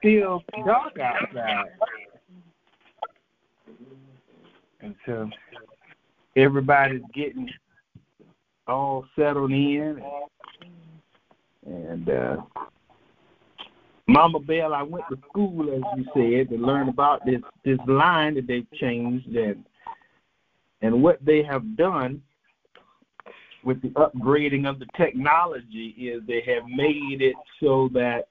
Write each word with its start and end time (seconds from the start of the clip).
still 0.00 0.42
dark 0.64 0.98
outside. 0.98 1.66
And 4.80 4.94
so 5.06 5.28
everybody's 6.36 7.02
getting 7.14 7.48
all 8.66 9.04
settled 9.16 9.50
in 9.50 10.02
and, 11.66 11.74
and 11.74 12.08
uh 12.08 12.36
Mama 14.10 14.40
Bell, 14.40 14.74
I 14.74 14.82
went 14.82 15.04
to 15.08 15.16
school 15.28 15.72
as 15.72 15.82
you 15.96 16.04
said 16.14 16.48
to 16.50 16.56
learn 16.56 16.88
about 16.88 17.24
this 17.24 17.40
this 17.64 17.78
line 17.86 18.34
that 18.34 18.46
they've 18.48 18.70
changed 18.72 19.28
and 19.36 19.64
and 20.82 21.02
what 21.02 21.24
they 21.24 21.42
have 21.42 21.76
done 21.76 22.22
with 23.62 23.80
the 23.82 23.90
upgrading 23.90 24.68
of 24.68 24.78
the 24.78 24.86
technology 24.96 25.94
is 25.98 26.22
they 26.26 26.42
have 26.46 26.64
made 26.66 27.20
it 27.20 27.36
so 27.60 27.90
that 27.92 28.26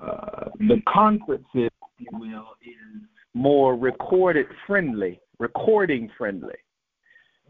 uh, 0.00 0.50
the 0.58 0.80
conferences, 0.88 1.46
if 1.54 1.70
you 1.98 2.08
will, 2.12 2.48
is 2.62 3.02
more 3.34 3.76
recorded 3.76 4.46
friendly, 4.66 5.20
recording 5.38 6.10
friendly. 6.16 6.54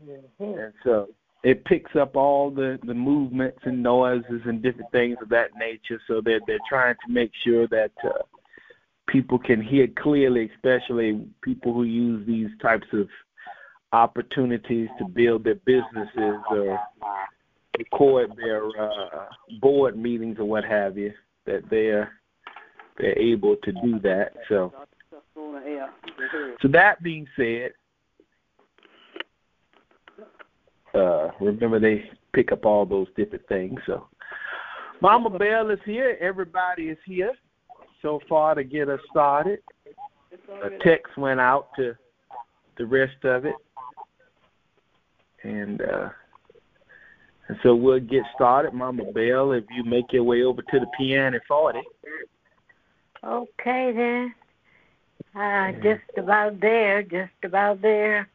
Mm-hmm. 0.05 0.45
And 0.45 0.73
so 0.85 1.09
it 1.43 1.65
picks 1.65 1.95
up 1.97 2.17
all 2.17 2.51
the, 2.51 2.79
the 2.85 2.95
movements 2.95 3.59
and 3.63 3.83
noises 3.83 4.43
and 4.45 4.63
different 4.63 4.91
things 4.93 5.17
of 5.23 5.29
that 5.31 5.51
nature 5.59 6.01
so 6.09 6.21
that 6.23 6.41
they're 6.47 6.59
trying 6.69 6.97
to 7.07 7.13
make 7.13 7.31
sure 7.45 7.69
that 7.69 7.93
uh, 8.05 8.23
people 9.09 9.39
can 9.39 9.63
hear 9.63 9.87
clearly, 9.99 10.51
especially 10.55 11.27
people 11.43 11.73
who 11.73 11.85
use 11.85 12.27
these 12.27 12.49
types 12.61 12.87
of 12.93 13.09
opportunities 13.93 14.89
to 14.99 15.05
build 15.07 15.45
their 15.45 15.55
businesses 15.55 16.41
or 16.51 16.79
record 17.79 18.33
their 18.37 18.67
uh, 18.67 19.27
board 19.61 19.97
meetings 19.97 20.39
or 20.39 20.45
what 20.45 20.65
have 20.65 20.99
you, 20.99 21.13
that 21.45 21.63
they're 21.71 22.13
they're 22.99 23.19
able 23.19 23.57
to 23.57 23.73
do 23.73 23.99
that. 24.01 24.33
So, 24.49 24.73
so 25.35 26.69
that 26.69 27.03
being 27.03 27.27
said, 27.37 27.71
uh, 30.95 31.31
remember 31.41 31.79
they 31.79 32.11
pick 32.33 32.53
up 32.53 32.65
all 32.65 32.87
those 32.87 33.09
different 33.17 33.47
things. 33.49 33.79
So, 33.87 34.07
Mama 35.01 35.31
Bell 35.31 35.71
is 35.71 35.79
here. 35.85 36.17
Everybody 36.21 36.85
is 36.85 36.99
here 37.05 37.33
so 38.03 38.21
far 38.29 38.55
to 38.55 38.65
get 38.65 38.89
us 38.89 39.01
started. 39.11 39.61
A 40.65 40.71
text 40.83 41.17
went 41.17 41.41
out 41.41 41.69
to 41.77 41.95
the 42.79 42.87
rest 42.87 43.25
of 43.25 43.47
it 43.47 43.55
and 45.47 45.81
uh, 45.83 46.09
and 47.49 47.57
so 47.63 47.75
we'll 47.75 48.01
get 48.01 48.23
started. 48.35 48.73
Mama 48.73 49.05
Bell, 49.13 49.53
if 49.53 49.65
you 49.71 49.85
make 49.85 50.13
your 50.13 50.25
way 50.25 50.43
over 50.43 50.63
to 50.63 50.81
the 50.81 50.87
piano 50.99 51.39
40. 51.47 51.79
Okay, 53.25 53.93
then. 53.95 54.35
Uh, 55.35 55.73
just 55.83 56.03
about 56.17 56.61
there, 56.61 57.03
just 57.03 57.33
about 57.45 57.83
there. 57.83 58.29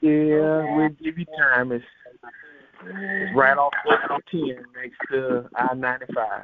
Yeah, 0.00 0.10
okay. 0.10 0.74
we'll 0.76 0.88
give 0.90 1.18
you 1.18 1.26
time. 1.38 1.72
It's, 1.72 1.84
it's 2.84 3.36
right 3.36 3.56
off 3.56 3.72
10 4.30 4.42
next 4.74 4.96
to 5.10 5.48
I 5.54 5.74
95. 5.74 6.42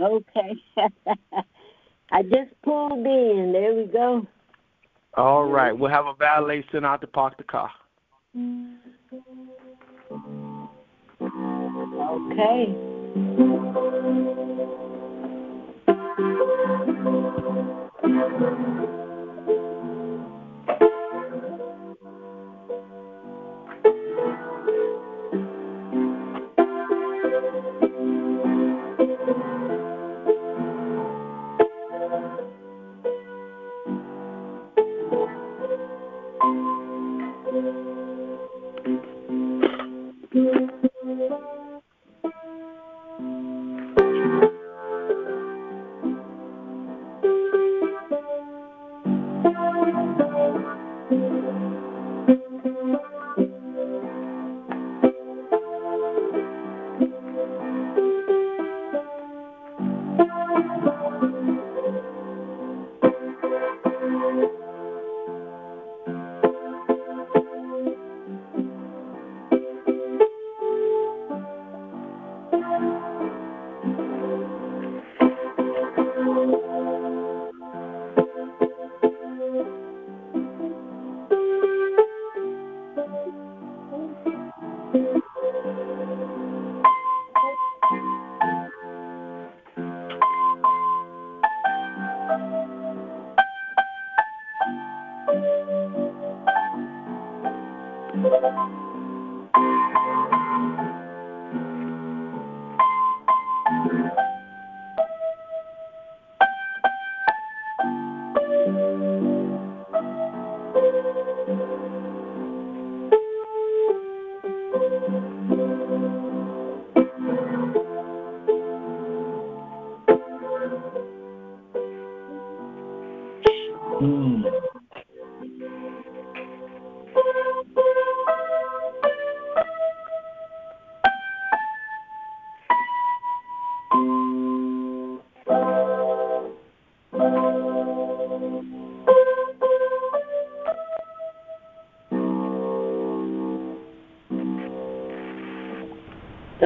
Okay. 0.00 0.56
I 2.12 2.22
just 2.22 2.50
pulled 2.62 3.06
in. 3.06 3.52
There 3.52 3.74
we 3.74 3.86
go. 3.86 4.26
All 5.16 5.44
right. 5.44 5.72
We'll 5.76 5.90
have 5.90 6.06
a 6.06 6.14
valet 6.14 6.64
sent 6.72 6.84
out 6.84 7.00
to 7.00 7.06
park 7.06 7.36
the 7.36 7.44
car. 7.44 7.70
Okay. 12.32 12.74
Thank 16.20 16.38
you. 18.02 19.09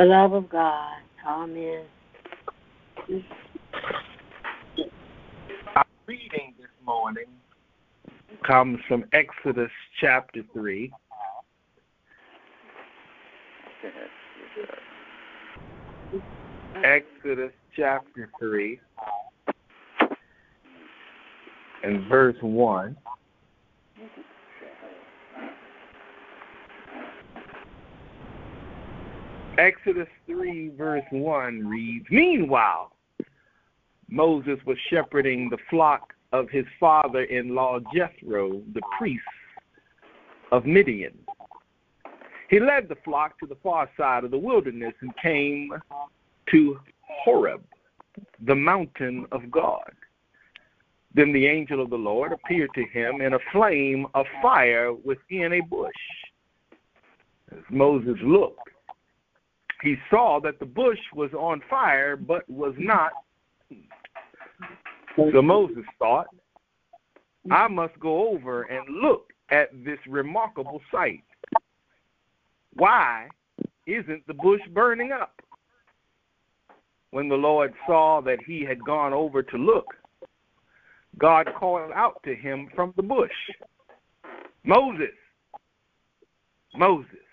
The 0.05 0.11
love 0.11 0.35
of 0.35 0.49
God. 0.51 0.99
Amen. 1.27 1.85
Our 5.77 5.85
reading 6.06 6.53
this 6.59 6.69
morning 6.85 7.25
comes 8.47 8.81
from 8.87 9.06
Exodus 9.15 9.71
chapter 9.99 10.43
3. 10.53 10.93
Exodus 16.85 17.53
chapter 17.75 18.29
3 18.39 18.81
and 21.83 22.06
verse 22.09 22.37
1. 22.43 22.95
Exodus 29.64 30.08
3, 30.26 30.72
verse 30.76 31.05
1 31.11 31.66
reads 31.66 32.05
Meanwhile, 32.11 32.93
Moses 34.11 34.58
was 34.66 34.76
shepherding 34.90 35.49
the 35.49 35.56
flock 35.70 36.12
of 36.34 36.50
his 36.50 36.66
father 36.78 37.22
in 37.22 37.55
law 37.55 37.78
Jethro, 37.94 38.61
the 38.75 38.82
priest 38.99 39.22
of 40.52 40.66
Midian. 40.66 41.19
He 42.50 42.61
led 42.61 42.90
the 42.90 42.99
flock 43.06 43.38
to 43.40 43.46
the 43.46 43.56
far 43.62 43.88
side 43.96 44.25
of 44.25 44.32
the 44.32 44.38
wilderness 44.38 44.93
and 45.00 45.16
came 45.16 45.72
to 46.50 46.78
Horeb, 47.00 47.64
the 48.44 48.55
mountain 48.55 49.25
of 49.32 49.50
God. 49.50 49.93
Then 51.14 51.32
the 51.32 51.46
angel 51.46 51.81
of 51.81 51.88
the 51.88 51.96
Lord 51.96 52.32
appeared 52.32 52.75
to 52.75 52.84
him 52.84 53.22
in 53.22 53.32
a 53.32 53.38
flame 53.50 54.08
of 54.12 54.26
fire 54.43 54.93
within 54.93 55.55
a 55.55 55.60
bush. 55.60 55.90
As 57.50 57.62
Moses 57.70 58.19
looked, 58.22 58.69
he 59.84 59.96
saw 60.08 60.40
that 60.40 60.58
the 60.58 60.64
bush 60.64 60.98
was 61.14 61.31
on 61.34 61.60
fire 61.69 62.16
but 62.16 62.48
was 62.48 62.75
not. 62.78 63.12
So 65.16 65.42
Moses 65.42 65.84
thought, 65.98 66.26
I 67.50 67.69
must 67.69 68.00
go 68.00 68.31
over 68.31 68.62
and 68.62 68.96
look 68.96 69.31
at 69.50 69.69
this 69.84 69.98
remarkable 70.08 70.81
sight. 70.90 71.22
Why 72.72 73.28
isn't 73.86 74.26
the 74.26 74.32
bush 74.32 74.62
burning 74.72 75.12
up? 75.12 75.42
When 77.10 77.28
the 77.28 77.36
Lord 77.36 77.75
saw 77.86 78.22
that 78.22 78.38
he 78.44 78.64
had 78.64 78.82
gone 78.82 79.12
over 79.12 79.42
to 79.42 79.56
look, 79.58 79.94
God 81.19 81.46
called 81.56 81.92
out 81.94 82.20
to 82.25 82.34
him 82.34 82.69
from 82.75 82.94
the 82.96 83.02
bush 83.02 83.31
Moses, 84.64 85.14
Moses. 86.75 87.24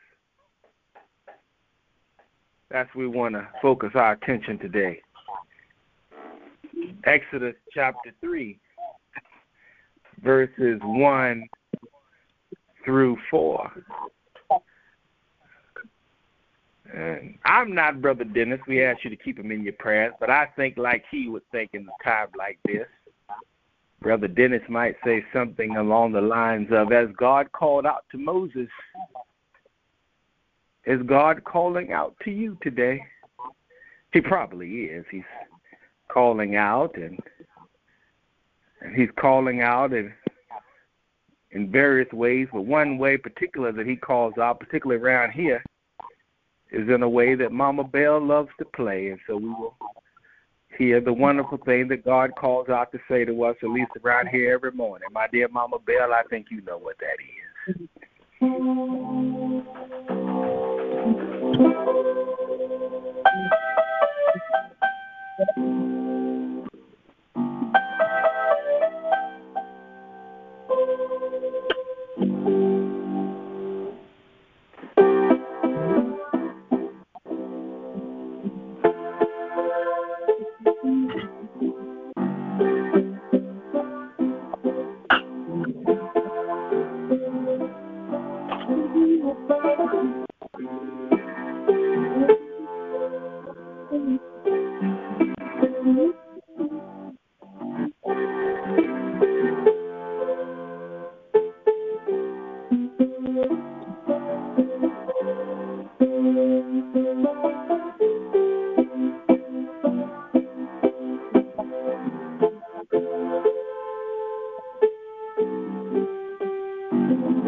That's 2.72 2.94
we 2.96 3.06
want 3.08 3.36
to 3.36 3.48
focus 3.62 3.92
our 3.96 4.14
attention 4.14 4.58
today. 4.58 5.02
Exodus 7.04 7.56
chapter 7.74 8.12
3, 8.22 8.58
verses 10.24 10.80
1 10.82 11.50
through 12.86 13.18
4. 13.30 13.72
And 16.94 17.38
I'm 17.46 17.74
not 17.76 18.02
Brother 18.02 18.24
Dennis. 18.24 18.60
We 18.68 18.84
ask 18.84 19.04
you 19.04 19.10
to 19.10 19.16
keep 19.16 19.38
him 19.38 19.52
in 19.52 19.64
your 19.64 19.74
prayers, 19.74 20.14
but 20.20 20.30
I 20.30 20.48
think 20.56 20.78
like 20.78 21.04
he 21.12 21.28
would 21.28 21.44
think 21.52 21.72
in 21.74 21.88
a 21.88 22.04
time 22.04 22.28
like 22.38 22.58
this. 22.66 22.88
Brother 24.02 24.28
Dennis 24.28 24.64
might 24.70 24.96
say 25.04 25.26
something 25.34 25.76
along 25.76 26.14
the 26.14 26.22
lines 26.22 26.70
of, 26.72 26.92
as 26.92 27.10
God 27.18 27.52
called 27.52 27.86
out 27.86 28.06
to 28.12 28.18
Moses, 28.18 28.68
is 30.86 31.02
God 31.04 31.44
calling 31.44 31.92
out 31.92 32.16
to 32.24 32.32
you 32.32 32.58
today? 32.62 33.04
He 34.14 34.22
probably 34.22 34.86
is. 34.86 35.06
He's 35.12 35.24
calling 36.10 36.56
out 36.56 36.96
and 36.96 37.20
and 38.82 38.96
he's 38.96 39.10
calling 39.20 39.62
out 39.62 39.94
in 39.94 40.12
in 41.52 41.70
various 41.70 42.12
ways, 42.14 42.48
but 42.52 42.62
one 42.62 42.98
way 42.98 43.18
particular 43.18 43.72
that 43.74 43.86
he 43.86 43.96
calls 43.96 44.38
out, 44.38 44.60
particularly 44.60 45.02
around 45.02 45.32
here, 45.32 45.64
is 46.72 46.88
in 46.88 47.04
a 47.04 47.10
way 47.10 47.36
that 47.36 47.52
Mama 47.52 47.84
Bell 47.84 48.26
loves 48.26 48.50
to 48.58 48.66
play, 48.66 49.10
and 49.10 49.20
so 49.28 49.36
we 49.36 49.50
will 49.50 49.76
hear 50.78 51.02
the 51.02 51.12
wonderful 51.12 51.58
thing 51.58 51.90
that 51.90 52.06
God 52.06 52.32
calls 52.40 52.70
out 52.70 52.94
to 52.94 53.00
say 53.10 53.26
to 53.26 53.44
us, 53.44 53.58
at 53.62 53.70
least 53.70 53.92
around 54.04 54.30
here 54.30 54.54
every 54.54 54.72
morning. 54.72 55.10
My 55.12 55.28
dear 55.28 55.50
Mama 55.50 55.80
Bell, 55.80 56.14
I 56.14 56.24
think 56.30 56.48
you 56.50 56.62
know 56.62 56.78
what 56.78 56.96
that 57.00 57.18
is. 57.76 57.88
Mm-hmm. 58.42 60.21
Thank 61.58 61.68
you. 65.58 66.01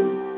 Yes, 0.04 0.33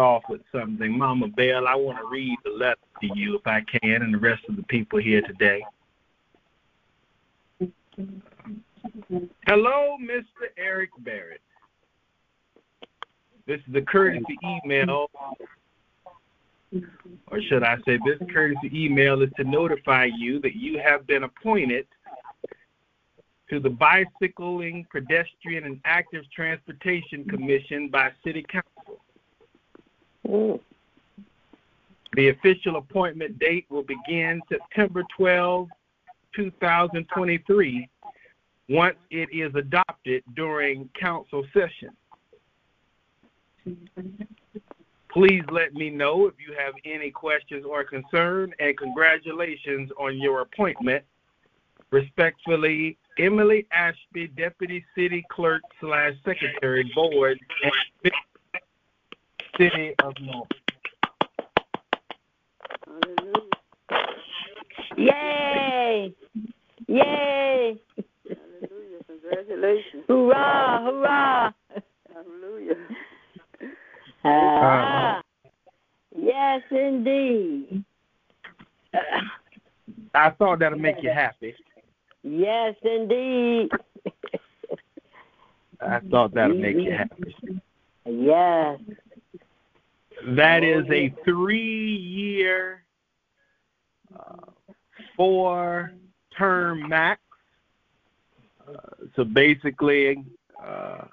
off 0.00 0.22
with 0.28 0.40
something. 0.50 0.98
Mama 0.98 1.28
Bell, 1.28 1.68
I 1.68 1.74
want 1.74 1.98
to 1.98 2.06
read 2.10 2.36
the 2.44 2.50
letter 2.50 2.80
to 3.00 3.08
you 3.14 3.36
if 3.36 3.46
I 3.46 3.60
can 3.60 4.02
and 4.02 4.14
the 4.14 4.18
rest 4.18 4.42
of 4.48 4.56
the 4.56 4.62
people 4.64 4.98
here 4.98 5.22
today. 5.22 5.62
Hello, 9.46 9.96
Mr. 10.02 10.48
Eric 10.56 10.90
Barrett. 11.00 11.40
This 13.46 13.60
is 13.68 13.74
a 13.74 13.82
courtesy 13.82 14.38
email, 14.64 15.10
or 17.28 17.42
should 17.48 17.62
I 17.62 17.76
say, 17.84 17.98
this 18.04 18.18
courtesy 18.32 18.70
email 18.72 19.22
is 19.22 19.30
to 19.36 19.44
notify 19.44 20.08
you 20.16 20.40
that 20.40 20.54
you 20.54 20.80
have 20.84 21.06
been 21.06 21.24
appointed 21.24 21.86
to 23.50 23.58
the 23.58 23.70
Bicycling, 23.70 24.86
Pedestrian, 24.92 25.64
and 25.64 25.80
Active 25.84 26.22
Transportation 26.34 27.24
Commission 27.24 27.88
by 27.88 28.12
City 28.24 28.44
Council. 28.48 28.69
The 32.12 32.28
official 32.28 32.76
appointment 32.76 33.38
date 33.38 33.66
will 33.68 33.84
begin 33.84 34.40
September 34.48 35.02
12, 35.16 35.68
2023, 36.34 37.88
once 38.68 38.96
it 39.10 39.28
is 39.32 39.54
adopted 39.54 40.22
during 40.34 40.88
council 41.00 41.44
session. 41.52 41.90
Please 45.12 45.42
let 45.50 45.74
me 45.74 45.90
know 45.90 46.26
if 46.26 46.34
you 46.38 46.54
have 46.56 46.74
any 46.84 47.10
questions 47.10 47.64
or 47.68 47.82
concern, 47.84 48.52
and 48.60 48.76
congratulations 48.78 49.90
on 49.98 50.16
your 50.18 50.42
appointment. 50.42 51.04
Respectfully, 51.90 52.96
Emily 53.18 53.66
Ashby, 53.72 54.28
Deputy 54.28 54.84
City 54.94 55.24
Clerk 55.30 55.62
slash 55.80 56.14
Secretary, 56.24 56.88
Board, 56.94 57.40
City 59.60 59.94
of 60.02 60.14
North. 60.22 60.48
Hallelujah. 62.86 63.50
Yay! 64.96 66.14
Yay! 66.88 67.78
Hallelujah. 68.24 69.04
Congratulations. 69.06 70.04
Hurrah! 70.08 70.82
Hurrah! 70.82 71.52
Hallelujah. 72.14 72.74
Ah. 74.24 75.20
Yay! 76.16 76.60
indeed. 76.70 77.84
I 80.14 80.30
thought 80.30 80.60
that'd 80.60 80.80
make 80.80 81.02
you 81.02 81.10
happy. 81.10 81.54
Yes, 82.22 82.76
indeed. 82.82 83.68
I 85.82 86.00
thought 86.10 86.32
that'd 86.32 86.58
make 86.58 86.76
you 86.76 86.92
happy. 86.92 87.34
yes. 88.06 88.80
That 90.26 90.64
is 90.64 90.84
a 90.90 91.14
three-year, 91.24 92.84
uh, 94.18 94.52
four-term 95.16 96.88
max. 96.88 97.20
Uh, 98.68 98.74
so 99.16 99.24
basically, 99.24 100.24
uh, 100.62 101.04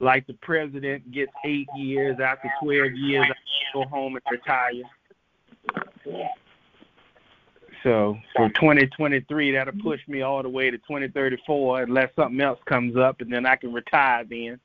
like 0.00 0.26
the 0.26 0.34
president 0.34 1.10
gets 1.10 1.32
eight 1.44 1.68
years. 1.76 2.18
After 2.20 2.50
12 2.62 2.92
years, 2.94 3.26
I 3.28 3.34
go 3.74 3.84
home 3.88 4.16
and 4.16 4.24
retire. 4.30 4.82
So 7.82 8.18
for 8.36 8.48
2023, 8.50 9.52
that'll 9.52 9.72
push 9.82 10.00
me 10.08 10.22
all 10.22 10.42
the 10.42 10.48
way 10.48 10.70
to 10.70 10.78
2034 10.78 11.82
unless 11.82 12.10
something 12.16 12.40
else 12.40 12.58
comes 12.66 12.96
up, 12.96 13.20
and 13.20 13.32
then 13.32 13.46
I 13.46 13.56
can 13.56 13.72
retire 13.72 14.24
then 14.24 14.60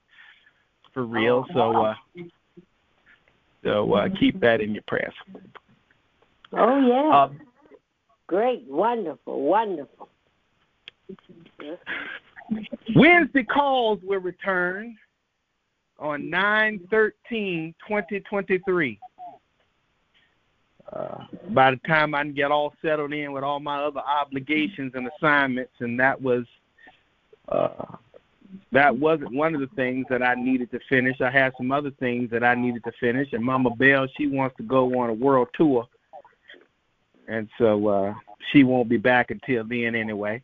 for 0.94 1.06
real. 1.06 1.46
So, 1.54 1.86
uh, 1.86 1.96
so 3.64 3.94
uh, 3.94 4.10
keep 4.20 4.40
that 4.42 4.62
in 4.62 4.74
your 4.74 4.84
prayers. 4.88 5.14
Oh, 6.54 6.80
yeah. 6.80 7.24
Um, 7.24 7.40
Great. 8.28 8.66
Wonderful. 8.68 9.42
Wonderful. 9.42 10.10
Wednesday 12.96 13.44
calls 13.44 14.00
will 14.04 14.20
return 14.20 14.98
on 16.00 16.24
9-13-2023. 16.24 18.98
uh, 20.92 21.18
by 21.50 21.72
the 21.72 21.80
time 21.88 22.14
I 22.14 22.24
can 22.24 22.34
get 22.34 22.52
all 22.52 22.74
settled 22.82 23.14
in 23.14 23.32
with 23.32 23.44
all 23.44 23.60
my 23.60 23.84
other 23.84 24.02
obligations 24.02 24.94
and 24.96 25.10
assignments, 25.18 25.74
and 25.80 26.00
that 26.00 26.22
was 26.22 26.46
uh, 27.50 27.96
that 28.72 28.96
wasn't 28.96 29.34
one 29.34 29.56
of 29.56 29.62
the 29.62 29.76
things 29.76 30.06
that 30.10 30.22
I 30.22 30.36
needed 30.36 30.72
to 30.72 30.80
finish. 30.90 31.20
I 31.22 31.30
had 31.32 31.54
some 31.58 31.72
other 31.72 31.92
things 31.92 32.30
that 32.32 32.44
I 32.44 32.56
needed 32.56 32.84
to 32.86 32.92
finish, 33.00 33.30
and 33.34 33.44
Mama 33.44 33.72
Bell 33.72 34.08
she 34.18 34.28
wants 34.28 34.56
to 34.58 34.64
go 34.64 35.00
on 35.00 35.10
a 35.10 35.14
world 35.14 35.50
tour, 35.54 35.88
and 37.28 37.50
so 37.58 37.88
uh, 37.88 38.14
she 38.52 38.64
won't 38.64 38.90
be 38.90 38.98
back 38.98 39.32
until 39.32 39.64
then 39.64 39.96
anyway. 39.96 40.42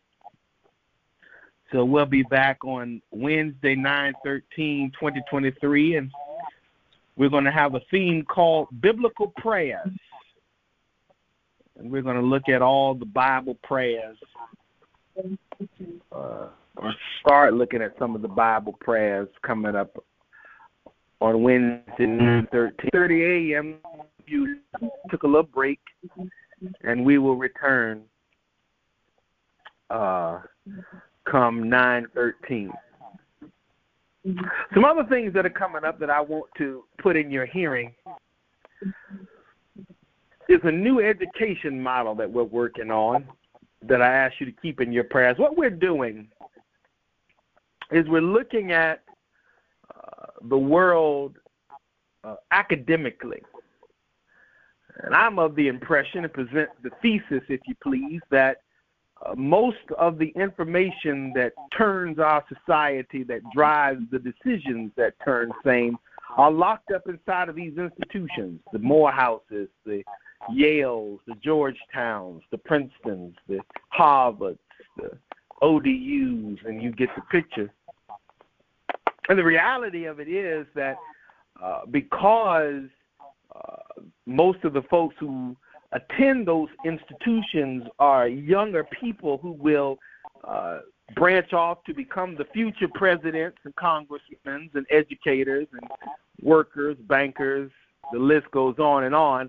So 1.72 1.84
we'll 1.84 2.06
be 2.06 2.24
back 2.24 2.64
on 2.64 3.00
Wednesday, 3.12 3.76
9 3.76 4.14
13, 4.24 4.90
2023, 4.90 5.96
and 5.96 6.10
we're 7.16 7.28
going 7.28 7.44
to 7.44 7.52
have 7.52 7.74
a 7.74 7.80
theme 7.90 8.24
called 8.24 8.68
Biblical 8.80 9.28
Prayers. 9.36 9.90
And 11.78 11.90
we're 11.90 12.02
going 12.02 12.16
to 12.16 12.22
look 12.22 12.48
at 12.48 12.60
all 12.60 12.94
the 12.94 13.06
Bible 13.06 13.56
prayers, 13.62 14.18
uh, 16.12 16.48
or 16.76 16.92
start 17.20 17.54
looking 17.54 17.82
at 17.82 17.94
some 17.98 18.14
of 18.14 18.22
the 18.22 18.28
Bible 18.28 18.76
prayers 18.80 19.28
coming 19.42 19.74
up 19.74 19.96
on 21.20 21.42
Wednesday, 21.42 22.06
9 22.06 22.48
13, 22.50 22.90
30 22.92 23.52
a.m. 23.52 23.76
You 24.26 24.58
took 25.10 25.24
a 25.24 25.26
little 25.26 25.42
break, 25.42 25.80
and 26.82 27.04
we 27.04 27.18
will 27.18 27.36
return. 27.36 28.02
Uh, 29.90 30.40
come 31.28 31.68
913. 31.68 32.70
Some 34.74 34.84
other 34.84 35.04
things 35.08 35.32
that 35.34 35.44
are 35.44 35.50
coming 35.50 35.84
up 35.84 35.98
that 35.98 36.10
I 36.10 36.20
want 36.20 36.46
to 36.58 36.84
put 37.02 37.16
in 37.16 37.30
your 37.30 37.46
hearing 37.46 37.92
is 40.48 40.60
a 40.64 40.70
new 40.70 41.00
education 41.00 41.80
model 41.80 42.14
that 42.16 42.30
we're 42.30 42.44
working 42.44 42.90
on 42.90 43.26
that 43.88 44.02
I 44.02 44.12
ask 44.12 44.34
you 44.38 44.46
to 44.46 44.52
keep 44.60 44.80
in 44.80 44.92
your 44.92 45.04
prayers. 45.04 45.38
What 45.38 45.56
we're 45.56 45.70
doing 45.70 46.28
is 47.92 48.08
we're 48.08 48.20
looking 48.20 48.72
at 48.72 49.02
uh, 49.94 50.26
the 50.48 50.58
world 50.58 51.36
uh, 52.24 52.36
academically. 52.52 53.42
And 55.02 55.14
I'm 55.14 55.38
of 55.38 55.54
the 55.56 55.68
impression, 55.68 56.24
and 56.24 56.32
present 56.32 56.68
the 56.82 56.90
thesis, 57.00 57.42
if 57.48 57.60
you 57.66 57.74
please, 57.82 58.20
that 58.30 58.58
uh, 59.24 59.34
most 59.34 59.78
of 59.98 60.18
the 60.18 60.28
information 60.36 61.32
that 61.34 61.52
turns 61.76 62.18
our 62.18 62.44
society, 62.48 63.22
that 63.24 63.40
drives 63.54 64.02
the 64.10 64.18
decisions 64.18 64.92
that 64.96 65.14
turn 65.24 65.50
same, 65.64 65.96
are 66.36 66.50
locked 66.50 66.90
up 66.92 67.08
inside 67.08 67.48
of 67.48 67.56
these 67.56 67.76
institutions 67.76 68.60
the 68.72 68.78
Morehouses, 68.78 69.68
the 69.84 70.02
Yales, 70.50 71.18
the 71.26 71.34
Georgetowns, 71.44 72.40
the 72.50 72.58
Princetons, 72.58 73.34
the 73.48 73.60
Harvards, 73.98 74.58
the 74.96 75.10
ODUs, 75.62 76.64
and 76.64 76.82
you 76.82 76.92
get 76.92 77.08
the 77.14 77.22
picture. 77.30 77.70
And 79.30 79.38
the 79.38 79.44
reality 79.44 80.06
of 80.06 80.18
it 80.18 80.26
is 80.28 80.66
that 80.74 80.96
uh, 81.62 81.82
because 81.88 82.82
uh, 83.54 84.02
most 84.26 84.64
of 84.64 84.72
the 84.72 84.82
folks 84.82 85.14
who 85.20 85.56
attend 85.92 86.48
those 86.48 86.68
institutions 86.84 87.84
are 88.00 88.26
younger 88.26 88.82
people 89.00 89.38
who 89.38 89.52
will 89.52 90.00
uh, 90.42 90.80
branch 91.14 91.52
off 91.52 91.78
to 91.84 91.94
become 91.94 92.34
the 92.34 92.44
future 92.52 92.88
presidents 92.92 93.58
and 93.64 93.72
congressmen 93.76 94.68
and 94.74 94.84
educators 94.90 95.68
and 95.80 95.88
workers, 96.42 96.96
bankers, 97.02 97.70
the 98.12 98.18
list 98.18 98.50
goes 98.50 98.80
on 98.80 99.04
and 99.04 99.14
on. 99.14 99.48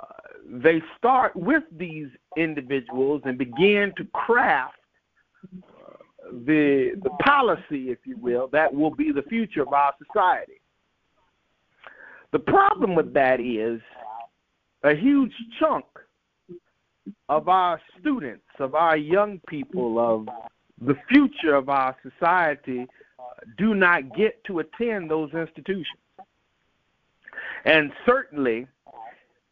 Uh, 0.00 0.06
they 0.44 0.82
start 0.98 1.36
with 1.36 1.62
these 1.70 2.08
individuals 2.36 3.22
and 3.24 3.38
begin 3.38 3.92
to 3.96 4.04
craft 4.06 4.74
the 6.32 6.92
the 7.02 7.10
policy, 7.24 7.90
if 7.90 7.98
you 8.04 8.16
will, 8.16 8.48
that 8.48 8.72
will 8.72 8.94
be 8.94 9.12
the 9.12 9.22
future 9.22 9.62
of 9.62 9.72
our 9.72 9.92
society. 10.04 10.60
The 12.32 12.38
problem 12.38 12.94
with 12.94 13.12
that 13.14 13.40
is 13.40 13.80
a 14.84 14.94
huge 14.94 15.32
chunk 15.58 15.84
of 17.28 17.48
our 17.48 17.80
students, 17.98 18.44
of 18.58 18.74
our 18.74 18.96
young 18.96 19.40
people, 19.48 19.98
of 19.98 20.28
the 20.80 20.94
future 21.08 21.54
of 21.54 21.68
our 21.68 21.96
society 22.02 22.86
do 23.58 23.74
not 23.74 24.14
get 24.16 24.42
to 24.44 24.60
attend 24.60 25.10
those 25.10 25.32
institutions. 25.32 25.98
And 27.64 27.92
certainly, 28.06 28.66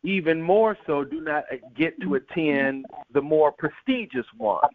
even 0.02 0.40
more 0.40 0.76
so, 0.86 1.04
do 1.04 1.20
not 1.20 1.44
get 1.76 2.00
to 2.02 2.14
attend 2.14 2.86
the 3.12 3.20
more 3.20 3.52
prestigious 3.52 4.26
ones. 4.38 4.72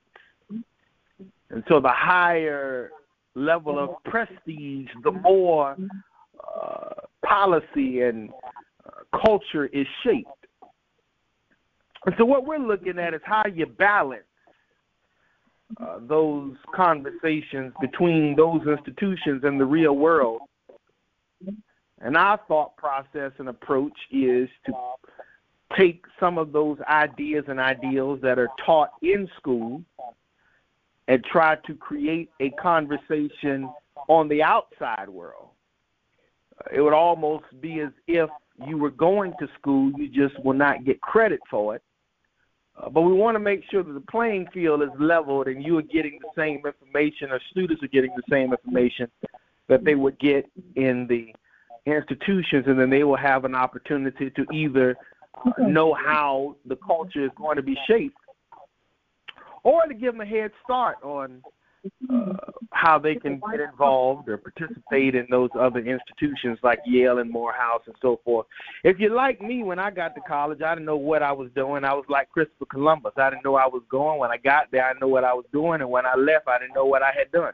And 1.53 1.63
so, 1.69 1.79
the 1.79 1.91
higher 1.93 2.89
level 3.36 3.77
of 3.77 4.03
prestige, 4.05 4.89
the 5.03 5.12
more 5.12 5.77
uh, 6.43 6.93
policy 7.24 8.01
and 8.01 8.31
uh, 8.86 9.19
culture 9.24 9.67
is 9.67 9.86
shaped. 10.03 10.29
And 12.07 12.15
so, 12.17 12.25
what 12.25 12.48
we're 12.48 12.57
looking 12.57 12.98
at 12.98 13.13
is 13.13 13.22
how 13.24 13.43
you 13.53 13.67
balance 13.67 14.24
uh, 15.79 16.00
those 16.01 16.55
conversations 16.75 17.72
between 17.79 18.36
those 18.36 18.62
institutions 18.65 19.43
and 19.43 19.60
the 19.60 19.65
real 19.65 19.95
world. 19.95 20.41
And 22.00 22.17
our 22.17 22.39
thought 22.48 22.75
process 22.77 23.31
and 23.38 23.48
approach 23.48 23.98
is 24.12 24.50
to 24.65 24.74
take 25.77 26.03
some 26.19 26.39
of 26.39 26.51
those 26.51 26.79
ideas 26.89 27.45
and 27.48 27.60
ideals 27.60 28.22
that 28.24 28.39
are 28.39 28.50
taught 28.65 28.89
in 29.03 29.29
school 29.38 29.83
and 31.07 31.24
try 31.24 31.55
to 31.67 31.75
create 31.75 32.29
a 32.39 32.50
conversation 32.51 33.69
on 34.07 34.27
the 34.27 34.41
outside 34.41 35.10
world. 35.10 35.50
It 36.74 36.81
would 36.81 36.93
almost 36.93 37.45
be 37.62 37.81
as 37.81 37.91
if 38.07 38.29
you 38.67 38.77
were 38.77 38.91
going 38.91 39.33
to 39.39 39.48
school, 39.60 39.91
you 39.98 40.07
just 40.07 40.41
will 40.43 40.53
not 40.53 40.86
get 40.86 41.01
credit 41.01 41.39
for 41.50 41.75
it. 41.75 41.81
Uh, 42.77 42.89
but 42.89 43.01
we 43.01 43.13
want 43.13 43.36
to 43.36 43.39
make 43.39 43.63
sure 43.69 43.83
that 43.83 43.91
the 43.91 44.01
playing 44.12 44.48
field 44.53 44.81
is 44.81 44.89
leveled 45.00 45.48
and 45.48 45.63
you 45.63 45.77
are 45.77 45.83
getting 45.83 46.19
the 46.22 46.29
same 46.36 46.62
information 46.65 47.31
or 47.31 47.39
students 47.51 47.83
are 47.83 47.88
getting 47.88 48.12
the 48.15 48.24
same 48.29 48.51
information 48.51 49.07
that 49.67 49.83
they 49.83 49.95
would 49.95 50.17
get 50.19 50.50
in 50.75 51.07
the 51.07 51.33
institutions 51.86 52.65
and 52.67 52.79
then 52.79 52.89
they 52.89 53.03
will 53.03 53.17
have 53.17 53.45
an 53.45 53.55
opportunity 53.55 54.29
to 54.31 54.45
either 54.51 54.95
uh, 55.45 55.51
know 55.60 55.93
how 55.93 56.55
the 56.65 56.75
culture 56.77 57.24
is 57.24 57.31
going 57.36 57.57
to 57.57 57.63
be 57.63 57.77
shaped 57.88 58.17
or 59.63 59.82
to 59.88 59.93
give 59.93 60.13
them 60.13 60.22
a 60.22 60.25
head 60.25 60.51
start 60.63 60.98
on 61.03 61.41
uh, 62.10 62.34
how 62.72 62.98
they 62.98 63.15
can 63.15 63.41
get 63.51 63.60
involved 63.60 64.29
or 64.29 64.38
participate 64.38 65.15
in 65.15 65.27
those 65.29 65.50
other 65.60 65.79
institutions 65.79 66.58
like 66.63 66.79
Yale 66.86 67.20
and 67.20 67.29
Morehouse 67.29 67.82
and 67.88 67.96
so 68.01 68.20
forth. 68.24 68.48
If 68.84 69.00
you're 69.00 69.13
like 69.13 69.41
me, 69.41 69.63
when 69.63 69.79
I 69.79 69.91
got 69.91 70.15
to 70.15 70.22
college, 70.22 70.62
I 70.62 70.75
didn't 70.75 70.86
know 70.86 70.98
what 70.98 71.22
I 71.22 71.32
was 71.32 71.50
doing. 71.55 71.84
I 71.84 71.93
was 71.93 72.05
like 72.08 72.29
Christopher 72.29 72.65
Columbus. 72.65 73.13
I 73.17 73.29
didn't 73.29 73.43
know 73.43 73.55
I 73.55 73.67
was 73.67 73.84
going. 73.89 74.20
When 74.20 74.32
I 74.32 74.38
got 74.38 74.72
there, 74.72 74.86
I 74.86 74.93
knew 75.00 75.08
what 75.08 75.24
I 75.24 75.34
was 75.34 75.46
doing, 75.51 75.82
and 75.82 75.89
when 75.89 76.05
I 76.05 76.15
left, 76.15 76.48
I 76.48 76.60
didn't 76.60 76.75
know 76.75 76.86
what 76.86 77.03
I 77.03 77.12
had 77.12 77.32
done. 77.32 77.53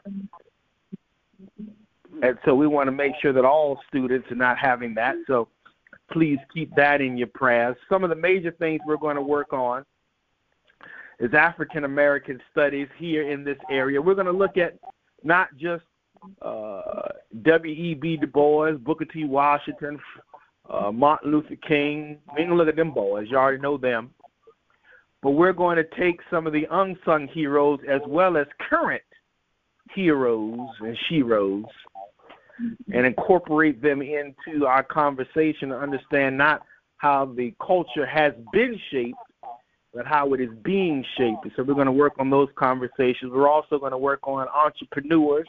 And 2.22 2.38
so 2.44 2.54
we 2.54 2.66
want 2.66 2.86
to 2.88 2.92
make 2.92 3.12
sure 3.20 3.32
that 3.32 3.44
all 3.44 3.80
students 3.88 4.30
are 4.30 4.36
not 4.36 4.58
having 4.58 4.94
that. 4.94 5.16
So 5.26 5.48
please 6.12 6.38
keep 6.52 6.74
that 6.76 7.00
in 7.00 7.16
your 7.16 7.28
prayers. 7.28 7.76
Some 7.88 8.04
of 8.04 8.10
the 8.10 8.16
major 8.16 8.50
things 8.52 8.80
we're 8.86 8.96
going 8.96 9.16
to 9.16 9.22
work 9.22 9.52
on 9.52 9.84
is 11.20 11.34
African 11.34 11.84
American 11.84 12.40
studies 12.50 12.88
here 12.98 13.30
in 13.30 13.44
this 13.44 13.58
area. 13.70 14.00
We're 14.00 14.14
going 14.14 14.26
to 14.26 14.32
look 14.32 14.56
at 14.56 14.78
not 15.22 15.48
just 15.56 15.84
uh, 16.42 17.08
W.E.B. 17.42 18.16
Du 18.16 18.26
Bois, 18.26 18.72
Booker 18.72 19.04
T. 19.04 19.24
Washington, 19.24 19.98
uh, 20.68 20.90
Martin 20.90 21.30
Luther 21.30 21.56
King. 21.56 22.18
We 22.36 22.44
can 22.44 22.54
look 22.54 22.68
at 22.68 22.76
them 22.76 22.92
boys. 22.92 23.28
You 23.30 23.36
already 23.36 23.60
know 23.60 23.76
them. 23.76 24.10
But 25.22 25.32
we're 25.32 25.52
going 25.52 25.76
to 25.76 25.84
take 25.98 26.20
some 26.30 26.46
of 26.46 26.52
the 26.54 26.66
unsung 26.70 27.28
heroes 27.28 27.80
as 27.88 28.00
well 28.06 28.38
as 28.38 28.46
current 28.70 29.02
heroes 29.94 30.58
and 30.80 30.96
sheroes 31.10 31.64
and 32.92 33.06
incorporate 33.06 33.82
them 33.82 34.02
into 34.02 34.66
our 34.66 34.82
conversation 34.82 35.70
to 35.70 35.76
understand 35.76 36.36
not 36.36 36.62
how 36.98 37.26
the 37.36 37.54
culture 37.64 38.06
has 38.06 38.32
been 38.52 38.78
shaped, 38.90 39.18
but 39.92 40.06
how 40.06 40.32
it 40.34 40.40
is 40.40 40.50
being 40.62 41.04
shaped. 41.16 41.46
So 41.56 41.62
we're 41.62 41.74
going 41.74 41.86
to 41.86 41.92
work 41.92 42.14
on 42.18 42.30
those 42.30 42.48
conversations. 42.54 43.32
We're 43.32 43.48
also 43.48 43.78
going 43.78 43.92
to 43.92 43.98
work 43.98 44.20
on 44.26 44.46
entrepreneurs, 44.48 45.48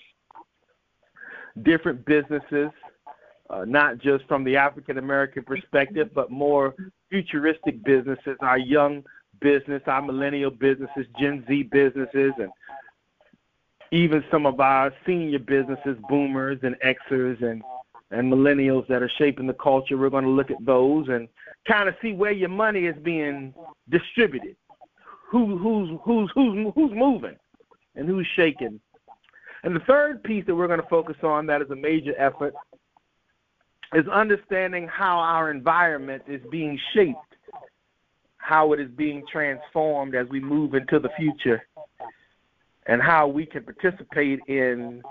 different 1.64 2.06
businesses, 2.06 2.72
uh, 3.50 3.66
not 3.66 4.00
just 4.00 4.26
from 4.28 4.44
the 4.44 4.56
African 4.56 4.98
American 4.98 5.44
perspective, 5.44 6.10
but 6.14 6.32
more 6.32 6.74
futuristic 7.10 7.84
businesses, 7.84 8.38
our 8.42 8.58
young 8.58 9.04
business, 9.42 9.82
our 9.88 10.02
millennial 10.02 10.52
businesses, 10.52 11.06
Gen 11.20 11.44
Z 11.48 11.64
businesses, 11.64 12.32
and 12.38 12.50
even 13.92 14.24
some 14.32 14.46
of 14.46 14.60
our 14.60 14.94
senior 15.06 15.40
businesses, 15.40 15.98
boomers 16.10 16.60
and 16.64 16.76
Xers 16.80 17.44
and 17.44 17.62
and 18.12 18.32
millennials 18.32 18.88
that 18.88 19.02
are 19.02 19.12
shaping 19.18 19.48
the 19.48 19.54
culture. 19.54 19.98
We're 19.98 20.10
going 20.10 20.26
to 20.26 20.30
look 20.30 20.52
at 20.52 20.66
those 20.66 21.08
and 21.08 21.28
kind 21.68 21.88
of 21.88 21.96
see 22.02 22.14
where 22.14 22.32
your 22.32 22.50
money 22.50 22.86
is 22.86 22.96
being 23.04 23.54
distributed. 23.90 24.56
Who 25.30 25.58
who's 25.58 25.98
who's 26.04 26.30
who's 26.34 26.72
who's 26.76 26.92
moving 26.94 27.38
and 27.96 28.08
who's 28.08 28.28
shaking. 28.36 28.80
And 29.64 29.76
the 29.76 29.82
third 29.82 30.24
piece 30.24 30.46
that 30.48 30.56
we're 30.56 30.68
going 30.68 30.82
to 30.82 30.88
focus 30.88 31.18
on 31.24 31.46
that 31.48 31.62
is 31.62 31.70
a 31.70 31.76
major 31.76 32.14
effort 32.18 32.54
is 33.94 34.08
understanding 34.08 34.88
how 34.88 35.20
our 35.20 35.52
environment 35.52 36.24
is 36.28 36.42
being 36.50 36.80
shaped, 36.94 37.18
how 38.38 38.74
it 38.74 38.80
is 38.80 38.90
being 38.96 39.24
transformed 39.32 40.16
as 40.16 40.28
we 40.30 40.40
move 40.40 40.74
into 40.74 41.00
the 41.00 41.10
future, 41.18 41.62
and 42.88 43.02
how 43.02 43.28
we 43.28 43.46
can 43.46 43.64
participate 43.64 44.40
in 44.48 45.02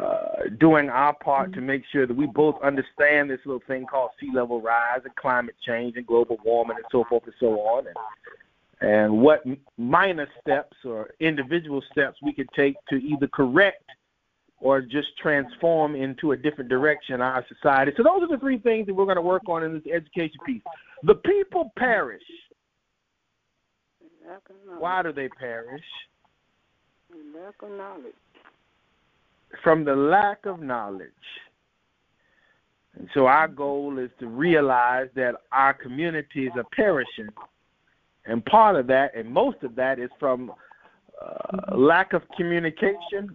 uh, 0.00 0.48
doing 0.58 0.88
our 0.88 1.14
part 1.14 1.52
to 1.52 1.60
make 1.60 1.82
sure 1.92 2.06
that 2.06 2.16
we 2.16 2.26
both 2.26 2.56
understand 2.62 3.28
this 3.28 3.40
little 3.44 3.62
thing 3.66 3.84
called 3.84 4.10
sea 4.18 4.30
level 4.34 4.60
rise 4.62 5.00
and 5.04 5.14
climate 5.16 5.54
change 5.66 5.96
and 5.96 6.06
global 6.06 6.38
warming 6.44 6.76
and 6.76 6.86
so 6.90 7.04
forth 7.08 7.24
and 7.24 7.34
so 7.38 7.60
on, 7.60 7.84
and, 7.86 8.90
and 8.90 9.22
what 9.22 9.42
minor 9.76 10.26
steps 10.40 10.76
or 10.84 11.10
individual 11.20 11.82
steps 11.92 12.16
we 12.22 12.32
could 12.32 12.48
take 12.56 12.74
to 12.88 12.96
either 12.96 13.28
correct 13.28 13.84
or 14.58 14.80
just 14.80 15.08
transform 15.20 15.94
into 15.94 16.32
a 16.32 16.36
different 16.36 16.70
direction 16.70 17.20
our 17.20 17.44
society. 17.46 17.92
So 17.96 18.02
those 18.02 18.22
are 18.22 18.28
the 18.28 18.38
three 18.38 18.58
things 18.58 18.86
that 18.86 18.94
we're 18.94 19.04
going 19.04 19.16
to 19.16 19.22
work 19.22 19.42
on 19.48 19.62
in 19.62 19.74
this 19.74 19.92
education 19.92 20.38
piece. 20.46 20.62
The 21.02 21.16
people 21.16 21.70
perish. 21.76 22.22
Why 24.78 25.02
do 25.02 25.12
they 25.12 25.28
perish? 25.28 25.84
Lack 27.34 27.62
of 27.62 27.70
knowledge. 27.70 28.14
From 29.62 29.84
the 29.84 29.94
lack 29.94 30.46
of 30.46 30.60
knowledge. 30.60 31.10
And 32.98 33.08
so 33.14 33.26
our 33.26 33.48
goal 33.48 33.98
is 33.98 34.10
to 34.20 34.26
realize 34.26 35.08
that 35.14 35.34
our 35.52 35.74
communities 35.74 36.50
are 36.56 36.64
perishing. 36.72 37.28
And 38.24 38.44
part 38.44 38.76
of 38.76 38.86
that, 38.88 39.14
and 39.14 39.30
most 39.30 39.62
of 39.62 39.76
that, 39.76 39.98
is 39.98 40.10
from 40.18 40.52
uh, 41.20 41.76
lack 41.76 42.12
of 42.12 42.22
communication 42.36 43.30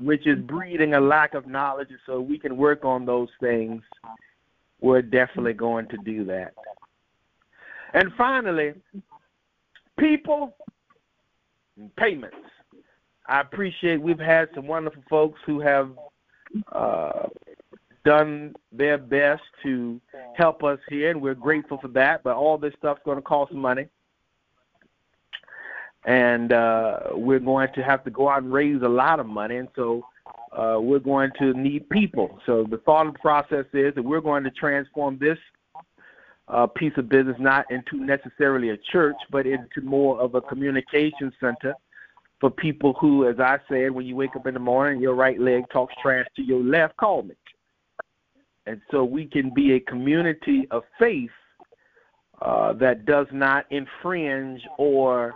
which 0.00 0.26
is 0.26 0.38
breeding 0.40 0.94
a 0.94 1.00
lack 1.00 1.34
of 1.34 1.46
knowledge. 1.46 1.88
So 2.06 2.20
we 2.20 2.38
can 2.38 2.56
work 2.56 2.84
on 2.84 3.04
those 3.04 3.28
things. 3.40 3.82
We're 4.80 5.02
definitely 5.02 5.54
going 5.54 5.88
to 5.88 5.96
do 6.04 6.24
that. 6.26 6.54
And 7.94 8.12
finally, 8.16 8.74
people 9.98 10.54
and 11.76 11.94
payments. 11.96 12.36
I 13.28 13.40
appreciate 13.40 14.00
we've 14.00 14.18
had 14.18 14.48
some 14.54 14.66
wonderful 14.66 15.02
folks 15.08 15.38
who 15.44 15.60
have 15.60 15.90
uh, 16.72 17.28
done 18.04 18.54
their 18.72 18.98
best 18.98 19.42
to 19.62 20.00
help 20.34 20.64
us 20.64 20.78
here, 20.88 21.10
and 21.10 21.20
we're 21.20 21.34
grateful 21.34 21.78
for 21.78 21.88
that. 21.88 22.22
But 22.22 22.36
all 22.36 22.56
this 22.58 22.74
stuff's 22.78 23.02
going 23.04 23.18
to 23.18 23.22
cost 23.22 23.52
money 23.52 23.86
and 26.04 26.52
uh, 26.52 27.00
we're 27.12 27.38
going 27.38 27.68
to 27.74 27.82
have 27.82 28.04
to 28.04 28.10
go 28.10 28.28
out 28.28 28.42
and 28.42 28.52
raise 28.52 28.80
a 28.82 28.88
lot 28.88 29.20
of 29.20 29.26
money, 29.26 29.56
and 29.56 29.68
so 29.76 30.06
uh, 30.52 30.78
we're 30.80 30.98
going 30.98 31.30
to 31.38 31.52
need 31.52 31.88
people. 31.90 32.38
So 32.46 32.64
the 32.68 32.78
thought 32.78 33.14
process 33.20 33.66
is 33.72 33.94
that 33.94 34.02
we're 34.02 34.22
going 34.22 34.44
to 34.44 34.50
transform 34.50 35.18
this 35.18 35.38
uh, 36.48 36.66
piece 36.66 36.94
of 36.96 37.08
business 37.10 37.36
not 37.38 37.70
into 37.70 38.02
necessarily 38.02 38.70
a 38.70 38.76
church, 38.90 39.16
but 39.30 39.46
into 39.46 39.82
more 39.82 40.18
of 40.18 40.34
a 40.34 40.40
communication 40.40 41.30
center 41.40 41.74
for 42.40 42.50
people 42.50 42.94
who, 43.00 43.28
as 43.28 43.40
I 43.40 43.58
said, 43.68 43.90
when 43.90 44.06
you 44.06 44.16
wake 44.16 44.36
up 44.36 44.46
in 44.46 44.54
the 44.54 44.60
morning, 44.60 45.00
your 45.00 45.14
right 45.14 45.40
leg 45.40 45.64
talks 45.72 45.94
trash 46.00 46.26
to 46.36 46.42
your 46.42 46.62
left, 46.62 46.96
call 46.96 47.22
me. 47.22 47.34
And 48.66 48.80
so 48.90 49.02
we 49.04 49.26
can 49.26 49.52
be 49.54 49.72
a 49.72 49.80
community 49.80 50.68
of 50.70 50.82
faith 50.98 51.30
uh, 52.42 52.74
that 52.74 53.06
does 53.06 53.26
not 53.32 53.66
infringe 53.70 54.60
or 54.76 55.34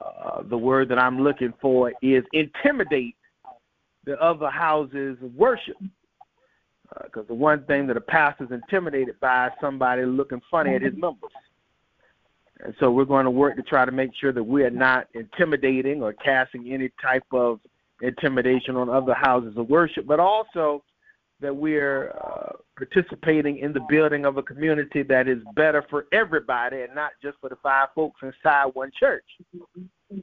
uh, 0.00 0.42
the 0.42 0.58
word 0.58 0.88
that 0.90 0.98
I'm 0.98 1.20
looking 1.20 1.54
for 1.60 1.92
is 2.02 2.22
intimidate 2.32 3.16
the 4.04 4.20
other 4.20 4.50
houses 4.50 5.16
of 5.22 5.34
worship. 5.34 5.76
Because 7.02 7.24
uh, 7.24 7.28
the 7.28 7.34
one 7.34 7.64
thing 7.64 7.86
that 7.88 7.96
a 7.96 8.00
pastor 8.00 8.44
is 8.44 8.50
intimidated 8.52 9.18
by 9.20 9.48
is 9.48 9.52
somebody 9.60 10.04
looking 10.04 10.40
funny 10.50 10.74
at 10.74 10.82
his 10.82 10.94
members. 10.96 11.30
And 12.60 12.74
so 12.80 12.90
we're 12.90 13.04
going 13.04 13.24
to 13.24 13.30
work 13.30 13.56
to 13.56 13.62
try 13.62 13.84
to 13.84 13.92
make 13.92 14.10
sure 14.14 14.32
that 14.32 14.42
we're 14.42 14.70
not 14.70 15.08
intimidating 15.14 16.02
or 16.02 16.12
casting 16.12 16.72
any 16.72 16.90
type 17.02 17.24
of 17.32 17.60
intimidation 18.00 18.76
on 18.76 18.88
other 18.88 19.14
houses 19.14 19.56
of 19.56 19.68
worship, 19.68 20.06
but 20.06 20.20
also 20.20 20.82
that 21.40 21.54
we're 21.54 22.10
uh, 22.12 22.52
participating 22.76 23.58
in 23.58 23.72
the 23.72 23.84
building 23.88 24.24
of 24.24 24.38
a 24.38 24.42
community 24.42 25.02
that 25.02 25.28
is 25.28 25.38
better 25.54 25.84
for 25.90 26.06
everybody 26.12 26.82
and 26.82 26.94
not 26.94 27.12
just 27.22 27.36
for 27.40 27.50
the 27.50 27.56
five 27.56 27.88
folks 27.94 28.20
inside 28.22 28.66
one 28.72 28.90
church. 28.98 29.24
And 30.10 30.22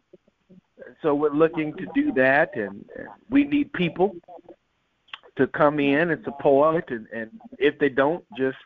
so 1.03 1.13
we're 1.13 1.29
looking 1.29 1.75
to 1.77 1.85
do 1.93 2.11
that, 2.13 2.55
and, 2.55 2.83
and 2.97 3.07
we 3.29 3.43
need 3.43 3.71
people 3.73 4.15
to 5.37 5.47
come 5.47 5.79
in 5.79 6.11
and 6.11 6.23
support, 6.23 6.89
and, 6.89 7.07
and 7.13 7.29
if 7.59 7.77
they 7.79 7.89
don't, 7.89 8.23
just 8.37 8.57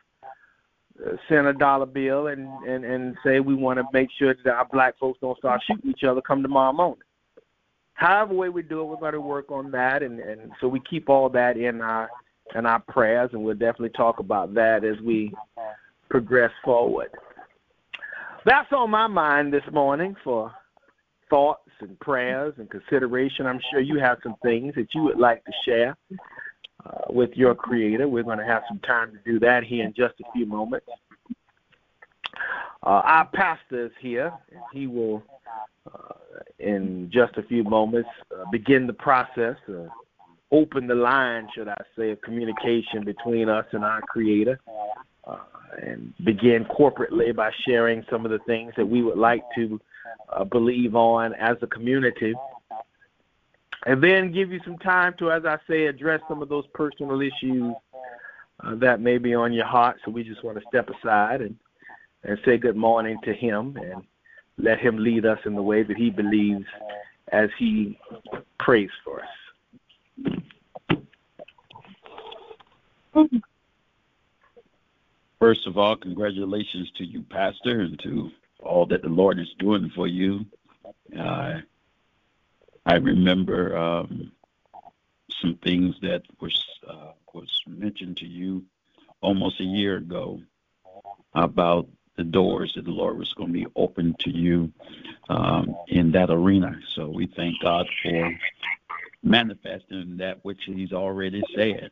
send 1.30 1.48
a 1.48 1.54
dollar 1.54 1.86
bill 1.86 2.28
and, 2.28 2.48
and, 2.68 2.84
and 2.84 3.16
say 3.24 3.40
we 3.40 3.56
want 3.56 3.80
to 3.80 3.86
make 3.94 4.10
sure 4.18 4.34
that 4.44 4.54
our 4.54 4.68
black 4.72 4.98
folks 5.00 5.20
don't 5.22 5.38
start 5.38 5.62
shooting 5.68 5.92
each 5.92 6.04
other 6.04 6.22
come 6.22 6.42
tomorrow 6.42 6.74
morning. 6.74 7.04
However 7.94 8.34
way 8.34 8.50
we 8.50 8.62
do 8.62 8.82
it, 8.82 8.86
we're 8.86 8.98
going 8.98 9.14
to 9.14 9.22
work 9.22 9.52
on 9.52 9.72
that, 9.72 10.04
and, 10.04 10.20
and 10.20 10.52
so 10.62 10.68
we 10.68 10.80
keep 10.90 11.10
all 11.10 11.30
that 11.30 11.58
in 11.58 11.82
our– 11.82 12.10
in 12.56 12.66
our 12.66 12.80
prayers, 12.80 13.30
and 13.34 13.44
we'll 13.44 13.56
definitely 13.56 13.90
talk 13.90 14.20
about 14.20 14.54
that 14.54 14.84
as 14.84 15.00
we 15.02 15.34
progress 16.10 16.52
forward. 16.64 17.10
That's 18.46 18.72
on 18.72 18.90
my 18.90 19.08
mind 19.08 19.54
this 19.54 19.64
morning 19.72 20.16
for 20.24 20.54
thoughts 21.30 21.70
and 21.82 22.00
prayers 22.00 22.54
and 22.58 22.70
consideration. 22.70 23.46
I'm 23.46 23.60
sure 23.70 23.82
you 23.82 24.00
have 24.00 24.20
some 24.24 24.36
things 24.42 24.76
that 24.76 24.88
you 24.96 25.04
would 25.04 25.18
like 25.18 25.44
to 25.44 25.52
share 25.66 25.98
with 27.10 27.32
your 27.36 27.56
Creator. 27.56 28.08
We're 28.08 28.24
going 28.24 28.40
to 28.40 28.46
have 28.46 28.64
some 28.68 28.80
time 28.80 29.12
to 29.12 29.32
do 29.32 29.40
that 29.40 29.64
here 29.64 29.86
in 29.86 29.94
just 29.94 30.16
a 30.20 30.32
few 30.34 30.46
moments. 30.46 30.88
Uh, 32.84 33.02
our 33.04 33.28
pastor 33.34 33.88
is 33.88 33.92
here, 34.00 34.32
he 34.72 34.88
will, 34.88 35.24
uh, 35.94 36.14
in 36.60 37.10
just 37.12 37.36
a 37.38 37.44
few 37.44 37.64
moments, 37.64 38.10
uh, 38.32 38.44
begin 38.52 38.88
the 38.88 38.94
process 38.94 39.56
open 40.52 40.88
the 40.88 40.96
line, 40.96 41.48
should 41.54 41.68
I 41.68 41.78
say, 41.98 42.12
of 42.12 42.22
communication 42.22 43.04
between 43.04 43.50
us 43.50 43.66
and 43.72 43.84
our 43.84 44.02
Creator, 44.02 44.60
uh, 45.26 45.38
and 45.82 46.14
begin 46.24 46.66
corporately 46.66 47.36
by 47.36 47.52
sharing 47.68 48.06
some 48.10 48.26
of 48.26 48.32
the 48.32 48.40
things 48.48 48.74
that 48.78 48.86
we 48.86 49.02
would 49.02 49.18
like 49.18 49.44
to 49.56 49.80
uh, 50.30 50.44
believe 50.44 50.96
on 50.96 51.34
as 51.36 51.58
a 51.62 51.68
community. 51.68 52.34
And 53.86 54.04
then 54.04 54.32
give 54.32 54.52
you 54.52 54.60
some 54.66 54.78
time 54.80 55.14
to, 55.20 55.32
as 55.32 55.46
I 55.46 55.58
say, 55.68 55.86
address 55.86 56.22
some 56.28 56.42
of 56.42 56.50
those 56.50 56.66
personal 56.74 57.22
issues 57.22 57.76
uh, 58.64 58.76
that 58.76 59.00
may 59.02 59.18
be 59.18 59.36
on 59.36 59.54
your 59.54 59.66
heart. 59.66 59.98
So 60.04 60.12
we 60.12 60.24
just 60.24 60.44
want 60.44 60.58
to 60.58 60.64
step 60.68 60.90
aside 60.90 61.42
and, 61.42 61.56
and 62.24 62.40
say 62.44 62.58
good 62.58 62.76
morning 62.76 63.18
to 63.24 63.34
him 63.34 63.78
and 63.78 64.04
let 64.58 64.80
him 64.80 64.98
lead 64.98 65.26
us 65.26 65.40
in 65.46 65.54
the 65.54 65.62
way 65.62 65.84
that 65.84 65.96
he 65.96 66.10
believes 66.10 66.66
as 67.32 67.50
he 67.58 68.00
prays 68.60 68.90
for 69.04 69.22
us. 69.22 69.28
First 75.40 75.68
of 75.68 75.78
all, 75.78 75.96
congratulations 75.96 76.90
to 76.98 77.06
you, 77.06 77.22
Pastor, 77.30 77.82
and 77.82 78.00
to 78.00 78.32
all 78.60 78.88
that 78.88 79.04
the 79.04 79.10
Lord 79.10 79.40
is 79.40 79.48
doing 79.60 79.92
for 79.96 80.08
you. 80.08 80.46
Uh, 81.18 81.60
I 82.88 82.96
remember 82.96 83.78
um, 83.78 84.32
some 85.42 85.60
things 85.62 85.96
that 86.02 86.24
was 86.40 86.66
uh, 86.88 87.12
was 87.34 87.62
mentioned 87.68 88.16
to 88.18 88.26
you 88.26 88.64
almost 89.20 89.60
a 89.60 89.66
year 89.66 89.98
ago 89.98 90.40
about 91.34 91.90
the 92.16 92.24
doors 92.24 92.72
that 92.76 92.86
the 92.86 92.92
Lord 92.92 93.18
was 93.18 93.34
going 93.34 93.50
to 93.50 93.54
be 93.54 93.68
open 93.76 94.16
to 94.22 94.30
you 94.30 94.72
um, 95.28 95.76
in 95.90 96.12
that 96.14 96.30
arena. 96.30 96.80
So 96.96 97.10
we 97.10 97.28
thank 97.28 97.60
God 97.62 97.88
for 98.02 98.34
manifesting 99.22 100.16
that 100.18 100.40
which 100.46 100.62
He's 100.66 100.94
already 100.94 101.44
said. 101.56 101.92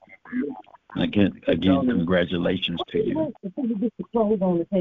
Again, 0.97 1.41
again, 1.47 1.87
congratulations 1.87 2.79
to 2.89 3.05
you. 3.05 3.33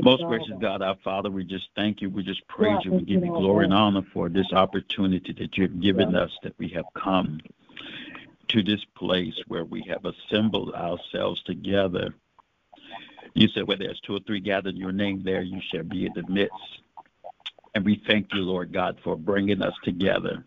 Most 0.02 0.22
gracious 0.24 0.54
God, 0.60 0.80
our 0.80 0.96
Father, 1.02 1.30
we 1.30 1.44
just 1.44 1.68
thank 1.74 2.00
you. 2.00 2.08
We 2.08 2.22
just 2.22 2.46
praise 2.46 2.78
you. 2.84 2.92
We 2.92 3.02
give 3.02 3.24
you 3.24 3.32
glory 3.32 3.64
and 3.64 3.74
honor 3.74 4.02
for 4.12 4.28
this 4.28 4.52
opportunity 4.52 5.32
that 5.32 5.56
you've 5.56 5.80
given 5.80 6.14
us, 6.14 6.30
that 6.42 6.54
we 6.58 6.68
have 6.68 6.84
come 6.94 7.40
to 8.48 8.62
this 8.62 8.84
place 8.96 9.34
where 9.48 9.64
we 9.64 9.82
have 9.88 10.04
assembled 10.04 10.72
ourselves 10.74 11.42
together. 11.42 12.14
You 13.34 13.48
said, 13.48 13.66
where 13.66 13.76
there's 13.76 14.00
two 14.00 14.14
or 14.14 14.20
three 14.20 14.40
gathered 14.40 14.74
in 14.74 14.80
your 14.80 14.92
name, 14.92 15.22
there 15.24 15.42
you 15.42 15.60
shall 15.72 15.82
be 15.82 16.06
in 16.06 16.12
the 16.14 16.22
midst. 16.28 16.54
And 17.74 17.84
we 17.84 18.00
thank 18.06 18.32
you, 18.32 18.42
Lord 18.42 18.72
God, 18.72 18.98
for 19.02 19.16
bringing 19.16 19.62
us 19.62 19.74
together. 19.82 20.44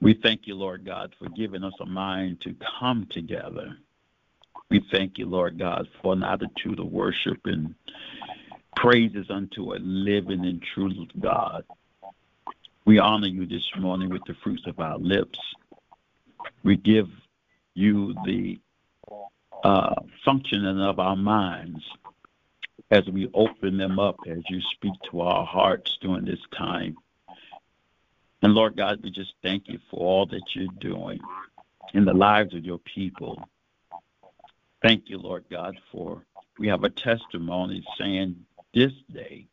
We 0.00 0.14
thank 0.14 0.48
you, 0.48 0.56
Lord 0.56 0.84
God, 0.84 1.14
for 1.16 1.28
giving 1.28 1.62
us 1.62 1.74
a 1.80 1.86
mind 1.86 2.40
to 2.40 2.56
come 2.80 3.06
together. 3.08 3.76
We 4.72 4.82
thank 4.90 5.18
you, 5.18 5.26
Lord 5.26 5.58
God, 5.58 5.86
for 6.00 6.14
an 6.14 6.22
attitude 6.22 6.80
of 6.80 6.86
worship 6.86 7.38
and 7.44 7.74
praises 8.74 9.26
unto 9.28 9.74
a 9.74 9.76
living 9.78 10.46
and 10.46 10.62
true 10.62 11.06
God. 11.20 11.64
We 12.86 12.98
honor 12.98 13.26
you 13.26 13.44
this 13.44 13.68
morning 13.78 14.08
with 14.08 14.22
the 14.26 14.32
fruits 14.42 14.62
of 14.66 14.80
our 14.80 14.96
lips. 14.96 15.38
We 16.62 16.78
give 16.78 17.10
you 17.74 18.14
the 18.24 18.60
uh, 19.62 19.96
functioning 20.24 20.80
of 20.80 20.98
our 20.98 21.16
minds 21.16 21.84
as 22.90 23.06
we 23.12 23.28
open 23.34 23.76
them 23.76 23.98
up 23.98 24.16
as 24.26 24.38
you 24.48 24.62
speak 24.74 24.94
to 25.10 25.20
our 25.20 25.44
hearts 25.44 25.98
during 26.00 26.24
this 26.24 26.40
time. 26.56 26.96
And 28.40 28.54
Lord 28.54 28.78
God, 28.78 29.00
we 29.02 29.10
just 29.10 29.34
thank 29.42 29.68
you 29.68 29.78
for 29.90 30.00
all 30.00 30.24
that 30.28 30.42
you're 30.54 30.66
doing 30.80 31.20
in 31.92 32.06
the 32.06 32.14
lives 32.14 32.54
of 32.54 32.64
your 32.64 32.78
people. 32.78 33.38
Thank 34.82 35.08
you, 35.08 35.18
Lord 35.18 35.44
God, 35.48 35.78
for 35.92 36.24
we 36.58 36.66
have 36.68 36.82
a 36.82 36.90
testimony 36.90 37.84
saying 37.98 38.44
this 38.74 38.92
day 39.12 39.46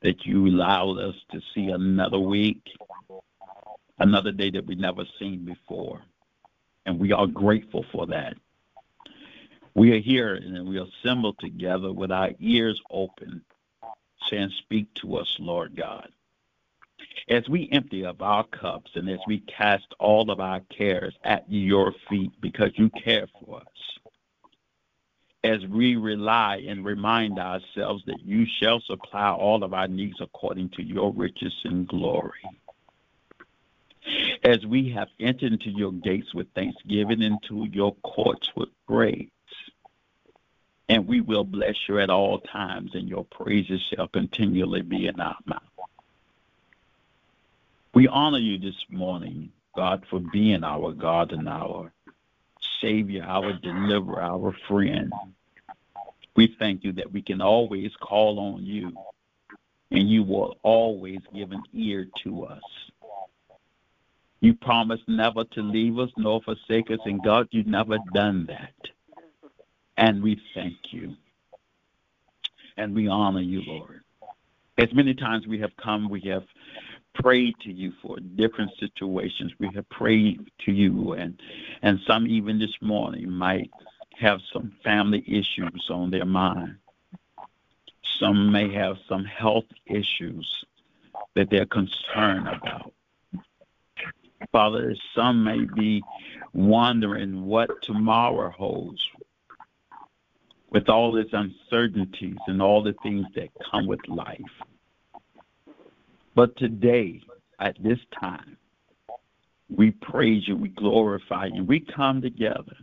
that 0.00 0.24
you 0.24 0.46
allowed 0.46 0.98
us 0.98 1.14
to 1.30 1.40
see 1.54 1.68
another 1.68 2.18
week, 2.18 2.62
another 3.98 4.32
day 4.32 4.50
that 4.50 4.66
we 4.66 4.76
never 4.76 5.04
seen 5.18 5.44
before. 5.44 6.00
And 6.86 6.98
we 6.98 7.12
are 7.12 7.26
grateful 7.26 7.84
for 7.92 8.06
that. 8.06 8.34
We 9.74 9.92
are 9.92 10.00
here 10.00 10.34
and 10.34 10.68
we 10.68 10.80
assemble 10.80 11.34
together 11.34 11.92
with 11.92 12.10
our 12.10 12.30
ears 12.40 12.80
open, 12.90 13.42
saying, 14.28 14.50
Speak 14.58 14.92
to 15.02 15.16
us, 15.16 15.36
Lord 15.38 15.76
God. 15.76 16.08
As 17.28 17.48
we 17.48 17.68
empty 17.72 18.04
of 18.04 18.20
our 18.22 18.44
cups 18.44 18.90
and 18.94 19.08
as 19.08 19.20
we 19.26 19.40
cast 19.40 19.86
all 20.00 20.30
of 20.30 20.40
our 20.40 20.60
cares 20.76 21.14
at 21.24 21.44
your 21.48 21.94
feet 22.08 22.32
because 22.40 22.70
you 22.74 22.90
care 22.90 23.26
for 23.40 23.58
us, 23.58 23.66
as 25.44 25.66
we 25.66 25.96
rely 25.96 26.64
and 26.68 26.84
remind 26.84 27.38
ourselves 27.38 28.04
that 28.06 28.24
you 28.24 28.46
shall 28.46 28.80
supply 28.80 29.30
all 29.30 29.64
of 29.64 29.74
our 29.74 29.88
needs 29.88 30.20
according 30.20 30.68
to 30.70 30.82
your 30.82 31.12
riches 31.12 31.54
and 31.64 31.88
glory. 31.88 32.32
As 34.44 34.64
we 34.66 34.90
have 34.90 35.08
entered 35.20 35.52
into 35.52 35.70
your 35.70 35.92
gates 35.92 36.34
with 36.34 36.48
thanksgiving, 36.54 37.22
into 37.22 37.66
your 37.70 37.94
courts 38.02 38.50
with 38.56 38.68
praise, 38.86 39.28
and 40.88 41.06
we 41.06 41.20
will 41.20 41.44
bless 41.44 41.76
you 41.88 41.98
at 41.98 42.10
all 42.10 42.38
times, 42.40 42.94
and 42.94 43.08
your 43.08 43.24
praises 43.24 43.80
shall 43.94 44.08
continually 44.08 44.82
be 44.82 45.06
in 45.06 45.20
our 45.20 45.38
mouth. 45.46 45.62
We 47.94 48.08
honor 48.08 48.38
you 48.38 48.58
this 48.58 48.84
morning, 48.90 49.52
God, 49.76 50.04
for 50.10 50.20
being 50.20 50.64
our 50.64 50.92
God 50.92 51.32
and 51.32 51.48
our 51.48 51.92
Savior, 52.82 53.22
our 53.22 53.54
deliverer, 53.54 54.20
our 54.20 54.54
friend. 54.68 55.10
We 56.36 56.54
thank 56.58 56.84
you 56.84 56.92
that 56.92 57.12
we 57.12 57.22
can 57.22 57.40
always 57.40 57.92
call 58.00 58.38
on 58.38 58.64
you, 58.64 58.92
and 59.90 60.10
you 60.10 60.22
will 60.22 60.56
always 60.62 61.20
give 61.34 61.52
an 61.52 61.62
ear 61.72 62.08
to 62.24 62.44
us. 62.44 62.62
You 64.40 64.54
promised 64.54 65.04
never 65.06 65.44
to 65.44 65.62
leave 65.62 65.98
us 65.98 66.10
nor 66.16 66.42
forsake 66.42 66.90
us, 66.90 66.98
and 67.04 67.22
God, 67.22 67.46
you've 67.52 67.66
never 67.66 67.98
done 68.12 68.46
that. 68.46 68.74
And 69.96 70.22
we 70.22 70.40
thank 70.54 70.76
you. 70.90 71.14
And 72.76 72.94
we 72.94 73.06
honor 73.06 73.40
you, 73.40 73.62
Lord. 73.64 74.00
As 74.78 74.92
many 74.92 75.14
times 75.14 75.46
we 75.46 75.60
have 75.60 75.76
come, 75.76 76.08
we 76.08 76.20
have 76.22 76.44
prayed 77.22 77.54
to 77.60 77.72
you 77.72 77.92
for 78.02 78.18
different 78.18 78.72
situations. 78.78 79.52
We 79.58 79.70
have 79.74 79.88
prayed 79.88 80.40
to 80.64 80.72
you, 80.72 81.12
and 81.12 81.40
and 81.82 82.00
some 82.06 82.26
even 82.26 82.58
this 82.58 82.76
morning 82.80 83.30
might 83.30 83.70
have 84.18 84.40
some 84.52 84.72
family 84.84 85.24
issues 85.26 85.88
on 85.90 86.10
their 86.10 86.24
mind. 86.26 86.76
Some 88.18 88.52
may 88.52 88.72
have 88.72 88.96
some 89.08 89.24
health 89.24 89.64
issues 89.86 90.64
that 91.34 91.50
they're 91.50 91.66
concerned 91.66 92.48
about. 92.48 92.92
Father, 94.50 94.94
some 95.14 95.44
may 95.44 95.64
be 95.64 96.02
wondering 96.52 97.46
what 97.46 97.82
tomorrow 97.82 98.50
holds 98.50 99.02
with 100.70 100.88
all 100.88 101.16
its 101.16 101.32
uncertainties 101.32 102.36
and 102.46 102.60
all 102.60 102.82
the 102.82 102.94
things 103.02 103.26
that 103.34 103.48
come 103.70 103.86
with 103.86 104.06
life. 104.08 104.40
But 106.34 106.56
today, 106.56 107.20
at 107.58 107.82
this 107.82 107.98
time, 108.18 108.56
we 109.68 109.90
praise 109.90 110.46
you, 110.46 110.56
we 110.56 110.68
glorify 110.68 111.46
you, 111.46 111.64
we 111.64 111.80
come 111.80 112.22
together. 112.22 112.76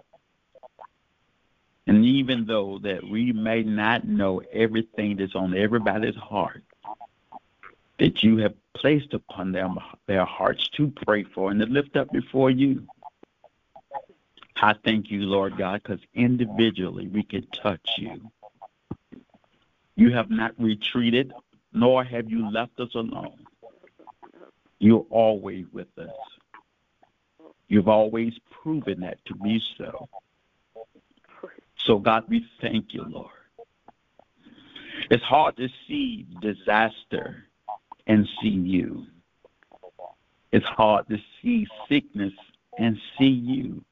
And 1.87 2.05
even 2.05 2.45
though 2.45 2.79
that 2.83 3.03
we 3.03 3.31
may 3.31 3.63
not 3.63 4.07
know 4.07 4.41
everything 4.53 5.17
that's 5.17 5.35
on 5.35 5.57
everybody's 5.57 6.15
heart, 6.15 6.63
that 7.97 8.23
you 8.23 8.37
have 8.37 8.53
placed 8.73 9.13
upon 9.13 9.51
them 9.51 9.77
their 10.05 10.25
hearts 10.25 10.69
to 10.69 10.91
pray 11.05 11.23
for 11.23 11.51
and 11.51 11.59
to 11.59 11.65
lift 11.65 11.97
up 11.97 12.11
before 12.11 12.49
you. 12.49 12.87
I 14.61 14.73
thank 14.83 15.09
you, 15.09 15.21
Lord 15.21 15.57
God, 15.57 15.81
because 15.83 15.99
individually 16.13 17.07
we 17.07 17.23
can 17.23 17.47
touch 17.47 17.89
you. 17.97 18.31
You 19.95 20.11
have 20.13 20.29
not 20.29 20.53
retreated 20.57 21.33
nor 21.73 22.03
have 22.03 22.29
you 22.29 22.49
left 22.51 22.79
us 22.79 22.93
alone. 22.95 23.45
You're 24.79 25.05
always 25.09 25.65
with 25.71 25.97
us. 25.97 26.09
You've 27.67 27.87
always 27.87 28.33
proven 28.63 29.01
that 29.01 29.23
to 29.25 29.35
be 29.35 29.61
so. 29.77 30.09
So, 31.77 31.99
God, 31.99 32.25
we 32.27 32.45
thank 32.61 32.93
you, 32.93 33.03
Lord. 33.07 33.29
It's 35.09 35.23
hard 35.23 35.57
to 35.57 35.69
see 35.87 36.27
disaster 36.41 37.45
and 38.07 38.27
see 38.41 38.49
you. 38.49 39.05
It's 40.51 40.65
hard 40.65 41.07
to 41.09 41.17
see 41.41 41.67
sickness 41.87 42.33
and 42.77 42.97
see 43.17 43.25
you. 43.25 43.83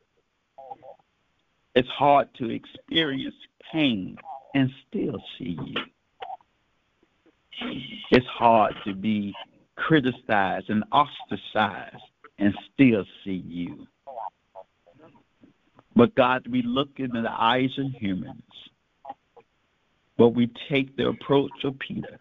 It's 1.76 1.90
hard 1.90 2.34
to 2.36 2.50
experience 2.50 3.36
pain 3.72 4.18
and 4.56 4.72
still 4.88 5.22
see 5.38 5.58
you. 5.64 5.76
It's 7.62 8.26
hard 8.28 8.76
to 8.86 8.94
be 8.94 9.34
criticized 9.76 10.70
and 10.70 10.84
ostracized 10.92 12.04
and 12.40 12.54
still 12.74 13.06
see 13.24 13.44
you. 13.48 13.88
But 15.96 16.14
God, 16.16 16.48
we 16.48 16.62
look 16.62 16.90
into 16.98 17.22
the 17.22 17.32
eyes 17.32 17.72
of 17.78 17.92
humans, 18.00 18.44
but 20.18 20.30
we 20.30 20.52
take 20.70 20.96
the 20.96 21.08
approach 21.08 21.64
of 21.64 21.80
Peter. 21.80 22.20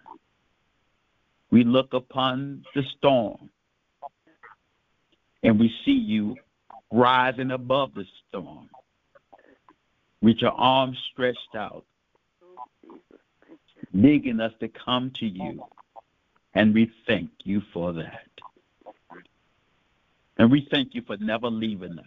We 1.50 1.64
look 1.64 1.92
upon 1.92 2.64
the 2.74 2.82
storm 2.96 3.50
and 5.42 5.60
we 5.60 5.72
see 5.84 5.92
you 5.92 6.36
rising 6.90 7.50
above 7.50 7.94
the 7.94 8.04
storm 8.28 8.68
with 10.22 10.38
your 10.38 10.52
arms 10.52 10.98
stretched 11.12 11.54
out 11.54 11.84
begging 14.02 14.40
us 14.40 14.52
to 14.60 14.68
come 14.68 15.10
to 15.18 15.26
you. 15.26 15.64
And 16.54 16.74
we 16.74 16.90
thank 17.06 17.30
you 17.44 17.62
for 17.72 17.92
that. 17.94 18.28
And 20.38 20.50
we 20.50 20.66
thank 20.70 20.94
you 20.94 21.02
for 21.02 21.16
never 21.18 21.48
leaving 21.48 21.98
us. 21.98 22.04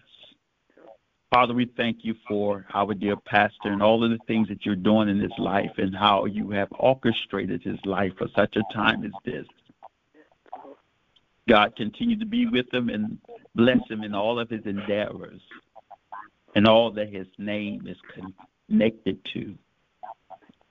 Father, 1.31 1.53
we 1.53 1.65
thank 1.77 1.97
you 2.01 2.15
for 2.27 2.65
our 2.73 2.95
dear 2.95 3.15
pastor 3.15 3.69
and 3.69 3.83
all 3.83 4.03
of 4.03 4.09
the 4.09 4.17
things 4.25 4.47
that 4.47 4.65
you're 4.65 4.75
doing 4.75 5.09
in 5.09 5.19
his 5.19 5.37
life 5.37 5.71
and 5.77 5.95
how 5.95 6.25
you 6.25 6.49
have 6.49 6.69
orchestrated 6.71 7.61
his 7.61 7.77
life 7.85 8.13
for 8.17 8.27
such 8.35 8.55
a 8.55 8.73
time 8.73 9.03
as 9.03 9.11
this. 9.23 9.45
God, 11.47 11.75
continue 11.75 12.17
to 12.17 12.25
be 12.25 12.47
with 12.47 12.71
him 12.73 12.89
and 12.89 13.19
bless 13.53 13.79
him 13.89 14.03
in 14.03 14.15
all 14.15 14.39
of 14.39 14.49
his 14.49 14.65
endeavors 14.65 15.41
and 16.55 16.67
all 16.67 16.91
that 16.91 17.13
his 17.13 17.27
name 17.37 17.87
is 17.87 17.97
connected 18.67 19.19
to. 19.33 19.55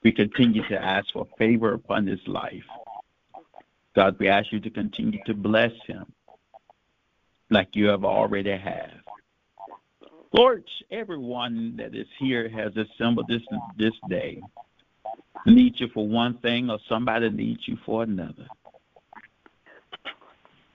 We 0.08 0.12
continue 0.12 0.66
to 0.68 0.82
ask 0.82 1.12
for 1.12 1.26
favor 1.36 1.74
upon 1.74 2.06
his 2.06 2.26
life. 2.26 2.64
God, 3.94 4.16
we 4.18 4.26
ask 4.26 4.50
you 4.50 4.58
to 4.60 4.70
continue 4.70 5.18
to 5.26 5.34
bless 5.34 5.72
him 5.86 6.10
like 7.50 7.68
you 7.76 7.88
have 7.88 8.06
already 8.06 8.56
have. 8.56 9.02
Lord, 10.32 10.64
everyone 10.90 11.76
that 11.76 11.94
is 11.94 12.06
here 12.18 12.48
has 12.48 12.72
assembled 12.74 13.28
this 13.28 13.42
this 13.76 13.92
day 14.08 14.40
needs 15.44 15.78
you 15.78 15.88
for 15.92 16.08
one 16.08 16.38
thing 16.38 16.70
or 16.70 16.78
somebody 16.88 17.28
needs 17.28 17.68
you 17.68 17.76
for 17.84 18.04
another. 18.04 18.46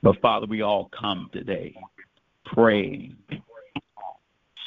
But 0.04 0.22
Father, 0.22 0.46
we 0.46 0.62
all 0.62 0.92
come 0.96 1.32
today 1.34 1.76
praying, 2.46 3.16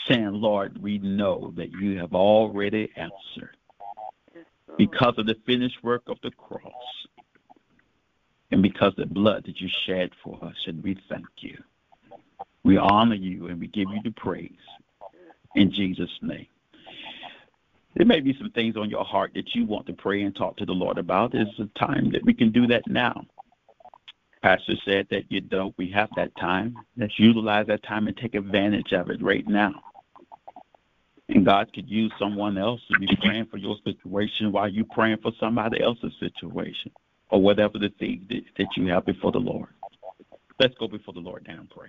saying, 0.09 0.33
Lord, 0.33 0.83
we 0.83 0.99
know 0.99 1.53
that 1.57 1.71
you 1.71 2.01
have 2.01 2.15
already 2.15 2.91
answered 2.97 3.56
because 4.79 5.15
of 5.19 5.27
the 5.27 5.37
finished 5.47 5.83
work 5.83 6.03
of 6.07 6.19
the 6.23 6.31
cross 6.33 6.73
and 8.51 8.63
because 8.63 8.93
of 8.99 9.09
the 9.09 9.15
blood 9.15 9.45
that 9.47 9.61
you 9.61 9.69
shed 9.87 10.11
for 10.23 10.39
us, 10.45 10.57
and 10.67 10.83
we 10.83 10.97
thank 11.09 11.27
you. 11.39 11.57
We 12.63 12.77
honor 12.77 13.15
you 13.15 13.47
and 13.49 13.61
we 13.61 13.69
give 13.69 13.89
you 13.91 14.01
the 14.03 14.11
praise 14.13 14.51
in 15.55 15.73
Jesus' 15.73 16.11
name. 16.23 16.47
There 17.95 18.07
may 18.07 18.21
be 18.21 18.37
some 18.37 18.51
things 18.51 18.77
on 18.77 18.91
your 18.91 19.05
heart 19.05 19.33
that 19.35 19.55
you 19.55 19.65
want 19.65 19.87
to 19.87 19.95
pray 19.95 20.23
and 20.23 20.35
talk 20.37 20.57
to 20.59 20.67
the 20.67 20.73
Lord 20.73 20.99
about. 20.99 21.35
It's 21.35 21.59
a 21.59 21.79
time 21.79 22.11
that 22.13 22.25
we 22.25 22.35
can 22.35 22.53
do 22.53 22.67
that 22.67 22.87
now. 22.87 23.25
Pastor 24.43 24.75
said 24.85 25.07
that 25.11 25.31
you 25.31 25.41
don't. 25.41 25.75
We 25.79 25.91
have 25.93 26.11
that 26.15 26.37
time. 26.37 26.77
Let's 26.97 27.19
utilize 27.19 27.67
that 27.69 27.83
time 27.83 28.07
and 28.07 28.17
take 28.17 28.35
advantage 28.35 28.93
of 28.93 29.11
it 29.11 29.23
right 29.23 29.47
now. 29.49 29.83
And 31.29 31.45
God 31.45 31.73
could 31.73 31.89
use 31.89 32.13
someone 32.19 32.57
else 32.57 32.81
to 32.91 32.99
be 32.99 33.09
praying 33.21 33.47
for 33.47 33.57
your 33.57 33.77
situation 33.85 34.53
while 34.53 34.69
you're 34.69 34.85
praying 34.85 35.19
for 35.23 35.33
somebody 35.41 35.83
else's 35.83 36.13
situation 36.21 36.93
or 37.31 37.43
whatever 37.43 37.79
the 37.79 37.89
thing 37.99 38.27
that, 38.57 38.67
you 38.77 38.87
have 38.89 39.05
before 39.05 39.33
the 39.33 39.39
Lord. 39.39 39.69
Let's 40.61 40.75
go 40.79 40.87
before 40.87 41.15
the 41.15 41.21
Lord 41.21 41.45
now 41.49 41.59
and 41.59 41.71
pray. 41.71 41.89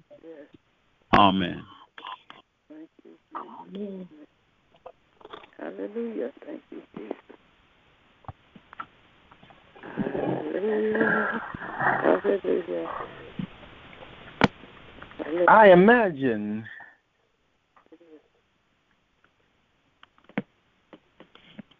Amen. 1.13 1.63
Thank 2.69 2.89
you. 3.03 3.11
Amen. 3.35 4.07
Hallelujah. 5.57 6.31
Thank 6.45 6.61
you, 6.71 6.81
Jesus. 6.97 7.15
Hallelujah. 9.97 11.31
Hallelujah. 15.17 15.45
I 15.47 15.71
imagine 15.71 16.65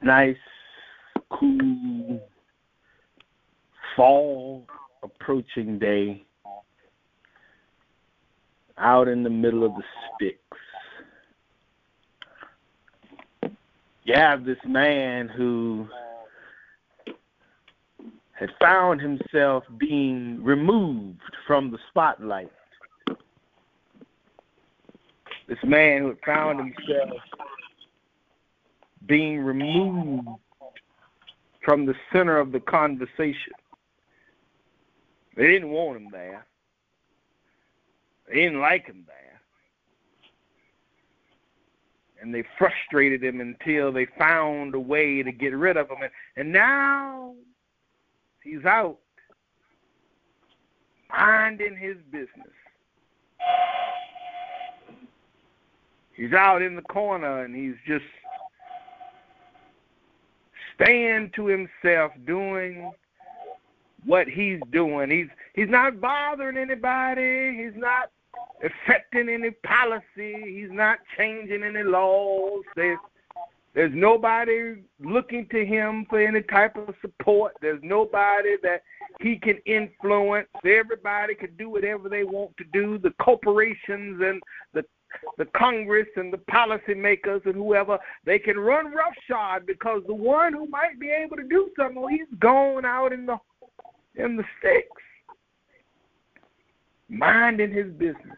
nice, 0.02 0.36
cool 1.30 2.22
fall 3.96 4.66
approaching 5.04 5.80
day 5.80 6.26
out 8.78 9.08
in 9.08 9.24
the 9.24 9.30
middle 9.30 9.64
of 9.64 9.74
the 9.76 9.84
sticks. 10.16 10.38
You 14.04 14.16
have 14.16 14.46
this 14.46 14.58
man 14.66 15.28
who 15.30 15.88
had 18.34 18.50
found 18.60 19.00
himself 19.00 19.64
being 19.78 20.44
removed 20.44 21.22
from 21.46 21.72
the 21.72 21.78
spotlight. 21.90 22.52
This 25.48 25.60
man 25.64 26.02
who 26.02 26.08
had 26.08 26.20
found 26.26 26.60
himself 26.60 27.22
being 29.06 29.40
removed 29.40 30.28
from 31.64 31.86
the 31.86 31.94
center 32.12 32.38
of 32.40 32.52
the 32.52 32.60
conversation. 32.60 33.54
They 35.36 35.48
didn't 35.48 35.70
want 35.70 35.98
him 35.98 36.10
there. 36.12 36.46
They 38.32 38.38
didn't 38.38 38.62
like 38.62 38.86
him 38.86 39.04
there. 39.08 39.42
And 42.22 42.34
they 42.34 42.44
frustrated 42.58 43.22
him 43.24 43.42
until 43.42 43.92
they 43.92 44.08
found 44.18 44.74
a 44.74 44.80
way 44.80 45.22
to 45.22 45.32
get 45.32 45.54
rid 45.54 45.76
of 45.76 45.90
him. 45.90 45.98
And, 46.02 46.12
and 46.38 46.52
now 46.54 47.34
he's 48.42 48.64
out 48.64 49.00
minding 51.10 51.76
his 51.76 51.98
business. 52.10 52.54
He's 56.16 56.32
out 56.34 56.62
in 56.62 56.76
the 56.76 56.84
corner 56.84 57.44
and 57.44 57.54
he's 57.54 57.76
just 57.86 58.06
staying 60.76 61.32
to 61.36 61.48
himself 61.48 62.14
doing 62.26 62.94
what 64.06 64.28
he's 64.28 64.60
doing. 64.72 65.10
He's 65.10 65.28
he's 65.54 65.70
not 65.70 66.00
bothering 66.00 66.58
anybody. 66.58 67.58
He's 67.58 67.80
not 67.80 68.12
affecting 68.64 69.30
any 69.30 69.52
policy. 69.52 70.36
He's 70.46 70.72
not 70.72 71.00
changing 71.18 71.64
any 71.64 71.84
laws. 71.84 72.64
There's 72.76 73.00
there's 73.74 73.94
nobody 73.96 74.84
looking 75.00 75.48
to 75.52 75.66
him 75.66 76.06
for 76.10 76.20
any 76.20 76.42
type 76.44 76.76
of 76.76 76.94
support. 77.00 77.54
There's 77.62 77.80
nobody 77.82 78.58
that 78.64 78.84
he 79.22 79.38
can 79.38 79.60
influence. 79.66 80.50
Everybody 80.66 81.36
can 81.36 81.56
do 81.58 81.70
whatever 81.70 82.10
they 82.10 82.26
want 82.26 82.56
to 82.58 82.66
do. 82.74 82.98
The 82.98 83.12
corporations 83.22 84.22
and 84.22 84.42
the 84.74 84.84
the 85.38 85.46
Congress 85.58 86.08
and 86.16 86.32
the 86.32 86.38
policymakers 86.38 87.46
and 87.46 87.56
whoever, 87.56 88.00
they 88.26 88.40
can 88.40 88.58
run 88.58 88.94
roughshod 88.94 89.66
because 89.66 90.02
the 90.08 90.16
one 90.16 90.54
who 90.54 90.68
might 90.68 91.00
be 91.00 91.10
able 91.10 91.36
to 91.36 91.44
do 91.44 91.70
something, 91.78 92.00
well, 92.02 92.08
he's 92.08 92.28
gone 92.40 92.86
out 92.86 93.12
in 93.12 93.26
the 93.26 93.38
in 94.16 94.36
the 94.36 94.44
sticks. 94.60 95.02
minding 97.10 97.72
his 97.72 97.92
business. 97.94 98.38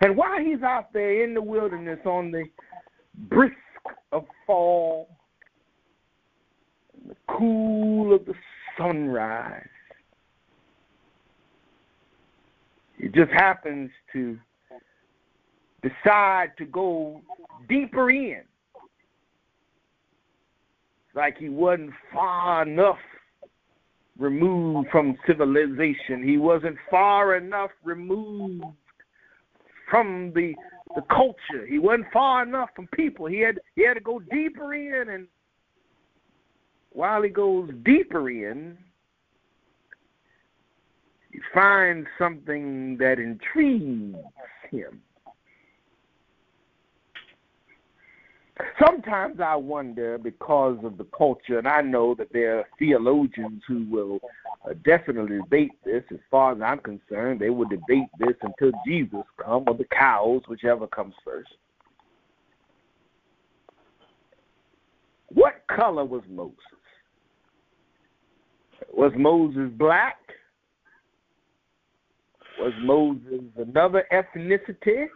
And 0.00 0.16
while 0.16 0.40
he's 0.40 0.62
out 0.62 0.92
there 0.92 1.24
in 1.24 1.34
the 1.34 1.42
wilderness 1.42 1.98
on 2.06 2.30
the 2.30 2.44
brisk 3.28 3.54
of 4.12 4.24
fall, 4.46 5.08
the 7.06 7.16
cool 7.28 8.14
of 8.14 8.24
the 8.24 8.34
sunrise, 8.78 9.66
he 12.96 13.08
just 13.08 13.30
happens 13.30 13.90
to 14.12 14.38
decide 15.82 16.52
to 16.58 16.64
go 16.64 17.20
deeper 17.68 18.10
in. 18.10 18.42
Like 21.14 21.36
he 21.38 21.48
wasn't 21.48 21.90
far 22.12 22.62
enough 22.62 22.98
removed 24.18 24.88
from 24.90 25.16
civilization. 25.26 26.22
He 26.22 26.36
wasn't 26.36 26.76
far 26.90 27.36
enough 27.36 27.70
removed 27.82 28.64
from 29.90 30.32
the 30.34 30.54
the 30.94 31.02
culture. 31.02 31.66
He 31.68 31.78
wasn't 31.78 32.06
far 32.12 32.42
enough 32.42 32.70
from 32.74 32.88
people. 32.88 33.26
He 33.26 33.40
had 33.40 33.60
he 33.76 33.86
had 33.86 33.94
to 33.94 34.00
go 34.00 34.18
deeper 34.18 34.74
in 34.74 35.08
and 35.08 35.26
while 36.90 37.22
he 37.22 37.28
goes 37.28 37.70
deeper 37.84 38.30
in 38.30 38.76
he 41.32 41.38
finds 41.54 42.08
something 42.18 42.96
that 42.98 43.20
intrigues 43.20 44.16
him. 44.70 45.00
Sometimes 48.84 49.40
I 49.40 49.56
wonder 49.56 50.18
because 50.18 50.78
of 50.84 50.98
the 50.98 51.06
culture, 51.16 51.58
and 51.58 51.68
I 51.68 51.80
know 51.82 52.14
that 52.14 52.32
there 52.32 52.58
are 52.58 52.68
theologians 52.78 53.62
who 53.66 53.86
will 53.90 54.20
uh, 54.68 54.74
definitely 54.84 55.38
debate 55.38 55.72
this. 55.84 56.02
As 56.10 56.18
far 56.30 56.52
as 56.52 56.60
I'm 56.60 56.78
concerned, 56.78 57.40
they 57.40 57.50
will 57.50 57.68
debate 57.68 58.08
this 58.18 58.36
until 58.42 58.72
Jesus 58.86 59.24
comes, 59.42 59.64
or 59.66 59.74
the 59.74 59.86
cows, 59.96 60.42
whichever 60.48 60.86
comes 60.86 61.14
first. 61.24 61.50
What 65.28 65.62
color 65.68 66.04
was 66.04 66.22
Moses? 66.28 66.56
Was 68.92 69.12
Moses 69.16 69.70
black? 69.76 70.16
Was 72.58 72.72
Moses 72.82 73.42
another 73.56 74.06
ethnicity? 74.12 75.06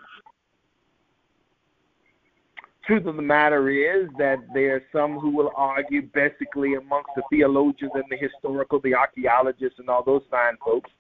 Truth 2.87 3.07
of 3.07 3.16
the 3.16 3.23
matter 3.23 3.68
is 3.70 4.09
that 4.18 4.38
there 4.53 4.77
are 4.77 4.83
some 4.92 5.18
who 5.18 5.31
will 5.31 5.53
argue, 5.57 6.03
basically 6.14 6.75
amongst 6.75 7.11
the 7.16 7.23
theologians 7.31 7.92
and 7.94 8.05
the 8.11 8.16
historical, 8.16 8.81
the 8.81 8.94
archaeologists, 8.94 9.79
and 9.79 9.88
all 9.88 10.03
those 10.05 10.23
fine 10.31 10.57
folks, 10.64 10.90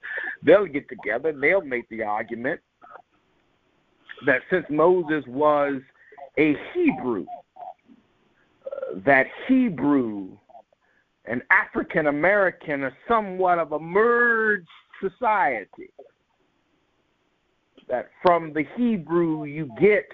they'll 0.42 0.66
get 0.66 0.88
together 0.88 1.30
and 1.30 1.42
they'll 1.42 1.60
make 1.60 1.88
the 1.88 2.02
argument 2.02 2.60
that 4.26 4.40
since 4.50 4.64
Moses 4.70 5.24
was 5.26 5.80
a 6.38 6.56
Hebrew, 6.72 7.26
uh, 8.66 9.00
that 9.04 9.26
Hebrew 9.46 10.30
and 11.26 11.42
African 11.50 12.06
American 12.06 12.82
are 12.82 12.96
somewhat 13.08 13.58
of 13.58 13.72
a 13.72 13.78
merged 13.78 14.68
society. 15.00 15.90
That 17.88 18.10
from 18.22 18.52
the 18.52 18.64
Hebrew 18.76 19.44
you 19.44 19.70
get 19.78 20.06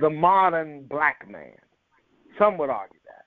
the 0.00 0.10
modern 0.10 0.84
black 0.88 1.28
man. 1.28 1.52
Some 2.38 2.58
would 2.58 2.70
argue 2.70 2.98
that. 3.06 3.24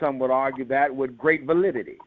Some 0.00 0.18
would 0.18 0.30
argue 0.30 0.64
that 0.66 0.94
with 0.94 1.16
great 1.16 1.44
validity. 1.44 1.98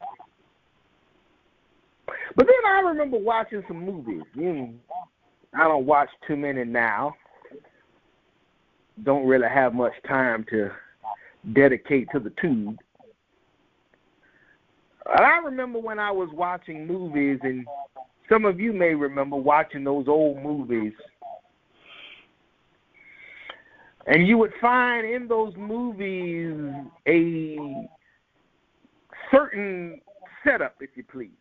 But 2.36 2.48
then 2.48 2.72
I 2.72 2.82
remember 2.82 3.18
watching 3.18 3.64
some 3.68 3.86
movies. 3.86 4.24
You 4.34 4.54
know, 4.54 4.74
I 5.54 5.68
don't 5.68 5.86
watch 5.86 6.10
too 6.28 6.36
many 6.36 6.64
now. 6.64 7.14
Don't 9.04 9.26
really 9.26 9.50
have 9.50 9.74
much 9.74 9.94
time 10.08 10.46
to 10.50 10.72
dedicate 11.54 12.08
to 12.12 12.20
the 12.20 12.32
tube. 12.42 12.78
I 15.08 15.40
remember 15.44 15.80
when 15.80 16.00
I 16.00 16.12
was 16.12 16.30
watching 16.34 16.88
movies, 16.88 17.40
and 17.44 17.66
some 18.28 18.46
of 18.46 18.60
you 18.60 18.74
may 18.74 18.96
remember 18.96 19.36
watching 19.36 19.84
those 19.84 20.08
old 20.08 20.42
movies 20.42 20.94
and 24.06 24.28
you 24.28 24.38
would 24.38 24.54
find 24.62 25.08
in 25.08 25.28
those 25.28 25.54
movies 25.58 26.72
a 27.08 27.88
certain 29.32 30.02
setup, 30.44 30.76
if 30.80 30.92
you 30.96 31.04
please. 31.04 31.32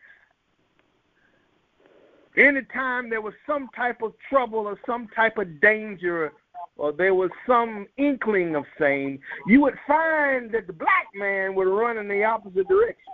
Anytime 2.37 3.11
there 3.11 3.21
was 3.21 3.35
some 3.47 3.69
type 3.77 4.03
of 4.03 4.13
trouble 4.29 4.61
or 4.61 4.79
some 4.87 5.09
type 5.15 5.39
of 5.39 5.61
danger 5.61 6.33
or 6.77 6.93
there 6.93 7.15
was 7.15 7.31
some 7.47 7.87
inkling 7.97 8.57
of 8.57 8.65
same, 8.81 9.21
you 9.47 9.61
would 9.61 9.79
find 9.87 10.51
that 10.51 10.67
the 10.67 10.73
black 10.73 11.07
man 11.15 11.55
would 11.55 11.69
run 11.69 11.99
in 11.99 12.09
the 12.09 12.25
opposite 12.25 12.67
direction. 12.67 13.13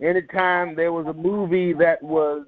Anytime 0.00 0.74
there 0.74 0.92
was 0.92 1.06
a 1.06 1.12
movie 1.12 1.74
that 1.74 2.02
was 2.02 2.46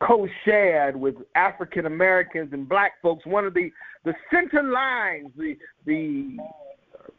co-shared 0.00 0.96
with 0.96 1.14
African 1.34 1.86
Americans 1.86 2.52
and 2.52 2.68
black 2.68 2.92
folks. 3.02 3.24
One 3.26 3.44
of 3.44 3.54
the 3.54 3.70
the 4.04 4.14
center 4.32 4.62
lines, 4.62 5.30
the 5.36 5.56
the 5.84 6.36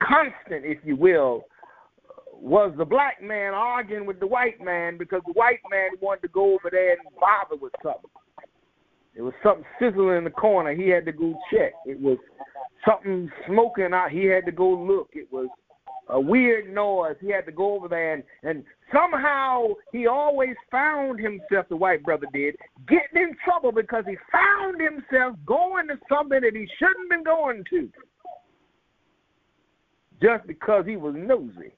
constant, 0.02 0.66
if 0.66 0.80
you 0.84 0.96
will, 0.96 1.46
was 2.34 2.74
the 2.78 2.86
black 2.86 3.22
man 3.22 3.54
arguing 3.54 4.06
with 4.06 4.20
the 4.20 4.28
white 4.28 4.62
man 4.62 4.98
because 4.98 5.22
the 5.26 5.34
white 5.34 5.60
man 5.70 5.92
wanted 6.02 6.22
to 6.22 6.28
go 6.30 6.54
over 6.54 6.70
there 6.72 6.92
and 6.92 7.00
bother 7.20 7.60
with 7.60 7.74
something. 7.84 8.10
It 9.16 9.22
was 9.22 9.34
something 9.42 9.66
sizzling 9.80 10.18
in 10.18 10.24
the 10.24 10.30
corner. 10.30 10.76
He 10.76 10.90
had 10.90 11.06
to 11.06 11.12
go 11.12 11.34
check. 11.52 11.74
It 11.86 12.00
was 12.00 12.20
something 12.88 13.32
smoking 13.48 13.94
out. 13.94 14.12
He 14.12 14.26
had 14.26 14.46
to 14.46 14.52
go 14.52 14.70
look. 14.70 15.10
It 15.14 15.28
was 15.32 15.48
a 16.10 16.20
weird 16.20 16.74
noise. 16.74 17.16
He 17.20 17.30
had 17.30 17.46
to 17.46 17.52
go 17.52 17.76
over 17.76 17.88
there 17.88 18.14
and, 18.14 18.24
and 18.44 18.64
somehow 18.94 19.68
he 19.92 20.08
always 20.08 20.56
found 20.72 21.20
himself, 21.20 21.68
the 21.70 21.76
white 21.76 22.04
brother 22.04 22.28
did, 22.34 22.56
getting 22.88 23.30
in 23.30 23.36
trouble 23.44 23.72
because 23.72 24.06
he 24.08 24.16
found 24.32 24.80
himself 24.80 25.36
going 25.46 25.88
to 25.88 26.00
something 26.10 26.42
that 26.42 26.56
he 26.56 26.68
shouldn't 26.78 27.10
been 27.10 27.24
going 27.24 27.64
to. 27.70 27.90
Just 30.22 30.48
because 30.48 30.86
he 30.86 30.98
was 30.98 31.14
nosy. 31.16 31.74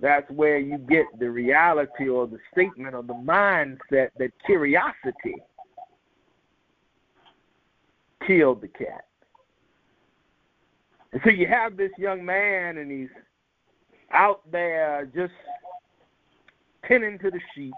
That's 0.00 0.28
where 0.30 0.58
you 0.58 0.78
get 0.78 1.06
the 1.18 1.30
reality 1.30 2.08
or 2.08 2.26
the 2.26 2.38
statement 2.52 2.94
or 2.94 3.02
the 3.02 3.14
mindset 3.14 4.08
that 4.18 4.30
curiosity 4.44 5.36
killed 8.26 8.60
the 8.60 8.68
cat. 8.68 9.04
And 11.16 11.22
so 11.24 11.30
you 11.30 11.46
have 11.46 11.78
this 11.78 11.92
young 11.96 12.26
man, 12.26 12.76
and 12.76 12.90
he's 12.90 13.08
out 14.12 14.42
there 14.52 15.08
just 15.14 15.32
tending 16.86 17.18
to 17.20 17.30
the 17.30 17.40
sheep, 17.54 17.72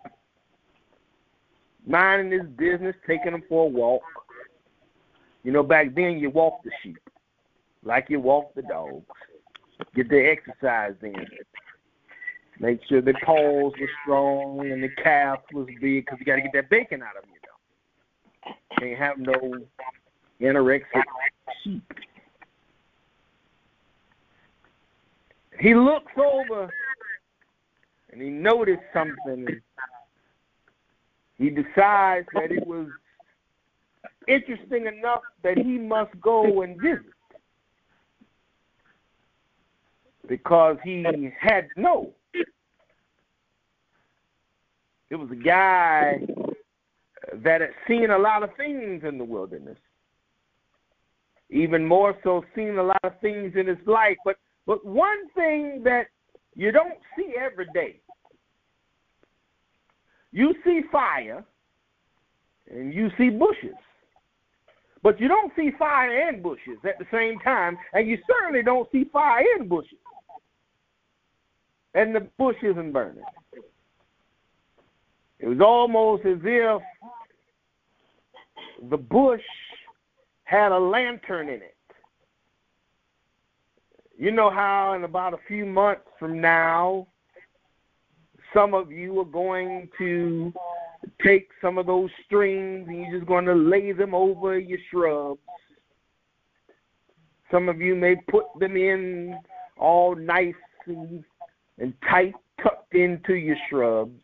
minding 1.87 2.33
his 2.33 2.51
business, 2.57 2.97
taking 3.07 3.31
them 3.31 3.45
for 3.49 3.67
a 3.67 3.69
walk. 3.69 4.03
You 5.45 5.53
know, 5.53 5.63
back 5.63 5.95
then 5.95 6.19
you 6.19 6.31
walk 6.31 6.65
the 6.65 6.73
sheep 6.83 6.99
like 7.85 8.07
you 8.09 8.19
walk 8.19 8.57
the 8.57 8.63
dogs. 8.63 9.07
Get 9.95 10.11
their 10.11 10.33
exercise 10.33 10.97
in. 11.01 11.15
Make 12.59 12.81
sure 12.89 13.01
the 13.01 13.15
paws 13.25 13.73
were 13.81 13.91
strong 14.03 14.69
and 14.69 14.83
the 14.83 14.89
calf 15.01 15.39
was 15.53 15.69
big 15.81 16.07
because 16.07 16.19
you 16.19 16.27
got 16.27 16.35
to 16.35 16.43
get 16.43 16.55
that 16.55 16.71
bacon 16.71 17.05
out 17.05 17.17
of 17.17 17.23
them, 17.23 17.31
you 17.33 18.91
know. 18.91 18.97
Can't 18.97 18.99
have 18.99 19.19
no 19.19 19.65
anorexic 20.41 21.05
sheep. 21.63 21.85
He 25.61 25.75
looks 25.75 26.13
over 26.17 26.71
and 28.11 28.23
he 28.23 28.29
noticed 28.29 28.83
something. 28.93 29.47
He 31.37 31.51
decides 31.51 32.27
that 32.35 32.51
it 32.51 32.67
was 32.67 32.89
interesting 34.27 34.87
enough 34.87 35.23
that 35.43 35.57
he 35.57 35.79
must 35.79 36.19
go 36.21 36.63
and 36.63 36.81
visit 36.81 37.03
because 40.29 40.77
he 40.85 41.05
had 41.41 41.69
to 41.75 41.81
know. 41.81 42.13
It 45.11 45.17
was 45.17 45.31
a 45.31 45.37
guy 45.37 46.21
that 47.33 47.61
had 47.63 47.71
seen 47.87 48.11
a 48.11 48.19
lot 48.19 48.43
of 48.43 48.51
things 48.57 49.05
in 49.05 49.17
the 49.17 49.25
wilderness, 49.25 49.79
even 51.49 51.87
more 51.87 52.15
so, 52.23 52.45
seen 52.55 52.77
a 52.77 52.83
lot 52.83 53.01
of 53.05 53.19
things 53.21 53.55
in 53.57 53.67
his 53.67 53.79
life, 53.87 54.19
but 54.25 54.37
but 54.69 54.85
one 54.85 55.29
thing 55.35 55.81
that 55.85 56.09
you 56.55 56.71
don't 56.71 56.99
see 57.17 57.35
every 57.41 57.67
day, 57.73 58.01
you 60.31 60.55
see 60.63 60.83
fire 60.93 61.43
and 62.71 62.93
you 62.93 63.09
see 63.17 63.31
bushes. 63.31 63.75
But 65.03 65.19
you 65.19 65.27
don't 65.27 65.51
see 65.57 65.71
fire 65.79 66.29
and 66.29 66.43
bushes 66.43 66.79
at 66.85 66.99
the 66.99 67.07
same 67.11 67.39
time, 67.39 67.79
and 67.95 68.07
you 68.07 68.19
certainly 68.27 68.63
don't 68.63 68.87
see 68.93 69.05
fire 69.11 69.43
and 69.59 69.71
bushes. 69.71 69.99
and 71.95 72.15
the 72.15 72.29
bush 72.37 72.57
isn't 72.63 72.93
burning. 72.93 73.25
It 75.39 75.47
was 75.49 75.61
almost 75.65 76.27
as 76.27 76.39
if 76.45 76.83
the 78.91 78.99
bush 78.99 79.41
had 80.45 80.73
a 80.73 80.79
lantern 80.79 81.49
in 81.49 81.63
it. 81.63 81.78
You 84.19 84.33
know 84.33 84.51
how 84.51 84.95
in 84.95 85.05
about 85.05 85.33
a 85.33 85.39
few 85.47 85.65
months 85.65 86.03
from 86.19 86.41
now, 86.41 87.07
some 88.53 88.75
of 88.75 88.91
you 88.91 89.21
are 89.21 89.25
going 89.25 89.89
to 89.97 90.53
take 91.25 91.51
some 91.63 91.79
of 91.79 91.87
those 91.87 92.11
strings 92.27 92.89
and 92.89 93.01
you're 93.01 93.21
just 93.21 93.29
going 93.29 93.45
to 93.45 93.55
lay 93.55 93.93
them 93.93 94.15
over 94.15 94.59
your 94.59 94.81
shrubs. 94.91 95.39
Some 97.49 97.69
of 97.69 97.81
you 97.81 97.95
may 97.95 98.17
put 98.29 98.47
them 98.59 98.77
in 98.77 99.39
all 99.79 100.17
nice 100.17 100.55
and, 100.87 101.23
and 101.79 101.95
tight, 102.11 102.35
tucked 102.61 102.97
into 102.97 103.35
your 103.35 103.57
shrubs 103.71 104.21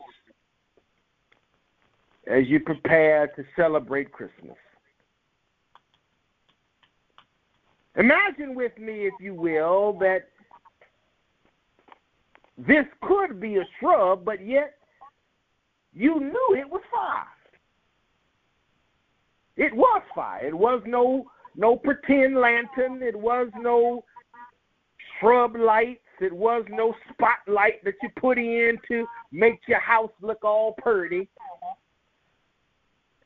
as 2.26 2.48
you 2.48 2.58
prepare 2.58 3.28
to 3.28 3.44
celebrate 3.54 4.10
Christmas. 4.10 4.56
Imagine 7.96 8.54
with 8.54 8.76
me, 8.78 9.06
if 9.06 9.14
you 9.20 9.34
will, 9.34 9.96
that 10.00 10.28
this 12.58 12.84
could 13.02 13.40
be 13.40 13.56
a 13.56 13.64
shrub, 13.78 14.24
but 14.24 14.44
yet 14.44 14.74
you 15.92 16.18
knew 16.18 16.56
it 16.56 16.68
was 16.68 16.82
fire. 16.92 17.26
It 19.56 19.74
was 19.74 20.02
fire. 20.14 20.46
It 20.46 20.54
was 20.54 20.82
no 20.86 21.26
no 21.56 21.76
pretend 21.76 22.36
lantern. 22.36 23.00
It 23.02 23.14
was 23.14 23.48
no 23.56 24.04
shrub 25.20 25.54
lights. 25.56 26.00
It 26.20 26.32
was 26.32 26.64
no 26.68 26.94
spotlight 27.12 27.84
that 27.84 27.94
you 28.02 28.08
put 28.16 28.38
in 28.38 28.78
to 28.88 29.06
make 29.30 29.60
your 29.68 29.80
house 29.80 30.10
look 30.20 30.44
all 30.44 30.74
pretty. 30.82 31.28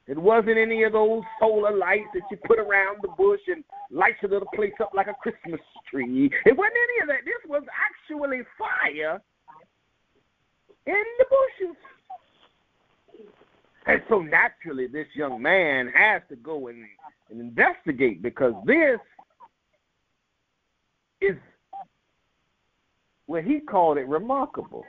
It 0.08 0.16
wasn't 0.16 0.56
any 0.56 0.84
of 0.84 0.92
those 0.92 1.22
solar 1.38 1.76
lights 1.76 2.08
that 2.14 2.22
you 2.30 2.38
put 2.46 2.58
around 2.58 2.98
the 3.02 3.08
bush 3.08 3.40
and 3.46 3.62
light 3.90 4.14
your 4.22 4.30
little 4.30 4.48
place 4.54 4.72
up 4.80 4.92
like 4.94 5.06
a 5.06 5.14
Christmas 5.14 5.60
tree. 5.90 6.30
It 6.46 6.56
wasn't 6.56 6.74
any 6.74 7.02
of 7.02 7.08
that. 7.08 7.26
This 7.26 7.46
was 7.46 7.62
actually 7.68 8.40
fire 8.58 9.20
in 10.86 11.04
the 11.18 11.26
bushes. 11.28 11.76
And 13.86 14.02
so 14.08 14.20
naturally, 14.20 14.86
this 14.86 15.06
young 15.14 15.42
man 15.42 15.92
has 15.94 16.22
to 16.30 16.36
go 16.36 16.68
and, 16.68 16.84
and 17.30 17.40
investigate 17.40 18.22
because 18.22 18.54
this 18.64 18.98
is 21.20 21.36
what 23.26 23.44
he 23.44 23.60
called 23.60 23.98
it 23.98 24.08
remarkable. 24.08 24.84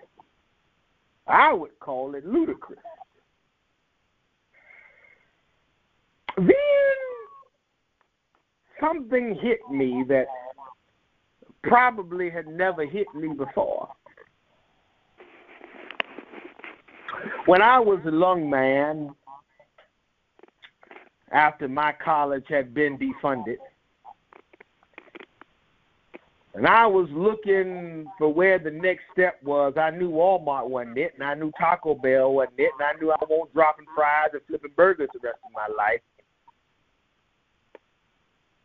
I 1.27 1.51
would 1.53 1.77
call 1.79 2.15
it 2.15 2.25
ludicrous. 2.25 2.79
Then 6.39 6.55
something 8.79 9.37
hit 9.41 9.59
me 9.69 10.03
that 10.07 10.25
probably 11.63 12.29
had 12.29 12.47
never 12.47 12.85
hit 12.85 13.07
me 13.13 13.29
before. 13.33 13.89
When 17.45 17.61
I 17.61 17.79
was 17.79 17.99
a 18.05 18.11
young 18.11 18.49
man, 18.49 19.09
after 21.31 21.67
my 21.67 21.93
college 22.03 22.45
had 22.47 22.73
been 22.73 22.97
defunded, 22.97 23.57
and 26.55 26.67
I 26.67 26.85
was 26.87 27.07
looking 27.11 28.07
for 28.17 28.33
where 28.33 28.59
the 28.59 28.71
next 28.71 29.03
step 29.13 29.41
was. 29.43 29.73
I 29.77 29.91
knew 29.91 30.09
Walmart 30.09 30.67
wasn't 30.67 30.97
it, 30.97 31.13
and 31.13 31.23
I 31.23 31.33
knew 31.35 31.51
Taco 31.59 31.95
Bell 31.95 32.33
wasn't 32.33 32.59
it, 32.59 32.71
and 32.79 32.87
I 32.87 32.99
knew 32.99 33.11
I 33.11 33.23
won't 33.29 33.53
dropping 33.53 33.85
fries 33.95 34.29
and 34.33 34.41
flipping 34.47 34.71
burgers 34.75 35.09
the 35.13 35.19
rest 35.23 35.37
of 35.45 35.51
my 35.53 35.73
life. 35.73 36.01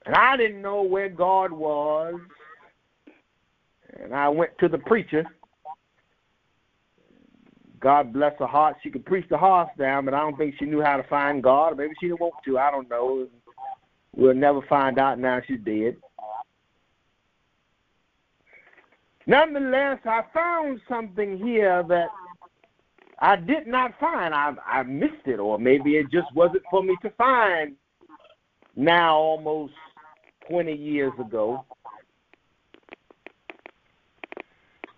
And 0.07 0.15
I 0.15 0.37
didn't 0.37 0.63
know 0.63 0.83
where 0.83 1.09
God 1.09 1.53
was. 1.53 2.15
And 4.01 4.15
I 4.15 4.29
went 4.29 4.57
to 4.59 4.69
the 4.69 4.79
preacher. 4.79 5.25
God 7.81 8.13
bless 8.13 8.33
her 8.39 8.47
heart. 8.47 8.77
She 8.83 8.91
could 8.91 9.05
preach 9.05 9.29
the 9.29 9.39
horse 9.39 9.69
down, 9.79 10.05
but 10.07 10.15
I 10.15 10.21
don't 10.21 10.37
think 10.37 10.55
she 10.59 10.65
knew 10.65 10.81
how 10.81 10.97
to 10.97 11.03
find 11.05 11.43
God. 11.43 11.77
Maybe 11.77 11.93
she 12.01 12.09
didn't 12.09 12.21
want 12.21 12.35
to. 12.45 12.59
I 12.59 12.71
don't 12.71 12.89
know. 12.89 13.29
We'll 14.17 14.35
never 14.35 14.63
find 14.63 14.99
out 14.99 15.19
now 15.19 15.41
she's 15.47 15.61
dead. 15.65 15.97
Nonetheless, 19.27 19.99
I 20.05 20.23
found 20.33 20.81
something 20.89 21.39
here 21.39 21.83
that 21.89 22.09
I 23.21 23.37
did 23.37 23.67
not 23.67 23.99
find. 23.99 24.35
I, 24.35 24.55
I 24.67 24.83
missed 24.83 25.27
it, 25.27 25.39
or 25.39 25.59
maybe 25.59 25.97
it 25.97 26.11
just 26.11 26.33
wasn't 26.35 26.63
for 26.71 26.83
me 26.83 26.97
to 27.03 27.11
find 27.11 27.75
now 28.77 29.17
almost 29.17 29.73
20 30.49 30.73
years 30.73 31.13
ago. 31.19 31.65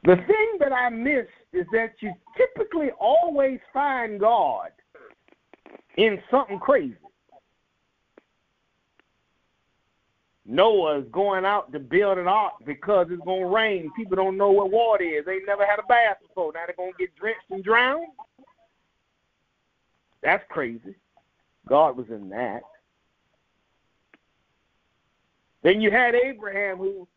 The 0.05 0.17
thing 0.17 0.59
that 0.61 0.73
I 0.73 0.89
missed 0.89 1.29
is 1.53 1.67
that 1.73 1.95
you 2.01 2.13
typically 2.37 2.91
always 3.01 3.59
find 3.73 4.21
God 4.21 4.71
in 5.97 6.19
something 6.31 6.59
crazy. 6.59 6.97
Noah's 10.49 11.05
going 11.11 11.45
out 11.45 11.73
to 11.73 11.81
build 11.81 12.19
an 12.19 12.29
ark 12.29 12.53
because 12.65 13.09
it's 13.11 13.25
going 13.25 13.43
to 13.43 13.49
rain. 13.49 13.91
People 13.97 14.15
don't 14.15 14.37
know 14.37 14.53
what 14.53 14.71
water 14.71 15.03
is. 15.03 15.25
They 15.27 15.41
never 15.45 15.67
had 15.67 15.81
a 15.81 15.87
bath 15.89 16.19
before. 16.23 16.53
Now 16.53 16.61
they're 16.67 16.77
going 16.77 16.93
to 16.93 16.99
get 16.99 17.17
drenched 17.17 17.51
and 17.51 17.65
drowned. 17.65 18.07
That's 20.23 20.45
crazy. 20.49 20.95
God 21.69 21.97
was 21.97 22.07
in 22.11 22.29
that. 22.29 22.63
Then 25.67 25.81
you 25.81 25.91
had 25.91 26.14
Abraham 26.14 26.77
who 26.77 27.09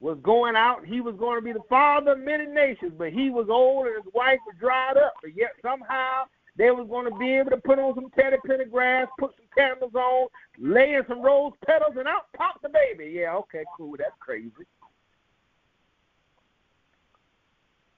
was 0.00 0.16
going 0.22 0.56
out. 0.56 0.86
He 0.86 1.02
was 1.02 1.16
going 1.16 1.38
to 1.38 1.44
be 1.44 1.52
the 1.52 1.60
father 1.68 2.12
of 2.12 2.20
many 2.20 2.46
nations, 2.46 2.94
but 2.96 3.12
he 3.12 3.28
was 3.28 3.48
old 3.50 3.88
and 3.88 4.02
his 4.02 4.14
wife 4.14 4.38
was 4.46 4.56
dried 4.58 4.96
up. 4.96 5.12
But 5.20 5.36
yet 5.36 5.50
somehow 5.60 6.22
they 6.56 6.70
was 6.70 6.88
going 6.88 7.12
to 7.12 7.18
be 7.18 7.34
able 7.34 7.50
to 7.50 7.58
put 7.58 7.78
on 7.78 7.94
some 7.94 8.08
Teddy 8.18 8.38
Pendergrass, 8.48 9.06
put 9.18 9.32
some 9.36 9.44
candles 9.54 9.94
on, 9.94 10.28
lay 10.58 10.94
in 10.94 11.02
some 11.08 11.20
rose 11.20 11.52
petals, 11.66 11.92
and 11.98 12.08
out 12.08 12.32
popped 12.34 12.62
the 12.62 12.70
baby. 12.70 13.12
Yeah, 13.12 13.34
okay, 13.34 13.64
cool. 13.76 13.96
That's 13.98 14.16
crazy. 14.18 14.50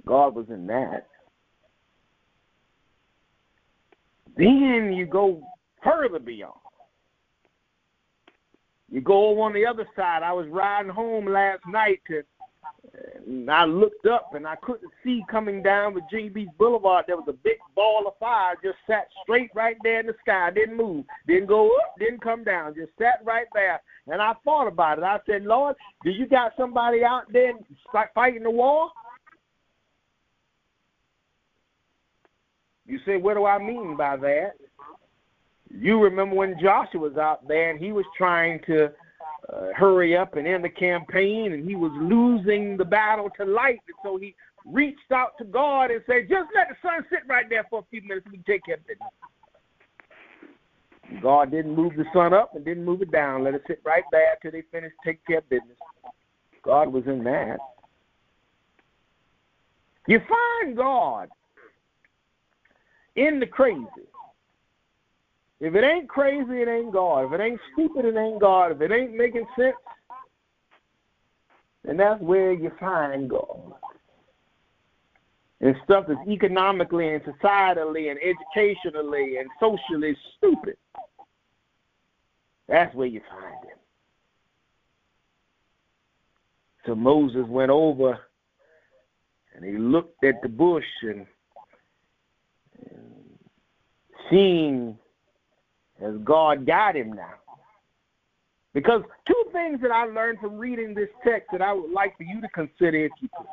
God 0.04 0.34
was 0.34 0.46
in 0.48 0.66
that. 0.66 1.06
Then 4.36 4.94
you 4.96 5.06
go 5.06 5.44
further 5.84 6.18
beyond. 6.18 6.54
You 8.92 9.00
go 9.00 9.40
on 9.40 9.54
the 9.54 9.64
other 9.64 9.86
side. 9.96 10.22
I 10.22 10.32
was 10.32 10.46
riding 10.48 10.92
home 10.92 11.26
last 11.26 11.62
night 11.66 12.02
to 12.08 12.22
and 13.26 13.50
I 13.50 13.64
looked 13.64 14.06
up 14.06 14.34
and 14.34 14.46
I 14.46 14.56
couldn't 14.56 14.90
see 15.02 15.24
coming 15.30 15.62
down 15.62 15.94
Virginia 15.94 16.30
Beach 16.30 16.48
Boulevard. 16.58 17.04
There 17.06 17.16
was 17.16 17.28
a 17.28 17.32
big 17.32 17.56
ball 17.74 18.04
of 18.06 18.18
fire 18.18 18.54
just 18.62 18.76
sat 18.86 19.06
straight 19.22 19.50
right 19.54 19.76
there 19.82 20.00
in 20.00 20.06
the 20.06 20.14
sky. 20.20 20.50
Didn't 20.50 20.76
move. 20.76 21.06
Didn't 21.26 21.46
go 21.46 21.68
up. 21.68 21.94
Didn't 21.98 22.22
come 22.22 22.44
down. 22.44 22.74
Just 22.74 22.92
sat 22.98 23.20
right 23.24 23.46
there. 23.54 23.80
And 24.08 24.20
I 24.20 24.34
thought 24.44 24.66
about 24.66 24.98
it. 24.98 25.04
I 25.04 25.18
said, 25.26 25.44
Lord, 25.44 25.76
do 26.04 26.10
you 26.10 26.26
got 26.26 26.52
somebody 26.56 27.02
out 27.02 27.32
there 27.32 27.52
fighting 28.14 28.42
the 28.42 28.50
war? 28.50 28.90
You 32.84 32.98
say, 33.06 33.16
what 33.16 33.34
do 33.34 33.46
I 33.46 33.58
mean 33.58 33.96
by 33.96 34.16
that? 34.18 34.52
You 35.74 36.02
remember 36.02 36.36
when 36.36 36.56
Joshua 36.60 37.00
was 37.00 37.16
out 37.16 37.46
there 37.48 37.70
and 37.70 37.80
he 37.80 37.92
was 37.92 38.04
trying 38.16 38.60
to 38.66 38.92
uh, 39.52 39.68
hurry 39.74 40.16
up 40.16 40.36
and 40.36 40.46
end 40.46 40.64
the 40.64 40.68
campaign, 40.68 41.52
and 41.52 41.68
he 41.68 41.74
was 41.74 41.90
losing 42.00 42.76
the 42.76 42.84
battle 42.84 43.28
to 43.38 43.44
light. 43.44 43.80
And 43.88 43.96
so 44.04 44.16
he 44.16 44.34
reached 44.64 45.10
out 45.12 45.36
to 45.38 45.44
God 45.44 45.90
and 45.90 46.00
said, 46.06 46.28
Just 46.28 46.50
let 46.54 46.68
the 46.68 46.76
sun 46.82 47.04
sit 47.10 47.20
right 47.28 47.46
there 47.48 47.66
for 47.68 47.80
a 47.80 47.84
few 47.90 48.02
minutes 48.02 48.26
and 48.26 48.32
we 48.32 48.42
take 48.46 48.64
care 48.64 48.76
of 48.76 48.86
business. 48.86 49.08
God 51.20 51.50
didn't 51.50 51.74
move 51.74 51.94
the 51.96 52.04
sun 52.14 52.32
up 52.32 52.54
and 52.54 52.64
didn't 52.64 52.84
move 52.84 53.02
it 53.02 53.10
down. 53.12 53.44
Let 53.44 53.54
it 53.54 53.62
sit 53.66 53.80
right 53.84 54.04
there 54.12 54.36
till 54.40 54.52
they 54.52 54.62
finished 54.70 54.94
take 55.04 55.24
care 55.26 55.38
of 55.38 55.48
business. 55.48 55.76
God 56.64 56.92
was 56.92 57.04
in 57.06 57.24
that. 57.24 57.58
You 60.06 60.20
find 60.20 60.76
God 60.76 61.28
in 63.16 63.40
the 63.40 63.46
crazy. 63.46 63.86
If 65.62 65.76
it 65.76 65.84
ain't 65.84 66.08
crazy, 66.08 66.60
it 66.62 66.68
ain't 66.68 66.92
God. 66.92 67.26
If 67.26 67.40
it 67.40 67.40
ain't 67.40 67.60
stupid, 67.72 68.04
it 68.04 68.16
ain't 68.16 68.40
God. 68.40 68.72
If 68.72 68.80
it 68.80 68.90
ain't 68.90 69.14
making 69.14 69.46
sense, 69.56 69.76
then 71.84 71.96
that's 71.96 72.20
where 72.20 72.52
you 72.52 72.72
find 72.80 73.30
God. 73.30 73.74
And 75.60 75.76
stuff 75.84 76.06
that's 76.08 76.18
economically 76.28 77.14
and 77.14 77.22
societally 77.22 78.10
and 78.10 78.18
educationally 78.18 79.36
and 79.36 79.48
socially 79.60 80.16
stupid. 80.36 80.76
That's 82.66 82.92
where 82.96 83.06
you 83.06 83.20
find 83.30 83.64
him. 83.64 83.78
So 86.86 86.96
Moses 86.96 87.46
went 87.46 87.70
over 87.70 88.18
And 89.54 89.64
he 89.64 89.78
looked 89.78 90.24
at 90.24 90.42
the 90.42 90.48
bush 90.48 90.84
and, 91.02 91.24
and 92.90 93.38
seen 94.28 94.98
as 96.02 96.14
God 96.24 96.66
got 96.66 96.96
him 96.96 97.12
now. 97.12 97.34
Because 98.74 99.02
two 99.26 99.44
things 99.52 99.80
that 99.82 99.90
I 99.90 100.04
learned 100.04 100.38
from 100.40 100.56
reading 100.56 100.94
this 100.94 101.10
text 101.24 101.48
that 101.52 101.60
I 101.60 101.72
would 101.72 101.90
like 101.90 102.16
for 102.16 102.22
you 102.22 102.40
to 102.40 102.48
consider 102.48 103.04
if 103.04 103.12
you 103.20 103.28
could. 103.36 103.46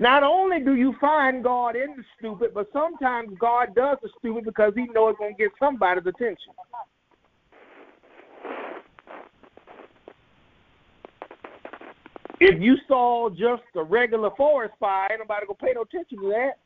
Not 0.00 0.22
only 0.22 0.60
do 0.60 0.76
you 0.76 0.94
find 1.00 1.42
God 1.42 1.76
in 1.76 1.96
the 1.96 2.04
stupid, 2.18 2.52
but 2.54 2.68
sometimes 2.72 3.36
God 3.38 3.74
does 3.74 3.98
the 4.02 4.08
stupid 4.18 4.44
because 4.44 4.72
he 4.74 4.86
knows 4.86 5.10
it's 5.10 5.18
going 5.18 5.34
to 5.34 5.42
get 5.42 5.52
somebody's 5.58 6.06
attention. 6.06 6.54
If 12.40 12.60
you 12.60 12.76
saw 12.88 13.30
just 13.30 13.62
a 13.76 13.82
regular 13.82 14.30
forest 14.36 14.74
fire, 14.80 15.08
ain't 15.10 15.20
nobody 15.20 15.46
gonna 15.46 15.56
pay 15.56 15.72
no 15.74 15.82
attention 15.82 16.18
to 16.18 16.28
that. 16.30 16.58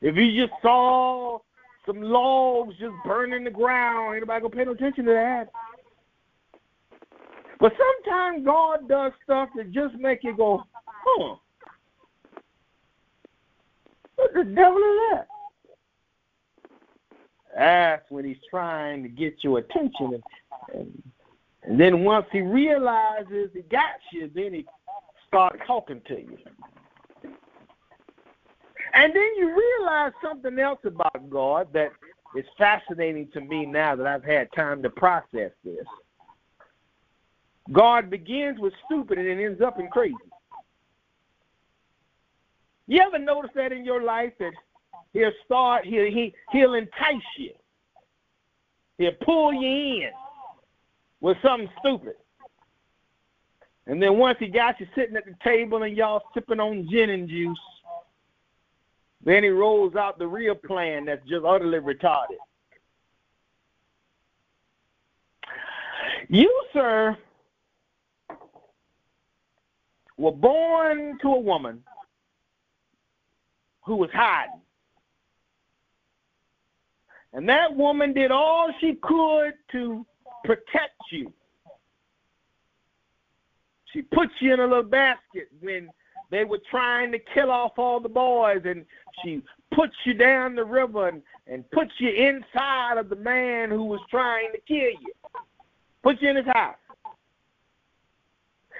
If 0.00 0.16
you 0.16 0.46
just 0.46 0.60
saw 0.62 1.38
some 1.90 2.02
logs 2.02 2.74
just 2.78 2.94
burning 3.04 3.44
the 3.44 3.50
ground, 3.50 4.16
Anybody 4.16 4.40
gonna 4.42 4.54
pay 4.54 4.64
no 4.64 4.72
attention 4.72 5.04
to 5.06 5.12
that. 5.12 5.48
But 7.58 7.72
sometimes 7.76 8.44
God 8.44 8.88
does 8.88 9.12
stuff 9.24 9.50
that 9.56 9.70
just 9.72 9.94
make 9.96 10.22
you 10.22 10.36
go, 10.36 10.62
huh. 11.04 11.36
What 14.16 14.34
the 14.34 14.44
devil 14.44 14.76
is 14.76 14.98
that? 15.12 15.26
That's 17.56 18.10
when 18.10 18.24
he's 18.24 18.36
trying 18.50 19.02
to 19.02 19.08
get 19.08 19.34
your 19.42 19.58
attention 19.58 20.14
and, 20.14 20.22
and 20.74 21.02
and 21.62 21.78
then 21.78 22.04
once 22.04 22.26
he 22.32 22.40
realizes 22.40 23.50
he 23.52 23.62
got 23.70 24.00
you, 24.12 24.30
then 24.34 24.54
he 24.54 24.66
starts 25.28 25.58
talking 25.66 26.00
to 26.08 26.14
you. 26.14 26.38
And 29.00 29.14
then 29.14 29.28
you 29.38 29.56
realize 29.56 30.12
something 30.22 30.58
else 30.58 30.80
about 30.84 31.30
God 31.30 31.68
that 31.72 31.90
is 32.36 32.44
fascinating 32.58 33.30
to 33.32 33.40
me 33.40 33.64
now 33.64 33.96
that 33.96 34.06
I've 34.06 34.22
had 34.22 34.52
time 34.52 34.82
to 34.82 34.90
process 34.90 35.52
this. 35.64 35.86
God 37.72 38.10
begins 38.10 38.58
with 38.58 38.74
stupid 38.84 39.16
and 39.16 39.26
it 39.26 39.42
ends 39.42 39.62
up 39.62 39.80
in 39.80 39.88
crazy. 39.88 40.14
You 42.88 43.00
ever 43.00 43.18
notice 43.18 43.52
that 43.54 43.72
in 43.72 43.86
your 43.86 44.02
life 44.02 44.34
that 44.38 44.52
he'll 45.14 45.32
start 45.46 45.86
he'll 45.86 46.04
he 46.04 46.34
he'll 46.52 46.74
entice 46.74 47.22
you. 47.38 47.54
He'll 48.98 49.12
pull 49.24 49.54
you 49.54 50.02
in 50.04 50.10
with 51.22 51.38
something 51.42 51.70
stupid. 51.78 52.16
And 53.86 54.02
then 54.02 54.18
once 54.18 54.36
he 54.38 54.48
got 54.48 54.78
you 54.78 54.86
sitting 54.94 55.16
at 55.16 55.24
the 55.24 55.36
table 55.42 55.84
and 55.84 55.96
y'all 55.96 56.22
sipping 56.34 56.60
on 56.60 56.86
gin 56.90 57.08
and 57.08 57.26
juice, 57.26 57.58
then 59.22 59.42
he 59.42 59.50
rolls 59.50 59.96
out 59.96 60.18
the 60.18 60.26
real 60.26 60.54
plan 60.54 61.04
that's 61.04 61.26
just 61.28 61.44
utterly 61.44 61.78
retarded. 61.78 62.38
You, 66.28 66.64
sir, 66.72 67.16
were 70.16 70.32
born 70.32 71.18
to 71.22 71.28
a 71.28 71.40
woman 71.40 71.82
who 73.82 73.96
was 73.96 74.10
hiding. 74.12 74.60
And 77.32 77.48
that 77.48 77.74
woman 77.74 78.12
did 78.12 78.30
all 78.30 78.70
she 78.80 78.94
could 79.02 79.54
to 79.72 80.06
protect 80.44 81.00
you. 81.10 81.32
She 83.92 84.02
put 84.02 84.28
you 84.40 84.54
in 84.54 84.60
a 84.60 84.66
little 84.66 84.82
basket 84.82 85.48
when 85.60 85.90
they 86.30 86.44
were 86.44 86.60
trying 86.70 87.10
to 87.12 87.18
kill 87.34 87.50
off 87.50 87.72
all 87.76 87.98
the 87.98 88.08
boys, 88.08 88.62
and 88.64 88.84
she 89.24 89.42
puts 89.74 89.94
you 90.04 90.14
down 90.14 90.54
the 90.54 90.64
river 90.64 91.08
and, 91.08 91.22
and 91.46 91.68
puts 91.70 91.92
you 91.98 92.10
inside 92.10 92.98
of 92.98 93.08
the 93.08 93.16
man 93.16 93.70
who 93.70 93.84
was 93.84 94.00
trying 94.10 94.52
to 94.52 94.58
kill 94.66 94.76
you. 94.76 95.12
Puts 96.02 96.22
you 96.22 96.30
in 96.30 96.36
his 96.36 96.46
house. 96.46 96.76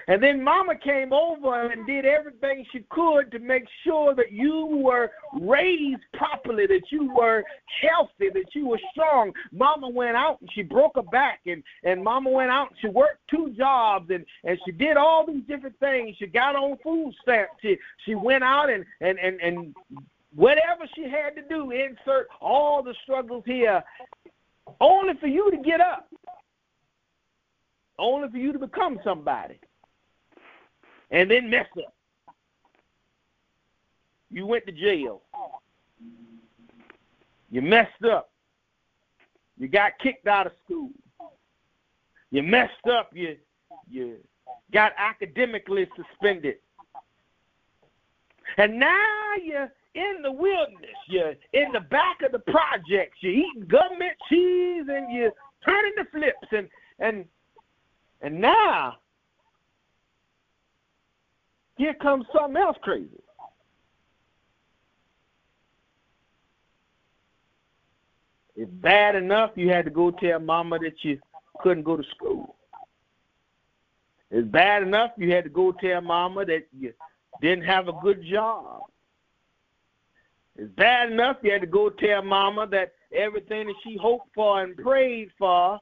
And 0.07 0.21
then 0.21 0.43
Mama 0.43 0.75
came 0.75 1.13
over 1.13 1.71
and 1.71 1.85
did 1.85 2.05
everything 2.05 2.65
she 2.71 2.83
could 2.89 3.31
to 3.31 3.39
make 3.39 3.65
sure 3.83 4.15
that 4.15 4.31
you 4.31 4.65
were 4.65 5.11
raised 5.39 6.01
properly, 6.13 6.65
that 6.67 6.91
you 6.91 7.13
were 7.13 7.43
healthy, 7.81 8.29
that 8.33 8.53
you 8.53 8.67
were 8.67 8.79
strong. 8.91 9.31
Mama 9.51 9.87
went 9.87 10.17
out 10.17 10.41
and 10.41 10.49
she 10.53 10.63
broke 10.63 10.95
her 10.95 11.03
back, 11.03 11.41
and, 11.45 11.63
and 11.83 12.03
Mama 12.03 12.29
went 12.29 12.51
out 12.51 12.69
and 12.69 12.77
she 12.81 12.87
worked 12.87 13.19
two 13.29 13.53
jobs, 13.57 14.09
and, 14.09 14.25
and 14.43 14.59
she 14.65 14.71
did 14.71 14.97
all 14.97 15.25
these 15.25 15.43
different 15.47 15.79
things. 15.79 16.15
She 16.17 16.27
got 16.27 16.55
on 16.55 16.77
food 16.83 17.13
stamps. 17.21 17.53
She, 17.61 17.77
she 18.05 18.15
went 18.15 18.43
out 18.43 18.69
and, 18.69 18.85
and, 19.01 19.19
and, 19.19 19.39
and 19.39 19.75
whatever 20.35 20.85
she 20.95 21.03
had 21.03 21.35
to 21.35 21.41
do, 21.49 21.71
insert 21.71 22.27
all 22.39 22.81
the 22.83 22.95
struggles 23.03 23.43
here, 23.45 23.83
only 24.79 25.13
for 25.19 25.27
you 25.27 25.51
to 25.51 25.57
get 25.57 25.81
up, 25.81 26.07
only 27.99 28.29
for 28.29 28.37
you 28.37 28.53
to 28.53 28.59
become 28.59 28.99
somebody 29.03 29.59
and 31.11 31.29
then 31.29 31.49
mess 31.49 31.67
up. 31.77 31.93
You 34.29 34.45
went 34.45 34.65
to 34.65 34.71
jail. 34.71 35.21
You 37.49 37.61
messed 37.61 38.03
up. 38.09 38.31
You 39.57 39.67
got 39.67 39.99
kicked 40.01 40.25
out 40.25 40.47
of 40.47 40.53
school. 40.63 40.89
You 42.31 42.41
messed 42.41 42.87
up. 42.89 43.09
You 43.13 43.35
you 43.89 44.17
got 44.73 44.93
academically 44.97 45.87
suspended. 45.97 46.55
And 48.57 48.79
now 48.79 49.33
you're 49.43 49.71
in 49.95 50.21
the 50.21 50.31
wilderness. 50.31 50.95
You're 51.07 51.35
in 51.53 51.71
the 51.73 51.81
back 51.81 52.21
of 52.23 52.31
the 52.31 52.39
projects. 52.39 53.17
You're 53.21 53.33
eating 53.33 53.67
government 53.67 54.13
cheese 54.29 54.85
and 54.89 55.13
you're 55.13 55.33
turning 55.65 55.93
the 55.97 56.05
flips 56.11 56.47
and 56.51 56.67
and 56.99 57.25
and 58.21 58.39
now 58.39 58.97
here 61.77 61.93
comes 61.95 62.25
something 62.33 62.61
else 62.61 62.77
crazy. 62.81 63.09
It's 68.55 68.71
bad 68.71 69.15
enough 69.15 69.51
you 69.55 69.69
had 69.69 69.85
to 69.85 69.91
go 69.91 70.11
tell 70.11 70.39
mama 70.39 70.77
that 70.79 70.93
you 71.01 71.17
couldn't 71.61 71.83
go 71.83 71.97
to 71.97 72.03
school. 72.15 72.55
It's 74.29 74.47
bad 74.47 74.83
enough 74.83 75.11
you 75.17 75.31
had 75.31 75.45
to 75.45 75.49
go 75.49 75.71
tell 75.71 76.01
mama 76.01 76.45
that 76.45 76.67
you 76.77 76.93
didn't 77.41 77.65
have 77.65 77.87
a 77.87 77.93
good 78.03 78.23
job. 78.23 78.83
It's 80.57 80.71
bad 80.75 81.11
enough 81.11 81.37
you 81.43 81.51
had 81.51 81.61
to 81.61 81.67
go 81.67 81.89
tell 81.89 82.23
mama 82.23 82.67
that 82.67 82.93
everything 83.13 83.67
that 83.67 83.75
she 83.83 83.97
hoped 83.97 84.33
for 84.35 84.61
and 84.61 84.75
prayed 84.77 85.29
for 85.37 85.79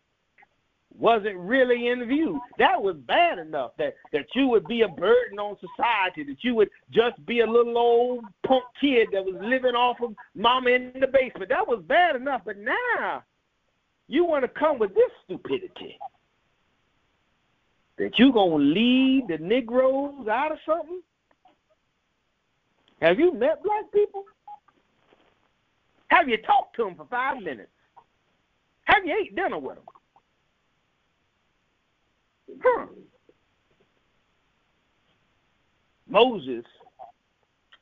wasn't 0.98 1.38
really 1.38 1.88
in 1.88 2.06
view. 2.08 2.40
That 2.58 2.82
was 2.82 2.96
bad 2.98 3.40
enough 3.40 3.72
that 3.78 3.96
that 4.12 4.26
you 4.36 4.48
would 4.48 4.68
be 4.68 4.82
a 4.82 4.88
burden 4.88 5.40
on 5.40 5.58
society, 5.60 6.24
that 6.24 6.44
you 6.44 6.56
would 6.56 6.70
just 6.92 7.24
be 7.26 7.40
a 7.40 7.48
little 7.48 7.78
old 7.78 8.26
punk 8.46 8.64
kid 8.80 9.10
that 9.14 9.24
was 9.24 9.36
living 9.42 9.76
off 9.76 9.98
of 10.02 10.14
mama 10.36 10.72
in 10.72 10.92
the 11.00 11.08
basement. 11.08 11.50
That 11.50 11.68
was 11.68 11.82
bad 11.88 12.16
enough, 12.16 12.42
but 12.46 12.58
now 12.58 13.24
you 14.08 14.26
want 14.26 14.44
to 14.44 14.50
come 14.50 14.80
with 14.80 14.94
this 14.94 15.12
stupidity. 15.24 15.98
That 17.98 18.18
you 18.18 18.32
gonna 18.32 18.56
lead 18.56 19.28
the 19.28 19.38
Negroes 19.38 20.28
out 20.28 20.52
of 20.52 20.58
something? 20.66 21.02
Have 23.02 23.20
you 23.20 23.34
met 23.34 23.64
black 23.64 23.92
people? 23.94 24.26
Have 26.10 26.28
you 26.28 26.38
talked 26.38 26.76
to 26.76 26.84
them 26.84 26.96
for 26.96 27.06
five 27.10 27.42
minutes? 27.42 27.70
Have 28.86 29.06
you 29.06 29.16
ate 29.20 29.36
dinner 29.36 29.60
with 29.60 29.76
them? 29.76 29.86
Huh. 32.64 32.86
Moses 36.08 36.66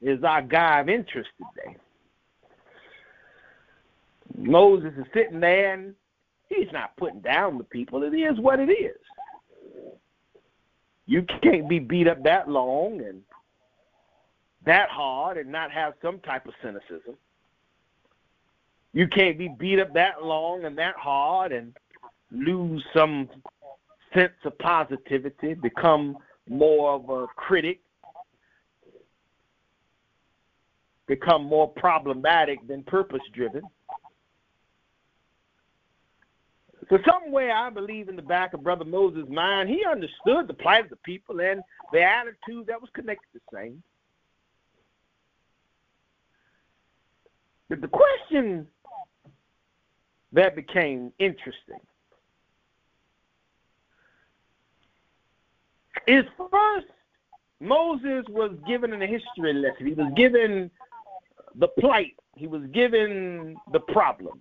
is 0.02 0.24
our 0.24 0.42
guy 0.42 0.82
of 0.82 0.90
interest 0.90 1.30
today. 1.38 1.78
Moses 4.38 4.92
is 4.98 5.06
sitting 5.14 5.40
there 5.40 5.74
and 5.74 5.96
he's 6.50 6.68
not 6.74 6.96
putting 6.98 7.22
down 7.22 7.58
the 7.58 7.64
people. 7.64 8.04
It 8.04 8.14
is 8.14 8.38
what 8.40 8.60
it 8.60 8.70
is. 8.70 8.98
You 11.06 11.26
can't 11.42 11.70
be 11.70 11.80
beat 11.80 12.08
up 12.08 12.22
that 12.24 12.50
long 12.50 13.02
and 13.02 13.22
that 14.66 14.90
hard 14.90 15.38
and 15.38 15.50
not 15.50 15.72
have 15.72 15.94
some 16.02 16.20
type 16.20 16.46
of 16.46 16.54
cynicism. 16.62 17.16
You 18.94 19.08
can't 19.08 19.38
be 19.38 19.50
beat 19.60 19.80
up 19.80 19.94
that 19.94 20.24
long 20.24 20.66
and 20.66 20.78
that 20.78 20.96
hard 20.96 21.52
and 21.52 21.76
lose 22.32 22.84
some 22.96 23.30
sense 24.14 24.34
of 24.46 24.58
positivity, 24.60 25.54
become 25.54 26.18
more 26.50 26.94
of 26.94 27.10
a 27.10 27.28
critic, 27.36 27.80
become 31.08 31.44
more 31.44 31.70
problematic 31.70 32.66
than 32.68 32.84
purpose 32.84 33.22
driven. 33.34 33.62
So 36.90 36.98
somewhere 37.06 37.54
I 37.54 37.70
believe 37.70 38.08
in 38.08 38.16
the 38.16 38.22
back 38.22 38.54
of 38.54 38.64
Brother 38.64 38.86
Moses' 38.86 39.28
mind, 39.30 39.68
he 39.68 39.84
understood 39.86 40.48
the 40.48 40.54
plight 40.54 40.86
of 40.86 40.90
the 40.90 40.96
people 40.98 41.42
and 41.42 41.62
the 41.92 42.02
attitude 42.02 42.68
that 42.68 42.80
was 42.80 42.90
connected 42.94 43.28
to 43.34 43.40
same. 43.54 43.84
But 47.70 47.82
the 47.82 47.90
question 47.90 48.68
that 50.34 50.56
became 50.56 51.12
interesting 51.20 51.80
is 56.08 56.24
first 56.38 56.88
Moses 57.60 58.24
was 58.30 58.52
given 58.68 58.94
a 59.02 59.08
history 59.08 59.54
lesson. 59.54 59.88
He 59.88 59.94
was 59.94 60.12
given 60.16 60.70
the 61.56 61.68
plight. 61.80 62.16
He 62.36 62.48
was 62.48 62.62
given 62.74 63.56
the 63.72 63.80
problem. 63.80 64.40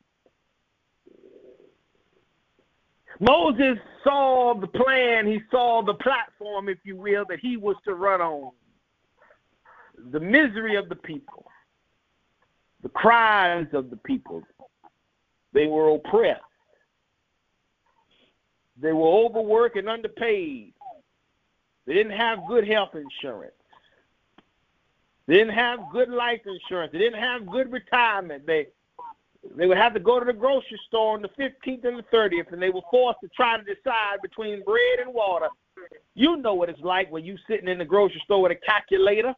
Moses 3.19 3.79
saw 4.05 4.55
the 4.55 4.67
plan, 4.67 5.27
he 5.27 5.41
saw 5.51 5.83
the 5.83 5.95
platform, 5.95 6.69
if 6.69 6.77
you 6.85 6.97
will, 6.97 7.25
that 7.31 7.41
he 7.41 7.57
was 7.57 7.77
to 7.87 7.95
run 7.95 8.21
on. 8.21 8.53
The 10.13 10.21
misery 10.21 10.77
of 10.77 10.91
the 10.91 10.97
people, 10.97 11.47
the 12.83 12.91
cries 12.91 13.67
of 13.73 13.89
the 13.89 13.97
people. 13.97 14.43
They 15.57 15.67
were 15.67 15.95
oppressed, 15.95 16.43
they 18.79 18.93
were 18.93 19.09
overworked 19.09 19.79
and 19.79 19.89
underpaid. 19.89 20.75
They 21.87 21.95
didn't 21.95 22.19
have 22.19 22.41
good 22.47 22.69
health 22.69 22.95
insurance. 22.95 23.55
They 25.27 25.35
didn't 25.35 25.55
have 25.55 25.81
good 25.91 26.11
life 26.11 26.43
insurance. 26.45 26.93
They 26.93 26.99
didn't 26.99 27.21
have 27.21 27.47
good 27.47 27.73
retirement. 27.73 28.47
They 28.47 28.67
they 29.57 29.67
would 29.67 29.79
have 29.79 29.95
to 29.95 30.01
go 30.01 30.21
to 30.21 30.27
the 30.27 30.33
grocery 30.35 30.79
store 30.89 31.15
on 31.15 31.23
the 31.23 31.29
15th 31.29 31.85
and 31.85 31.99
the 32.01 32.05
30th, 32.13 32.53
and 32.53 32.61
they 32.61 32.71
were 32.71 32.83
forced 32.91 33.21
to 33.21 33.29
try 33.29 33.57
to 33.57 33.63
decide 33.63 34.21
between 34.21 34.63
bread 34.63 34.99
and 35.01 35.15
water. 35.15 35.49
You 36.15 36.37
know 36.37 36.53
what 36.53 36.69
it's 36.69 36.81
like 36.81 37.11
when 37.11 37.25
you're 37.25 37.39
sitting 37.49 37.69
in 37.69 37.79
the 37.79 37.85
grocery 37.85 38.21
store 38.25 38.43
with 38.43 38.53
a 38.53 38.57
calculator. 38.57 39.35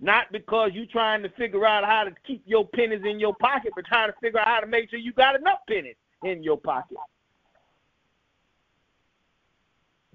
Not 0.00 0.32
because 0.32 0.70
you're 0.72 0.86
trying 0.86 1.22
to 1.22 1.28
figure 1.30 1.66
out 1.66 1.84
how 1.84 2.04
to 2.04 2.12
keep 2.26 2.42
your 2.46 2.66
pennies 2.66 3.02
in 3.04 3.20
your 3.20 3.34
pocket, 3.34 3.72
but 3.76 3.84
trying 3.84 4.08
to 4.08 4.14
figure 4.20 4.40
out 4.40 4.48
how 4.48 4.60
to 4.60 4.66
make 4.66 4.88
sure 4.88 4.98
you 4.98 5.12
got 5.12 5.38
enough 5.38 5.58
pennies 5.68 5.96
in 6.24 6.42
your 6.42 6.56
pocket. 6.56 6.96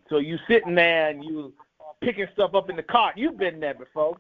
So 0.10 0.18
you 0.18 0.38
sitting 0.48 0.76
there 0.76 1.10
and 1.10 1.24
you 1.24 1.54
picking 2.02 2.28
stuff 2.34 2.56
up 2.56 2.70
in 2.70 2.76
the 2.76 2.84
cart. 2.84 3.18
You've 3.18 3.38
been 3.38 3.60
there 3.60 3.74
before. 3.76 4.18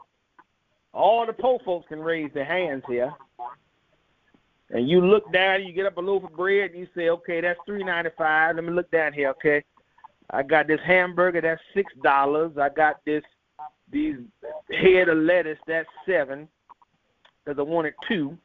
All 0.94 1.26
the 1.26 1.34
poor 1.34 1.60
folks 1.66 1.88
can 1.90 2.00
raise 2.00 2.32
their 2.34 2.46
hands 2.46 2.84
here. 2.88 3.12
And 4.70 4.88
you 4.90 5.02
look 5.02 5.32
down, 5.32 5.64
you 5.64 5.74
get 5.74 5.86
up 5.86 5.98
a 5.98 6.02
loaf 6.02 6.24
of 6.24 6.36
bread, 6.36 6.72
and 6.72 6.80
you 6.80 6.88
say, 6.96 7.10
okay, 7.10 7.42
that's 7.42 7.60
three 7.66 7.84
ninety 7.84 8.10
five. 8.18 8.56
Let 8.56 8.66
me 8.66 8.72
look 8.72 8.90
down 8.92 9.14
here, 9.14 9.30
okay. 9.30 9.64
I 10.32 10.42
got 10.42 10.68
this 10.68 10.80
hamburger, 10.84 11.42
that's 11.42 11.62
six 11.74 11.94
dollars. 12.04 12.58
I 12.60 12.70
got 12.70 13.04
this 13.06 13.24
these 13.92 14.18
head 14.72 15.10
of 15.10 15.18
lettuce, 15.18 15.60
that's 15.68 15.88
seven, 16.06 16.48
because 17.44 17.60
I 17.60 17.64
wanted 17.64 17.94
two. 18.08 18.38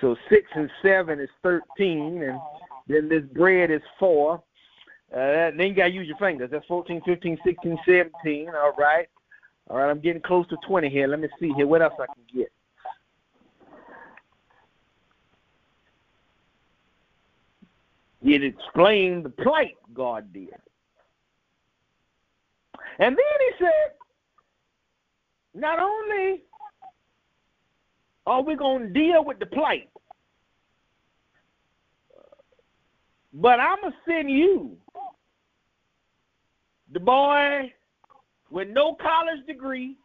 So 0.00 0.16
six 0.28 0.46
and 0.54 0.70
seven 0.82 1.20
is 1.20 1.28
thirteen, 1.42 2.22
and 2.22 2.40
then 2.88 3.08
this 3.08 3.24
bread 3.32 3.70
is 3.70 3.82
four. 3.98 4.42
Uh, 5.12 5.50
then 5.56 5.60
you 5.60 5.74
got 5.74 5.86
to 5.86 5.92
use 5.92 6.06
your 6.06 6.16
fingers. 6.18 6.50
That's 6.52 6.64
14, 6.66 7.02
15, 7.04 7.38
16, 7.44 7.78
17. 7.84 8.48
All 8.50 8.72
right. 8.78 9.08
All 9.68 9.78
right, 9.78 9.90
I'm 9.90 10.00
getting 10.00 10.22
close 10.22 10.46
to 10.48 10.56
20 10.66 10.88
here. 10.88 11.06
Let 11.06 11.20
me 11.20 11.28
see 11.38 11.52
here. 11.56 11.66
What 11.66 11.82
else 11.82 11.94
I 11.94 12.06
can 12.06 12.22
get? 12.32 12.52
It 18.22 18.44
explained 18.44 19.24
the 19.24 19.30
plight 19.30 19.76
God 19.94 20.32
did. 20.32 20.50
And 22.98 23.16
then 23.16 23.38
he 23.38 23.50
said, 23.58 23.94
not 25.54 25.78
only 25.78 26.42
are 28.26 28.42
we 28.42 28.54
going 28.54 28.88
to 28.88 28.92
deal 28.92 29.24
with 29.24 29.38
the 29.38 29.46
plight, 29.46 29.88
but 33.32 33.60
I'm 33.60 33.80
going 33.80 33.92
to 33.92 33.98
send 34.06 34.30
you, 34.30 34.76
the 36.92 37.00
boy 37.00 37.72
with 38.50 38.68
no 38.68 38.94
college 38.94 39.46
degree. 39.46 39.96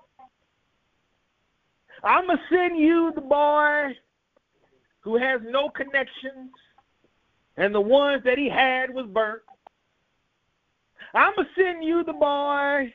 I'm 2.03 2.27
going 2.27 2.37
to 2.37 2.43
send 2.55 2.77
you, 2.77 3.11
the 3.15 3.21
boy 3.21 3.95
who 5.01 5.17
has 5.17 5.41
no 5.43 5.69
connections 5.69 6.51
and 7.57 7.73
the 7.73 7.81
ones 7.81 8.23
that 8.25 8.37
he 8.37 8.49
had 8.49 8.93
was 8.93 9.07
burnt. 9.07 9.41
I'm 11.13 11.33
going 11.35 11.47
to 11.47 11.61
send 11.61 11.83
you 11.83 12.03
the 12.03 12.13
boy 12.13 12.93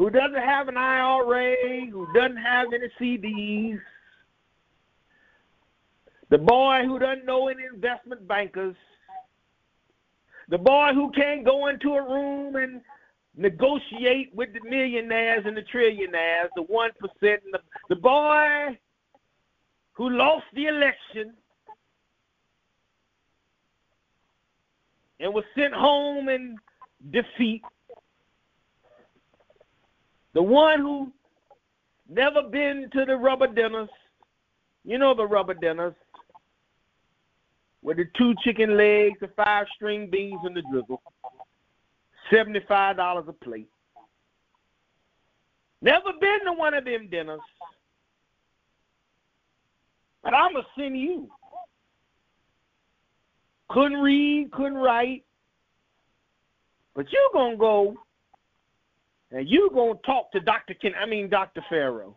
who 0.00 0.08
doesn't 0.08 0.42
have 0.42 0.66
an 0.68 0.78
IRA, 0.78 1.84
who 1.90 2.06
doesn't 2.14 2.38
have 2.38 2.68
any 2.72 2.88
CDs, 2.98 3.78
the 6.30 6.38
boy 6.38 6.84
who 6.86 6.98
doesn't 6.98 7.26
know 7.26 7.48
any 7.48 7.64
investment 7.70 8.26
bankers, 8.26 8.74
the 10.48 10.56
boy 10.56 10.92
who 10.94 11.10
can't 11.10 11.44
go 11.44 11.66
into 11.66 11.92
a 11.92 12.02
room 12.02 12.56
and 12.56 12.80
negotiate 13.36 14.34
with 14.34 14.48
the 14.54 14.66
millionaires 14.66 15.44
and 15.44 15.54
the 15.54 15.64
trillionaires, 15.70 16.48
the 16.56 16.62
1%, 16.62 16.88
and 17.22 17.52
the, 17.52 17.58
the 17.90 17.96
boy 17.96 18.78
who 19.92 20.08
lost 20.08 20.46
the 20.54 20.64
election 20.64 21.34
and 25.20 25.34
was 25.34 25.44
sent 25.54 25.74
home 25.74 26.30
in 26.30 26.56
defeat. 27.10 27.60
The 30.32 30.42
one 30.42 30.80
who 30.80 31.12
never 32.08 32.42
been 32.42 32.88
to 32.92 33.04
the 33.04 33.16
rubber 33.16 33.46
dinners. 33.46 33.88
You 34.84 34.98
know 34.98 35.14
the 35.14 35.26
rubber 35.26 35.54
dinners 35.54 35.94
with 37.82 37.96
the 37.96 38.06
two 38.16 38.34
chicken 38.42 38.76
legs, 38.76 39.18
the 39.20 39.28
five 39.28 39.66
string 39.74 40.08
beans, 40.10 40.40
and 40.44 40.56
the 40.56 40.62
drizzle. 40.70 41.02
Seventy-five 42.30 42.96
dollars 42.96 43.24
a 43.28 43.32
plate. 43.32 43.68
Never 45.82 46.12
been 46.20 46.44
to 46.44 46.52
one 46.52 46.74
of 46.74 46.84
them 46.84 47.08
dinners. 47.10 47.40
But 50.22 50.34
I'ma 50.34 50.60
send 50.76 50.98
you 50.98 51.30
couldn't 53.70 54.00
read, 54.00 54.50
couldn't 54.52 54.78
write. 54.78 55.24
But 56.94 57.06
you're 57.10 57.32
going 57.32 57.52
to 57.52 57.58
go 57.58 57.94
and 59.32 59.48
you're 59.48 59.70
going 59.70 59.96
to 59.96 60.02
talk 60.02 60.32
to 60.32 60.40
Dr. 60.40 60.74
Ken, 60.74 60.92
I 61.00 61.06
mean, 61.06 61.28
Dr. 61.28 61.64
Pharaoh. 61.68 62.16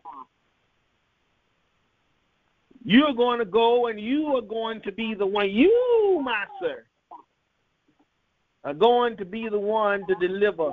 You're 2.84 3.14
going 3.14 3.38
to 3.38 3.46
go 3.46 3.86
and 3.86 3.98
you 3.98 4.36
are 4.36 4.42
going 4.42 4.82
to 4.82 4.92
be 4.92 5.14
the 5.14 5.26
one, 5.26 5.50
you, 5.50 6.20
my 6.22 6.44
sir, 6.60 6.84
are 8.62 8.74
going 8.74 9.16
to 9.16 9.24
be 9.24 9.48
the 9.48 9.58
one 9.58 10.06
to 10.06 10.14
deliver 10.16 10.72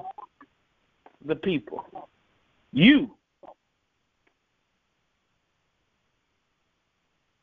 the 1.26 1.36
people. 1.36 1.86
You. 2.74 3.12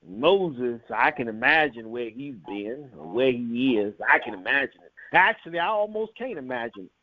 Moses, 0.06 0.80
I 0.94 1.10
can 1.10 1.28
imagine 1.28 1.90
where 1.90 2.08
he's 2.08 2.36
been 2.46 2.88
where 2.94 3.30
he 3.30 3.78
is. 3.78 3.94
I 4.08 4.18
can 4.18 4.34
imagine 4.34 4.80
it. 4.84 4.92
Actually, 5.12 5.58
I 5.58 5.66
almost 5.66 6.12
can't 6.16 6.38
imagine 6.38 6.84
it. 6.84 6.97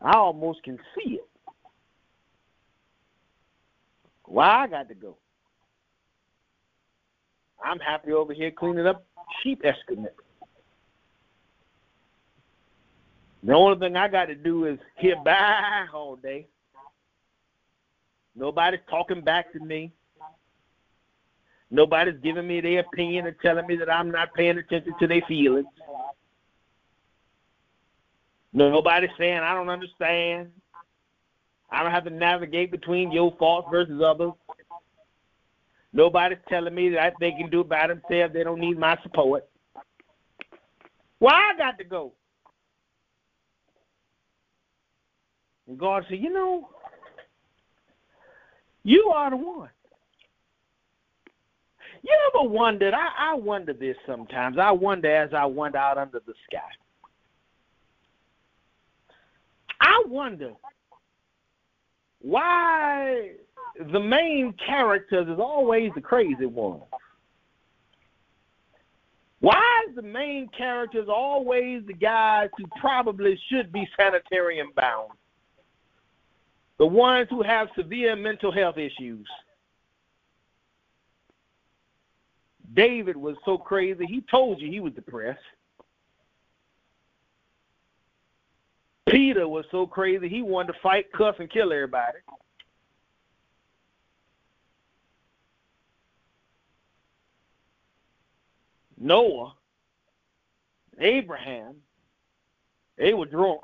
I 0.00 0.16
almost 0.16 0.62
can 0.62 0.78
see 0.94 1.14
it. 1.14 1.28
Why 4.24 4.64
I 4.64 4.66
got 4.68 4.88
to 4.88 4.94
go? 4.94 5.16
I'm 7.62 7.78
happy 7.78 8.12
over 8.12 8.32
here 8.32 8.50
cleaning 8.50 8.86
up 8.86 9.04
sheep 9.42 9.62
excrement. 9.64 10.14
The 13.42 13.54
only 13.54 13.78
thing 13.78 13.96
I 13.96 14.08
got 14.08 14.26
to 14.26 14.34
do 14.34 14.66
is 14.66 14.78
hear 14.96 15.16
back 15.24 15.92
all 15.94 16.16
day. 16.16 16.46
Nobody's 18.36 18.80
talking 18.88 19.22
back 19.22 19.52
to 19.52 19.60
me. 19.60 19.92
Nobody's 21.70 22.20
giving 22.22 22.46
me 22.46 22.60
their 22.60 22.80
opinion 22.80 23.26
and 23.26 23.36
telling 23.40 23.66
me 23.66 23.76
that 23.76 23.90
I'm 23.90 24.10
not 24.10 24.34
paying 24.34 24.58
attention 24.58 24.92
to 24.98 25.06
their 25.06 25.22
feelings. 25.26 25.66
Nobody's 28.52 29.10
saying 29.18 29.38
I 29.38 29.54
don't 29.54 29.68
understand. 29.68 30.50
I 31.70 31.82
don't 31.82 31.92
have 31.92 32.04
to 32.04 32.10
navigate 32.10 32.70
between 32.70 33.12
your 33.12 33.34
faults 33.38 33.68
versus 33.70 34.02
others. 34.04 34.32
Nobody's 35.92 36.38
telling 36.48 36.74
me 36.74 36.90
that 36.90 37.14
they 37.20 37.30
can 37.32 37.50
do 37.50 37.60
it 37.60 37.68
by 37.68 37.86
themselves. 37.86 38.34
They 38.34 38.44
don't 38.44 38.60
need 38.60 38.78
my 38.78 38.96
support. 39.02 39.48
Why 41.18 41.32
I 41.32 41.56
got 41.56 41.78
to 41.78 41.84
go? 41.84 42.12
And 45.68 45.78
God 45.78 46.04
said, 46.08 46.18
you 46.18 46.32
know, 46.32 46.68
you 48.82 49.12
are 49.14 49.30
the 49.30 49.36
one. 49.36 49.70
You 52.02 52.16
ever 52.34 52.48
wondered? 52.48 52.94
I, 52.94 53.32
I 53.32 53.34
wonder 53.34 53.74
this 53.74 53.96
sometimes. 54.06 54.56
I 54.58 54.70
wonder 54.70 55.14
as 55.14 55.30
I 55.34 55.44
wander 55.44 55.78
out 55.78 55.98
under 55.98 56.20
the 56.26 56.32
sky. 56.48 56.58
I 59.90 60.04
wonder 60.06 60.52
why 62.20 63.32
the 63.92 63.98
main 63.98 64.54
characters 64.64 65.26
is 65.26 65.40
always 65.40 65.90
the 65.96 66.00
crazy 66.00 66.46
ones. 66.46 66.84
Why 69.40 69.86
is 69.88 69.96
the 69.96 70.02
main 70.02 70.48
characters 70.56 71.08
always 71.08 71.82
the 71.86 71.94
guys 71.94 72.50
who 72.56 72.66
probably 72.78 73.40
should 73.48 73.72
be 73.72 73.88
sanitarium 73.98 74.70
bound? 74.76 75.10
The 76.78 76.86
ones 76.86 77.26
who 77.28 77.42
have 77.42 77.68
severe 77.74 78.14
mental 78.14 78.52
health 78.52 78.78
issues. 78.78 79.26
David 82.74 83.16
was 83.16 83.34
so 83.44 83.58
crazy, 83.58 84.06
he 84.06 84.22
told 84.30 84.60
you 84.60 84.70
he 84.70 84.78
was 84.78 84.92
depressed. 84.92 85.40
Peter 89.10 89.48
was 89.48 89.64
so 89.70 89.86
crazy, 89.86 90.28
he 90.28 90.42
wanted 90.42 90.72
to 90.72 90.78
fight, 90.80 91.12
cuss, 91.12 91.34
and 91.38 91.50
kill 91.50 91.72
everybody. 91.72 92.18
Noah, 98.98 99.54
Abraham, 100.98 101.76
they 102.98 103.14
were 103.14 103.26
drunk. 103.26 103.62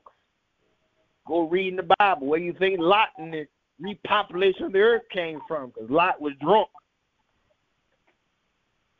Go 1.28 1.48
read 1.48 1.68
in 1.68 1.76
the 1.76 1.94
Bible 1.98 2.26
where 2.26 2.40
you 2.40 2.54
think 2.54 2.80
Lot 2.80 3.08
and 3.18 3.34
the 3.34 3.46
repopulation 3.80 4.66
of 4.66 4.72
the 4.72 4.78
earth 4.78 5.02
came 5.12 5.40
from, 5.46 5.68
because 5.68 5.90
Lot 5.90 6.20
was 6.20 6.32
drunk. 6.40 6.68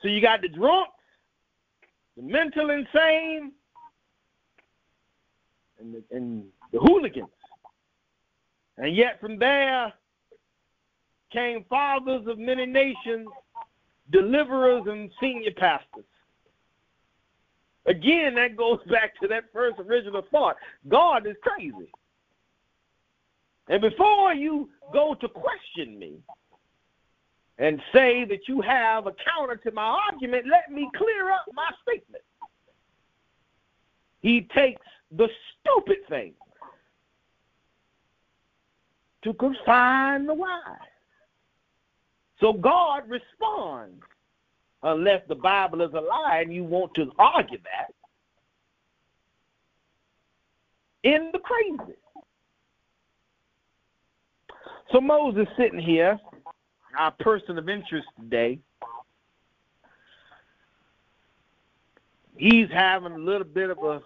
So 0.02 0.08
you 0.08 0.20
got 0.20 0.42
the 0.42 0.48
drunk, 0.48 0.88
the 2.16 2.22
mental 2.22 2.70
insane, 2.70 3.52
and 5.80 5.94
the, 5.94 6.02
and 6.16 6.44
the 6.72 6.78
hooligans. 6.78 7.28
And 8.78 8.94
yet 8.94 9.20
from 9.20 9.38
there 9.38 9.92
came 11.32 11.64
fathers 11.68 12.26
of 12.26 12.38
many 12.38 12.66
nations, 12.66 13.28
deliverers, 14.10 14.84
and 14.86 15.10
senior 15.20 15.52
pastors. 15.52 16.04
Again, 17.86 18.34
that 18.34 18.56
goes 18.56 18.80
back 18.90 19.18
to 19.20 19.28
that 19.28 19.44
first 19.52 19.78
original 19.78 20.22
thought. 20.30 20.56
God 20.88 21.26
is 21.26 21.36
crazy. 21.42 21.90
And 23.68 23.80
before 23.80 24.32
you 24.32 24.68
go 24.92 25.14
to 25.14 25.28
question 25.28 25.98
me 25.98 26.18
and 27.58 27.80
say 27.92 28.24
that 28.24 28.46
you 28.46 28.60
have 28.60 29.06
a 29.06 29.12
counter 29.12 29.56
to 29.56 29.72
my 29.72 29.98
argument, 30.10 30.46
let 30.48 30.70
me 30.70 30.88
clear 30.96 31.30
up 31.32 31.46
my 31.54 31.70
statement. 31.82 32.22
He 34.20 34.42
takes 34.54 34.82
the 35.10 35.28
stupid 35.60 35.98
things 36.08 36.34
to 39.22 39.32
confine 39.34 40.26
the 40.26 40.34
wise. 40.34 40.60
So 42.40 42.52
God 42.52 43.02
responds 43.08 44.02
unless 44.82 45.22
the 45.28 45.34
Bible 45.34 45.82
is 45.82 45.92
a 45.94 46.00
lie 46.00 46.40
and 46.42 46.52
you 46.52 46.64
want 46.64 46.94
to 46.94 47.10
argue 47.18 47.58
that 47.58 47.92
in 51.02 51.30
the 51.32 51.38
crazy. 51.38 51.96
So 54.92 55.00
Moses 55.00 55.46
sitting 55.56 55.78
here, 55.78 56.18
our 56.98 57.10
person 57.12 57.58
of 57.58 57.68
interest 57.68 58.06
today, 58.20 58.58
he's 62.36 62.68
having 62.72 63.12
a 63.12 63.18
little 63.18 63.46
bit 63.46 63.70
of 63.70 63.78
a 63.78 64.02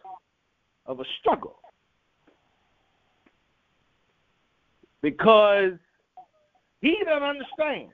of 0.90 0.98
a 0.98 1.04
struggle 1.20 1.60
because 5.02 5.72
he 6.80 6.96
doesn't 7.04 7.22
understand. 7.22 7.90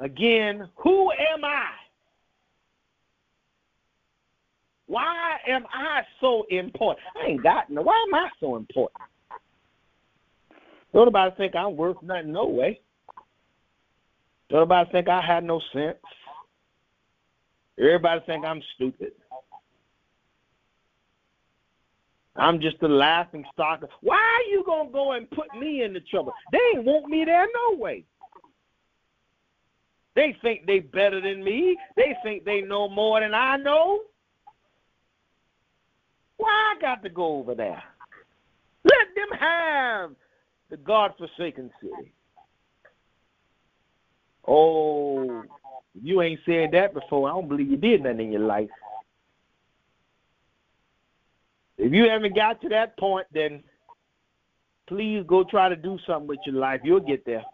Again, 0.00 0.68
who 0.76 1.12
am 1.12 1.44
I? 1.44 1.66
Why 4.86 5.36
am 5.46 5.66
I 5.72 6.02
so 6.20 6.44
important? 6.50 7.06
I 7.22 7.28
ain't 7.28 7.42
got 7.42 7.70
no. 7.70 7.82
Why 7.82 8.04
am 8.08 8.14
I 8.14 8.28
so 8.40 8.56
important? 8.56 9.00
Don't 10.92 11.04
nobody 11.06 11.34
think 11.36 11.54
I'm 11.54 11.76
worth 11.76 12.02
nothing, 12.02 12.32
no 12.32 12.46
way. 12.46 12.80
Don't 14.50 14.60
nobody 14.60 14.90
think 14.90 15.08
I 15.08 15.20
had 15.20 15.44
no 15.44 15.60
sense. 15.72 15.98
Everybody 17.78 18.20
think 18.26 18.44
I'm 18.44 18.62
stupid. 18.74 19.12
I'm 22.38 22.60
just 22.60 22.82
a 22.82 22.88
laughing 22.88 23.44
stock. 23.52 23.82
Why 24.00 24.16
are 24.16 24.50
you 24.50 24.62
gonna 24.64 24.90
go 24.90 25.12
and 25.12 25.28
put 25.30 25.52
me 25.58 25.82
into 25.82 26.00
trouble? 26.00 26.32
They 26.52 26.58
ain't 26.74 26.84
want 26.84 27.06
me 27.06 27.24
there 27.24 27.46
no 27.46 27.76
way. 27.76 28.04
They 30.14 30.36
think 30.42 30.66
they 30.66 30.80
better 30.80 31.20
than 31.20 31.44
me. 31.44 31.76
They 31.96 32.16
think 32.22 32.44
they 32.44 32.60
know 32.60 32.88
more 32.88 33.20
than 33.20 33.34
I 33.34 33.56
know. 33.56 34.00
Why 36.36 36.74
I 36.76 36.80
got 36.80 37.02
to 37.02 37.08
go 37.08 37.38
over 37.38 37.54
there? 37.54 37.82
Let 38.84 39.14
them 39.14 39.38
have 39.38 40.10
the 40.70 40.76
God-forsaken 40.76 41.70
city. 41.80 42.12
Oh, 44.46 45.42
you 46.00 46.22
ain't 46.22 46.40
said 46.46 46.70
that 46.72 46.94
before. 46.94 47.28
I 47.28 47.32
don't 47.32 47.48
believe 47.48 47.70
you 47.70 47.76
did 47.76 48.02
nothing 48.02 48.20
in 48.20 48.32
your 48.32 48.40
life. 48.42 48.70
If 51.78 51.92
you 51.92 52.08
haven't 52.10 52.34
got 52.34 52.60
to 52.62 52.68
that 52.70 52.98
point, 52.98 53.26
then 53.32 53.62
please 54.88 55.22
go 55.26 55.44
try 55.44 55.68
to 55.68 55.76
do 55.76 55.98
something 56.06 56.26
with 56.26 56.40
your 56.44 56.56
life. 56.56 56.80
You'll 56.82 57.00
get 57.00 57.24
there. 57.24 57.44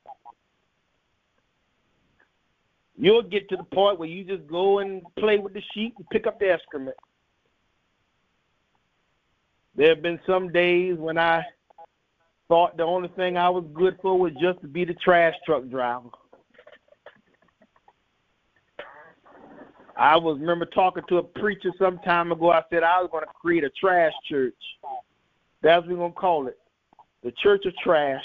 You'll 2.96 3.22
get 3.22 3.48
to 3.50 3.56
the 3.56 3.64
point 3.64 3.98
where 3.98 4.08
you 4.08 4.24
just 4.24 4.46
go 4.46 4.78
and 4.78 5.02
play 5.18 5.38
with 5.38 5.52
the 5.52 5.62
sheep 5.74 5.94
and 5.98 6.08
pick 6.10 6.26
up 6.26 6.38
the 6.38 6.50
excrement. 6.50 6.96
There 9.76 9.88
have 9.88 10.02
been 10.02 10.20
some 10.26 10.52
days 10.52 10.96
when 10.96 11.18
I 11.18 11.42
thought 12.48 12.76
the 12.76 12.84
only 12.84 13.08
thing 13.08 13.36
I 13.36 13.50
was 13.50 13.64
good 13.74 13.98
for 14.00 14.18
was 14.18 14.32
just 14.40 14.60
to 14.60 14.68
be 14.68 14.84
the 14.84 14.94
trash 14.94 15.34
truck 15.44 15.68
driver. 15.68 16.10
I 19.96 20.16
was 20.16 20.38
remember 20.38 20.66
talking 20.66 21.04
to 21.08 21.18
a 21.18 21.22
preacher 21.22 21.70
some 21.78 21.98
time 22.00 22.32
ago. 22.32 22.50
I 22.50 22.62
said 22.70 22.82
I 22.82 23.00
was 23.00 23.08
going 23.12 23.24
to 23.24 23.30
create 23.32 23.64
a 23.64 23.70
trash 23.70 24.12
church. 24.28 24.54
That's 25.62 25.82
what 25.82 25.90
we're 25.90 25.96
going 25.96 26.12
to 26.12 26.18
call 26.18 26.46
it, 26.48 26.58
the 27.22 27.32
Church 27.42 27.64
of 27.64 27.74
Trash. 27.82 28.24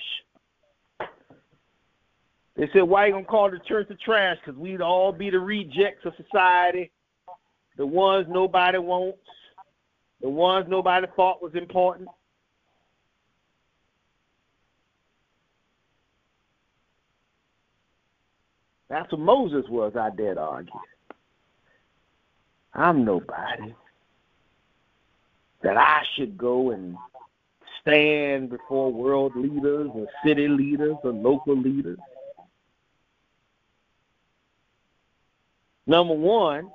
They 2.58 2.70
said, 2.74 2.82
why 2.82 3.04
are 3.04 3.08
you 3.08 3.14
going 3.14 3.24
to 3.24 3.30
call 3.30 3.48
it 3.48 3.52
the 3.52 3.66
Church 3.66 3.90
of 3.90 4.00
Trash? 4.02 4.38
Because 4.44 4.60
we'd 4.60 4.82
all 4.82 5.14
be 5.14 5.30
the 5.30 5.40
rejects 5.40 6.06
of 6.06 6.14
society, 6.18 6.92
the 7.78 7.86
ones 7.86 8.28
nobody 8.30 8.78
wants, 8.78 9.20
the 10.22 10.28
ones 10.28 10.66
nobody 10.68 11.08
thought 11.16 11.42
was 11.42 11.56
important. 11.56 12.10
That's 18.90 19.10
what 19.12 19.22
Moses 19.22 19.64
was, 19.70 19.94
I 19.96 20.10
dare 20.10 20.38
argue. 20.38 20.74
I'm 22.74 23.04
nobody. 23.04 23.74
That 25.62 25.78
I 25.78 26.04
should 26.16 26.38
go 26.38 26.72
and 26.72 26.96
stand 27.82 28.50
before 28.50 28.92
world 28.92 29.34
leaders 29.36 29.90
or 29.94 30.08
city 30.26 30.48
leaders 30.48 30.96
or 31.04 31.12
local 31.12 31.58
leaders. 31.58 32.00
Number 35.86 36.14
one, 36.14 36.70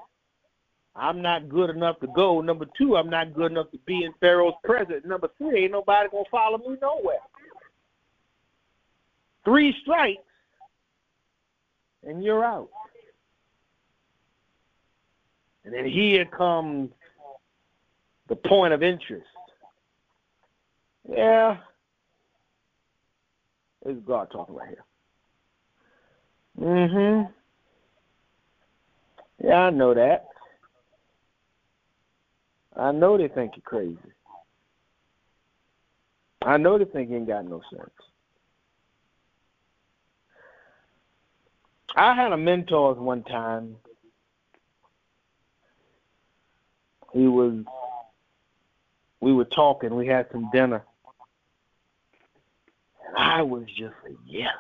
I'm 0.97 1.23
not 1.23 1.49
good 1.49 1.71
enough 1.71 2.01
to 2.01 2.09
go. 2.09 2.41
Number 2.41 2.67
two, 2.77 2.97
I'm 2.97 3.11
not 3.11 3.35
good 3.35 3.53
enough 3.53 3.71
to 3.73 3.79
be 3.87 4.05
in 4.05 4.13
Pharaoh's 4.21 4.55
presence. 4.65 5.05
Number 5.05 5.29
three, 5.39 5.65
ain't 5.65 5.73
nobody 5.73 6.09
gonna 6.11 6.25
follow 6.31 6.59
me 6.59 6.77
nowhere. 6.81 7.19
Three 9.45 9.75
strikes, 9.83 10.23
and 12.05 12.23
you're 12.23 12.45
out. 12.45 12.71
And 15.65 15.73
then 15.73 15.87
here 15.87 16.25
comes 16.25 16.91
the 18.29 18.37
point 18.37 18.73
of 18.75 18.83
interest. 18.83 19.27
Yeah. 21.09 21.59
Is 23.87 23.99
God 24.07 24.29
talking 24.33 24.55
right 24.55 24.69
here. 24.69 24.85
Mm-hmm. 26.61 27.33
Yeah, 29.47 29.55
I 29.55 29.71
know 29.71 29.95
that. 29.95 30.29
I 32.77 32.93
know 32.93 33.19
they 33.19 33.29
think 33.29 33.53
you're 33.57 33.63
crazy. 33.63 33.99
I 36.43 36.57
know 36.57 36.79
they 36.79 36.85
think 36.85 37.11
you 37.11 37.17
ain't 37.17 37.27
got 37.27 37.45
no 37.45 37.63
sense. 37.71 37.91
I 41.97 42.15
had 42.15 42.33
a 42.33 42.37
mentor 42.37 42.95
one 42.95 43.23
time. 43.25 43.77
He 47.15 47.29
was 47.29 47.65
we 49.21 49.33
were 49.33 49.47
talking, 49.47 49.95
we 49.95 50.07
had 50.07 50.27
some 50.31 50.51
dinner. 50.53 50.85
And 53.07 53.17
I 53.17 53.41
was 53.41 53.65
just 53.69 53.95
yelling. 54.27 54.53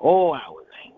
Oh, 0.00 0.30
I 0.30 0.48
was 0.48 0.64
angry. 0.82 0.96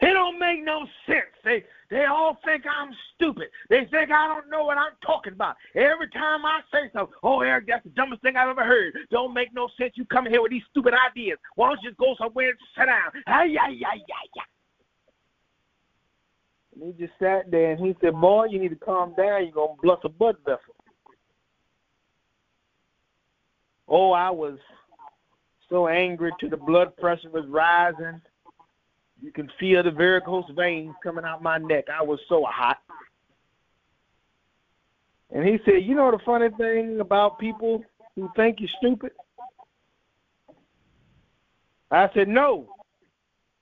It 0.00 0.14
don't 0.14 0.38
make 0.38 0.64
no 0.64 0.86
sense. 1.06 1.26
They 1.44 1.64
they 1.90 2.04
all 2.06 2.38
think 2.44 2.64
I'm 2.66 2.90
stupid. 3.14 3.48
They 3.68 3.84
think 3.90 4.10
I 4.10 4.26
don't 4.28 4.48
know 4.48 4.64
what 4.64 4.78
I'm 4.78 4.92
talking 5.04 5.34
about. 5.34 5.56
Every 5.74 6.08
time 6.08 6.46
I 6.46 6.60
say 6.72 6.90
something, 6.92 7.14
oh 7.22 7.40
Eric, 7.40 7.66
that's 7.68 7.84
the 7.84 7.90
dumbest 7.90 8.22
thing 8.22 8.36
I've 8.36 8.48
ever 8.48 8.64
heard. 8.64 8.96
Don't 9.10 9.34
make 9.34 9.52
no 9.52 9.68
sense. 9.78 9.92
You 9.96 10.04
come 10.06 10.26
here 10.26 10.40
with 10.40 10.52
these 10.52 10.62
stupid 10.70 10.94
ideas. 11.10 11.38
Why 11.56 11.68
don't 11.68 11.82
you 11.82 11.90
just 11.90 11.98
go 11.98 12.14
somewhere 12.18 12.50
and 12.50 12.58
sit 12.76 12.86
down? 12.86 13.10
Ay, 13.26 13.56
ay, 13.60 13.78
ay, 13.86 14.00
ay, 14.08 14.28
ay. 14.40 14.53
And 16.74 16.82
he 16.82 17.06
just 17.06 17.18
sat 17.18 17.50
there 17.50 17.72
and 17.72 17.84
he 17.84 17.94
said, 18.00 18.14
Boy, 18.14 18.46
you 18.46 18.58
need 18.58 18.70
to 18.70 18.76
calm 18.76 19.14
down. 19.16 19.44
You're 19.44 19.52
gonna 19.52 19.74
bust 19.82 20.04
a 20.04 20.08
blood 20.08 20.36
vessel. 20.44 20.74
Oh, 23.88 24.12
I 24.12 24.30
was 24.30 24.58
so 25.68 25.88
angry 25.88 26.32
to 26.40 26.48
the 26.48 26.56
blood 26.56 26.96
pressure 26.96 27.30
was 27.30 27.46
rising. 27.48 28.20
You 29.22 29.32
can 29.32 29.50
feel 29.58 29.82
the 29.82 29.90
varicose 29.90 30.50
veins 30.56 30.94
coming 31.02 31.24
out 31.24 31.42
my 31.42 31.58
neck. 31.58 31.84
I 31.88 32.02
was 32.02 32.20
so 32.28 32.44
hot. 32.44 32.78
And 35.30 35.46
he 35.46 35.58
said, 35.64 35.82
You 35.84 35.94
know 35.94 36.10
the 36.10 36.18
funny 36.24 36.48
thing 36.56 37.00
about 37.00 37.38
people 37.38 37.82
who 38.16 38.30
think 38.36 38.58
you're 38.60 38.68
stupid? 38.78 39.12
I 41.90 42.08
said, 42.14 42.28
No. 42.28 42.68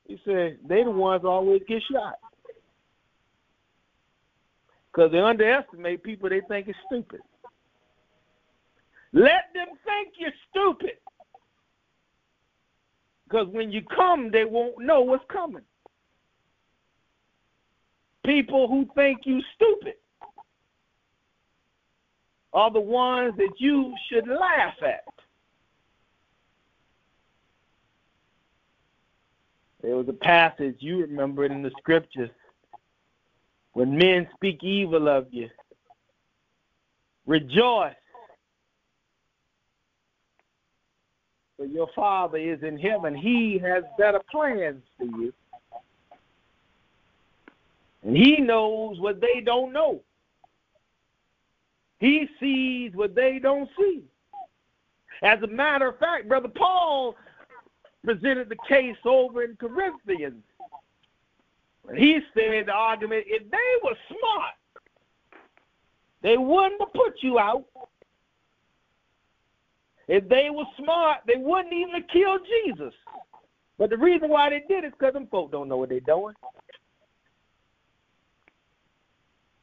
He 0.06 0.18
said, 0.24 0.58
They 0.66 0.82
the 0.82 0.90
ones 0.90 1.24
always 1.24 1.62
get 1.68 1.82
shot. 1.90 2.14
Because 4.92 5.10
they 5.10 5.20
underestimate 5.20 6.02
people 6.02 6.28
they 6.28 6.42
think 6.48 6.68
is 6.68 6.74
stupid. 6.86 7.20
Let 9.12 9.52
them 9.54 9.68
think 9.84 10.14
you're 10.18 10.30
stupid. 10.50 10.98
Because 13.24 13.48
when 13.48 13.72
you 13.72 13.82
come, 13.82 14.30
they 14.30 14.44
won't 14.44 14.78
know 14.78 15.00
what's 15.00 15.24
coming. 15.32 15.62
People 18.24 18.68
who 18.68 18.86
think 18.94 19.20
you 19.24 19.40
stupid 19.54 19.94
are 22.52 22.70
the 22.70 22.80
ones 22.80 23.34
that 23.38 23.54
you 23.58 23.94
should 24.08 24.28
laugh 24.28 24.74
at. 24.82 25.04
There 29.82 29.96
was 29.96 30.08
a 30.08 30.12
passage 30.12 30.76
you 30.78 30.98
remember 30.98 31.44
in 31.46 31.62
the 31.62 31.72
scriptures 31.78 32.30
when 33.72 33.96
men 33.96 34.28
speak 34.34 34.62
evil 34.62 35.08
of 35.08 35.26
you. 35.30 35.48
Rejoice 37.26 37.94
For 41.62 41.66
your 41.66 41.88
Father 41.94 42.38
is 42.38 42.60
in 42.64 42.76
heaven. 42.76 43.14
He 43.14 43.56
has 43.58 43.84
better 43.96 44.20
plans 44.30 44.82
for 44.98 45.04
you. 45.04 45.32
And 48.02 48.16
He 48.16 48.38
knows 48.38 48.98
what 48.98 49.20
they 49.20 49.40
don't 49.40 49.72
know. 49.72 50.00
He 52.00 52.28
sees 52.40 52.90
what 52.94 53.14
they 53.14 53.38
don't 53.38 53.70
see. 53.78 54.02
As 55.22 55.40
a 55.42 55.46
matter 55.46 55.90
of 55.90 56.00
fact, 56.00 56.26
Brother 56.26 56.48
Paul 56.48 57.14
presented 58.04 58.48
the 58.48 58.56
case 58.68 58.96
over 59.04 59.44
in 59.44 59.54
Corinthians. 59.54 60.42
He 61.96 62.20
said 62.34 62.66
the 62.66 62.72
argument 62.72 63.24
if 63.26 63.50
they 63.50 63.58
were 63.82 63.96
smart, 64.08 64.54
they 66.22 66.36
wouldn't 66.36 66.80
have 66.80 66.92
put 66.92 67.14
you 67.22 67.38
out. 67.38 67.64
If 70.08 70.28
they 70.28 70.48
were 70.50 70.64
smart, 70.78 71.18
they 71.26 71.36
wouldn't 71.36 71.72
even 71.72 71.94
have 71.94 72.08
killed 72.12 72.40
Jesus. 72.64 72.94
But 73.78 73.90
the 73.90 73.96
reason 73.96 74.28
why 74.28 74.50
they 74.50 74.62
did 74.68 74.84
is 74.84 74.92
because 74.92 75.14
them 75.14 75.26
folk 75.26 75.50
don't 75.50 75.68
know 75.68 75.76
what 75.76 75.88
they're 75.88 76.00
doing. 76.00 76.34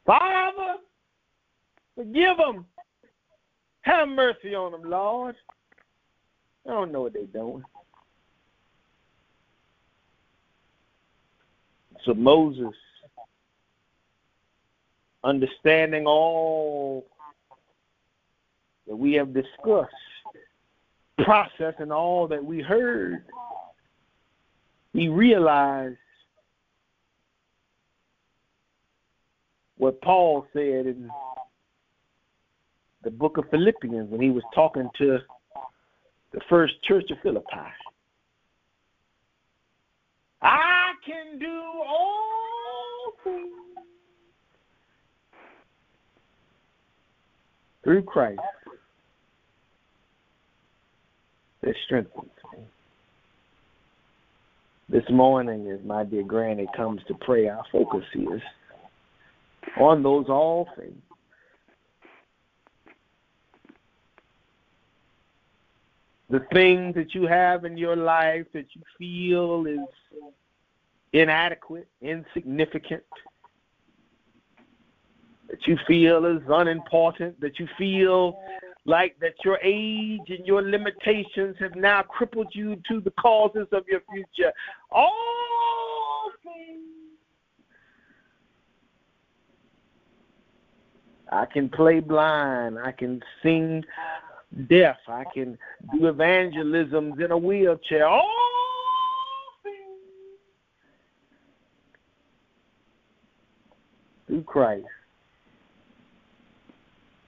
Father, 0.05 0.77
forgive 1.95 2.37
them. 2.37 2.65
Have 3.81 4.09
mercy 4.09 4.55
on 4.55 4.71
them, 4.71 4.89
Lord. 4.89 5.35
I 6.67 6.71
don't 6.71 6.91
know 6.91 7.03
what 7.03 7.13
they're 7.13 7.25
doing. 7.25 7.63
So 12.09 12.15
Moses, 12.15 12.73
understanding 15.23 16.07
all 16.07 17.05
that 18.87 18.95
we 18.95 19.13
have 19.13 19.31
discussed, 19.31 19.93
processing 21.19 21.91
all 21.91 22.27
that 22.27 22.43
we 22.43 22.61
heard, 22.61 23.25
we 24.93 25.09
realized 25.09 25.97
what 29.77 30.01
Paul 30.01 30.47
said 30.51 30.87
in 30.87 31.11
the 33.03 33.11
book 33.11 33.37
of 33.37 33.47
Philippians 33.51 34.09
when 34.09 34.19
he 34.19 34.31
was 34.31 34.43
talking 34.55 34.89
to 34.97 35.19
the 36.31 36.41
first 36.49 36.73
church 36.81 37.11
of 37.11 37.19
Philippi. 37.21 37.45
I 40.41 40.93
can 41.05 41.37
do 41.37 41.61
all 41.85 43.13
things 43.23 43.59
through 47.89 48.03
Christ 48.03 48.39
that 51.63 51.73
strengthens 51.85 52.29
me. 52.53 52.59
This 54.87 55.09
morning, 55.09 55.67
as 55.71 55.83
my 55.83 56.03
dear 56.03 56.21
granny 56.21 56.67
comes 56.77 57.01
to 57.07 57.15
pray, 57.15 57.47
our 57.47 57.63
focus 57.71 58.03
is 58.13 58.41
on 59.79 60.03
those 60.03 60.27
all 60.29 60.69
things. 60.77 61.01
The 66.29 66.45
things 66.53 66.93
that 66.93 67.15
you 67.15 67.25
have 67.25 67.65
in 67.65 67.75
your 67.75 67.95
life 67.95 68.45
that 68.53 68.67
you 68.73 68.83
feel 68.99 69.65
is 69.65 69.79
inadequate, 71.11 71.87
insignificant, 72.03 73.01
that 75.49 75.65
you 75.65 75.77
feel 75.87 76.25
is 76.25 76.41
unimportant, 76.47 77.39
that 77.41 77.59
you 77.59 77.67
feel 77.77 78.39
like 78.85 79.17
that 79.19 79.33
your 79.43 79.59
age 79.63 80.29
and 80.29 80.45
your 80.45 80.61
limitations 80.61 81.55
have 81.59 81.75
now 81.75 82.01
crippled 82.01 82.47
you 82.51 82.75
to 82.87 83.01
the 83.01 83.11
causes 83.11 83.67
of 83.71 83.83
your 83.87 84.01
future. 84.11 84.51
All. 84.91 85.11
I 91.31 91.45
can 91.45 91.69
play 91.69 91.99
blind. 91.99 92.79
I 92.79 92.91
can 92.91 93.21
sing 93.43 93.83
deaf. 94.67 94.97
I 95.07 95.25
can 95.31 95.59
do 95.93 96.07
evangelisms 96.07 97.23
in 97.23 97.31
a 97.31 97.37
wheelchair. 97.37 98.07
All 98.07 98.27
through 104.25 104.43
Christ 104.43 104.85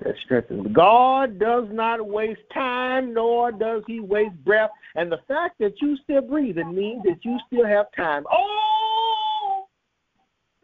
that 0.04 0.16
strengthens. 0.26 0.68
God 0.74 1.39
does 1.39 1.66
not 1.72 2.06
waste 2.06 2.41
time, 2.54 3.14
nor 3.14 3.52
does 3.52 3.84
He 3.88 3.99
waste 3.99 4.36
breath. 4.43 4.72
And 4.95 5.12
the 5.12 5.20
fact 5.28 5.60
that 5.60 5.74
you 5.82 5.97
still 6.04 6.22
breathing 6.22 6.76
means 6.76 7.04
that 7.04 7.24
you 7.24 7.38
still 7.47 7.66
have 7.66 7.88
time. 7.95 8.24
All 8.32 9.70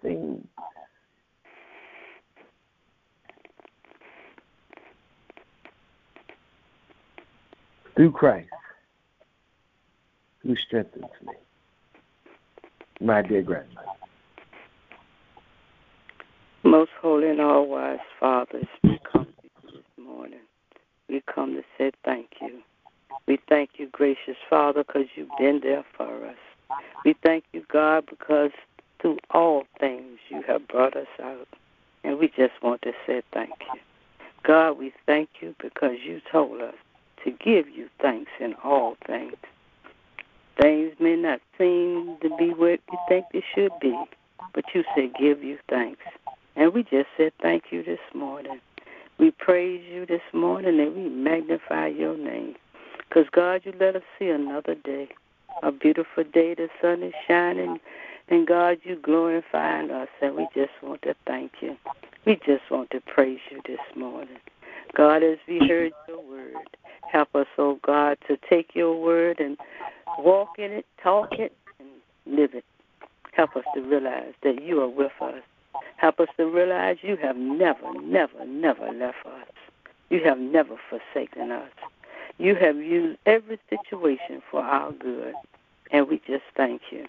things. 0.01 0.45
Through 7.95 8.11
Christ, 8.11 8.49
who 10.43 10.55
strengthens 10.67 11.05
me. 11.25 11.33
My 13.01 13.23
dear 13.23 13.41
grandmother. 13.41 13.96
Most 16.67 16.91
holy 17.01 17.29
and 17.29 17.39
all 17.39 17.65
wise 17.65 17.99
fathers, 18.19 18.67
we 18.83 18.99
come 19.09 19.23
to 19.23 19.31
you 19.41 19.71
this 19.71 20.05
morning. 20.05 20.41
We 21.07 21.23
come 21.33 21.53
to 21.53 21.63
say 21.77 21.93
thank 22.03 22.27
you. 22.41 22.59
We 23.25 23.39
thank 23.47 23.69
you, 23.77 23.87
gracious 23.89 24.35
Father, 24.49 24.83
because 24.83 25.05
you've 25.15 25.29
been 25.39 25.61
there 25.63 25.85
for 25.95 26.25
us. 26.25 26.35
We 27.05 27.15
thank 27.23 27.45
you, 27.53 27.63
God, 27.71 28.05
because 28.09 28.51
through 28.99 29.17
all 29.31 29.63
things 29.79 30.19
you 30.27 30.43
have 30.45 30.67
brought 30.67 30.97
us 30.97 31.07
out. 31.23 31.47
And 32.03 32.19
we 32.19 32.27
just 32.27 32.61
want 32.61 32.81
to 32.81 32.91
say 33.05 33.21
thank 33.31 33.53
you. 33.73 33.79
God, 34.43 34.73
we 34.73 34.91
thank 35.05 35.29
you 35.39 35.55
because 35.63 35.95
you 36.03 36.19
told 36.29 36.59
us 36.59 36.75
to 37.23 37.31
give 37.31 37.69
you 37.69 37.87
thanks 38.01 38.31
in 38.41 38.55
all 38.55 38.97
things. 39.07 39.37
Things 40.61 40.91
may 40.99 41.15
not 41.15 41.39
seem 41.57 42.17
to 42.21 42.29
be 42.37 42.49
what 42.49 42.81
you 42.91 42.97
think 43.07 43.23
they 43.31 43.43
should 43.55 43.71
be, 43.79 43.97
but 44.53 44.65
you 44.75 44.83
said 44.95 45.13
give 45.17 45.41
you 45.41 45.57
thanks. 45.69 46.01
And 46.57 46.73
we 46.73 46.81
just 46.83 47.07
said 47.15 47.33
thank 47.41 47.65
you 47.69 47.83
this 47.83 47.99
morning. 48.15 48.59
We 49.19 49.31
praise 49.31 49.83
you 49.87 50.05
this 50.05 50.21
morning 50.33 50.79
and 50.79 50.95
we 50.95 51.07
magnify 51.07 51.87
your 51.87 52.17
name. 52.17 52.55
Because, 53.07 53.25
God, 53.31 53.61
you 53.63 53.73
let 53.79 53.95
us 53.95 54.01
see 54.17 54.27
another 54.27 54.75
day, 54.75 55.09
a 55.63 55.71
beautiful 55.71 56.23
day. 56.23 56.55
The 56.55 56.67
sun 56.81 57.03
is 57.03 57.13
shining, 57.27 57.79
and 58.29 58.47
God, 58.47 58.79
you 58.83 58.97
glorifying 59.01 59.91
us, 59.91 60.09
and 60.21 60.35
we 60.35 60.47
just 60.53 60.71
want 60.81 61.03
to 61.03 61.13
thank 61.25 61.51
you. 61.61 61.77
We 62.25 62.35
just 62.45 62.69
want 62.69 62.89
to 62.91 63.01
praise 63.01 63.39
you 63.49 63.61
this 63.65 63.79
morning. 63.95 64.37
God, 64.95 65.23
as 65.23 65.37
we 65.47 65.59
heard 65.67 65.93
your 66.07 66.21
word, 66.21 66.55
help 67.11 67.33
us, 67.35 67.47
oh 67.57 67.79
God, 67.85 68.17
to 68.27 68.37
take 68.49 68.71
your 68.73 68.99
word 68.99 69.39
and 69.39 69.57
walk 70.17 70.49
in 70.57 70.71
it, 70.71 70.85
talk 71.01 71.29
it, 71.33 71.53
and 71.79 71.89
live 72.25 72.53
it. 72.53 72.65
Help 73.33 73.55
us 73.55 73.63
to 73.75 73.81
realize 73.81 74.33
that 74.43 74.61
you 74.63 74.81
are 74.81 74.89
with 74.89 75.11
us. 75.21 75.43
Help 75.97 76.19
us 76.19 76.27
to 76.37 76.45
realize 76.45 76.97
you 77.01 77.17
have 77.17 77.35
never, 77.35 77.93
never, 78.01 78.45
never 78.45 78.91
left 78.91 79.25
us. 79.25 79.47
You 80.09 80.21
have 80.23 80.37
never 80.37 80.77
forsaken 80.89 81.51
us. 81.51 81.71
You 82.37 82.55
have 82.55 82.77
used 82.77 83.17
every 83.25 83.59
situation 83.69 84.41
for 84.49 84.61
our 84.61 84.91
good, 84.91 85.33
and 85.91 86.07
we 86.07 86.21
just 86.27 86.43
thank 86.55 86.81
you. 86.91 87.05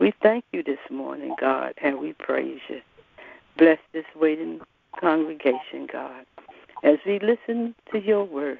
We 0.00 0.12
thank 0.22 0.44
you 0.52 0.62
this 0.62 0.78
morning, 0.90 1.36
God, 1.38 1.74
and 1.82 1.98
we 1.98 2.14
praise 2.14 2.60
you. 2.68 2.80
Bless 3.58 3.78
this 3.92 4.06
waiting 4.16 4.60
congregation, 4.98 5.86
God. 5.92 6.24
As 6.82 6.98
we 7.06 7.20
listen 7.20 7.74
to 7.92 7.98
your 8.00 8.24
word, 8.24 8.58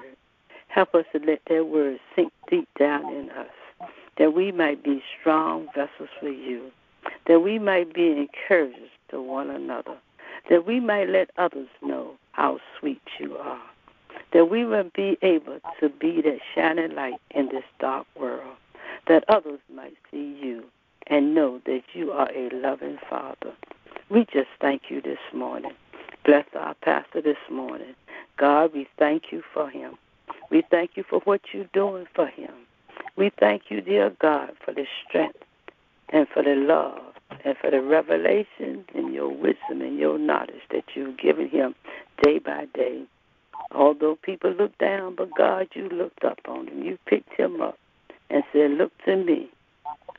help 0.67 0.93
us 0.93 1.05
to 1.13 1.19
let 1.19 1.41
that 1.49 1.65
word 1.65 1.99
sink 2.15 2.31
deep 2.49 2.69
down 2.79 3.11
in 3.13 3.29
us, 3.31 3.89
that 4.17 4.33
we 4.33 4.51
might 4.51 4.83
be 4.83 5.03
strong 5.19 5.67
vessels 5.75 6.09
for 6.19 6.29
you, 6.29 6.71
that 7.27 7.39
we 7.39 7.59
might 7.59 7.93
be 7.93 8.11
encouragers 8.11 8.89
to 9.09 9.21
one 9.21 9.49
another, 9.49 9.95
that 10.49 10.65
we 10.65 10.79
might 10.79 11.09
let 11.09 11.29
others 11.37 11.67
know 11.81 12.11
how 12.31 12.59
sweet 12.79 13.01
you 13.19 13.35
are, 13.37 13.61
that 14.33 14.49
we 14.49 14.65
will 14.65 14.89
be 14.95 15.17
able 15.21 15.59
to 15.79 15.89
be 15.89 16.21
that 16.21 16.39
shining 16.55 16.95
light 16.95 17.19
in 17.31 17.47
this 17.49 17.63
dark 17.79 18.07
world, 18.19 18.55
that 19.07 19.23
others 19.27 19.59
might 19.73 19.97
see 20.11 20.37
you 20.41 20.63
and 21.07 21.35
know 21.35 21.59
that 21.65 21.83
you 21.93 22.11
are 22.11 22.29
a 22.31 22.49
loving 22.53 22.97
Father. 23.09 23.53
We 24.09 24.25
just 24.33 24.49
thank 24.61 24.83
you 24.89 25.01
this 25.01 25.19
morning. 25.33 25.73
Bless 26.25 26.45
our 26.57 26.73
pastor 26.75 27.21
this 27.21 27.37
morning. 27.51 27.95
God, 28.37 28.71
we 28.73 28.87
thank 28.97 29.31
you 29.31 29.43
for 29.53 29.69
him. 29.69 29.97
We 30.49 30.63
thank 30.71 30.91
you 30.95 31.03
for 31.09 31.19
what 31.21 31.41
you're 31.51 31.65
doing 31.73 32.05
for 32.15 32.27
him. 32.27 32.51
We 33.15 33.31
thank 33.39 33.63
you, 33.69 33.81
dear 33.81 34.11
God, 34.21 34.51
for 34.63 34.73
the 34.73 34.85
strength 35.07 35.43
and 36.13 36.27
for 36.29 36.43
the 36.43 36.55
love 36.55 37.01
and 37.43 37.57
for 37.57 37.71
the 37.71 37.81
revelation 37.81 38.85
and 38.93 39.13
your 39.13 39.29
wisdom 39.29 39.81
and 39.81 39.97
your 39.97 40.19
knowledge 40.19 40.61
that 40.71 40.83
you've 40.93 41.17
given 41.17 41.49
him 41.49 41.73
day 42.21 42.37
by 42.37 42.67
day. 42.75 43.03
Although 43.71 44.17
people 44.21 44.51
look 44.51 44.77
down, 44.77 45.15
but 45.15 45.35
God, 45.35 45.67
you 45.73 45.89
looked 45.89 46.23
up 46.23 46.39
on 46.47 46.67
him. 46.67 46.83
You 46.83 46.99
picked 47.07 47.33
him 47.33 47.59
up 47.59 47.77
and 48.29 48.43
said, 48.53 48.71
Look 48.71 48.91
to 49.05 49.15
me. 49.15 49.49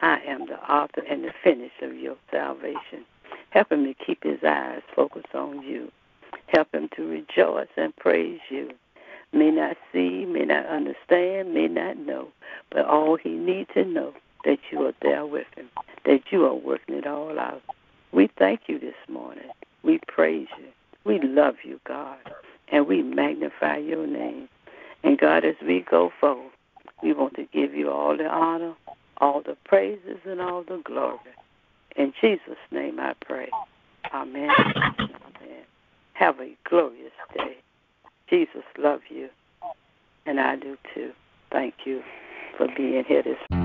I 0.00 0.18
am 0.26 0.46
the 0.46 0.58
author 0.70 1.02
and 1.08 1.24
the 1.24 1.32
finisher 1.42 1.92
of 1.92 1.96
your 1.96 2.16
salvation. 2.30 3.04
Help 3.50 3.70
him 3.70 3.84
to 3.84 3.94
keep 3.94 4.24
his 4.24 4.42
eyes 4.44 4.82
focused 4.94 5.34
on 5.34 5.62
you. 5.62 5.90
Help 6.48 6.74
him 6.74 6.88
to 6.96 7.06
rejoice 7.06 7.68
and 7.76 7.94
praise 7.96 8.40
you. 8.50 8.70
May 9.32 9.50
not 9.50 9.76
see, 9.92 10.24
may 10.26 10.44
not 10.44 10.66
understand, 10.66 11.54
may 11.54 11.68
not 11.68 11.96
know, 11.98 12.28
but 12.70 12.84
all 12.84 13.16
he 13.16 13.30
needs 13.30 13.70
to 13.74 13.84
know 13.84 14.14
that 14.44 14.58
you 14.70 14.86
are 14.86 14.94
there 15.02 15.26
with 15.26 15.46
him, 15.56 15.68
that 16.04 16.20
you 16.30 16.44
are 16.44 16.54
working 16.54 16.96
it 16.96 17.06
all 17.06 17.38
out. 17.38 17.62
We 18.12 18.28
thank 18.38 18.62
you 18.66 18.78
this 18.78 18.94
morning. 19.08 19.48
We 19.82 20.00
praise 20.06 20.48
you. 20.58 20.66
We 21.04 21.20
love 21.20 21.56
you, 21.64 21.80
God, 21.86 22.18
and 22.68 22.86
we 22.86 23.02
magnify 23.02 23.78
your 23.78 24.06
name. 24.06 24.48
And 25.02 25.18
God, 25.18 25.44
as 25.44 25.56
we 25.66 25.84
go 25.88 26.10
forward, 26.20 26.52
we 27.02 27.12
want 27.12 27.34
to 27.34 27.46
give 27.52 27.74
you 27.74 27.90
all 27.90 28.16
the 28.16 28.26
honor, 28.26 28.74
all 29.18 29.42
the 29.42 29.56
praises, 29.64 30.18
and 30.24 30.40
all 30.40 30.62
the 30.62 30.80
glory. 30.84 31.18
In 31.96 32.12
Jesus' 32.20 32.56
name 32.70 32.98
I 32.98 33.14
pray. 33.24 33.50
Amen. 34.12 34.50
Amen. 34.98 35.64
Have 36.14 36.40
a 36.40 36.56
glorious 36.68 37.12
day. 37.36 37.56
Jesus 38.30 38.64
love 38.78 39.00
you, 39.10 39.28
and 40.24 40.40
I 40.40 40.56
do 40.56 40.76
too. 40.94 41.12
Thank 41.50 41.74
you 41.84 42.02
for 42.56 42.68
being 42.76 43.04
here 43.06 43.22
this 43.22 43.36
morning. 43.50 43.63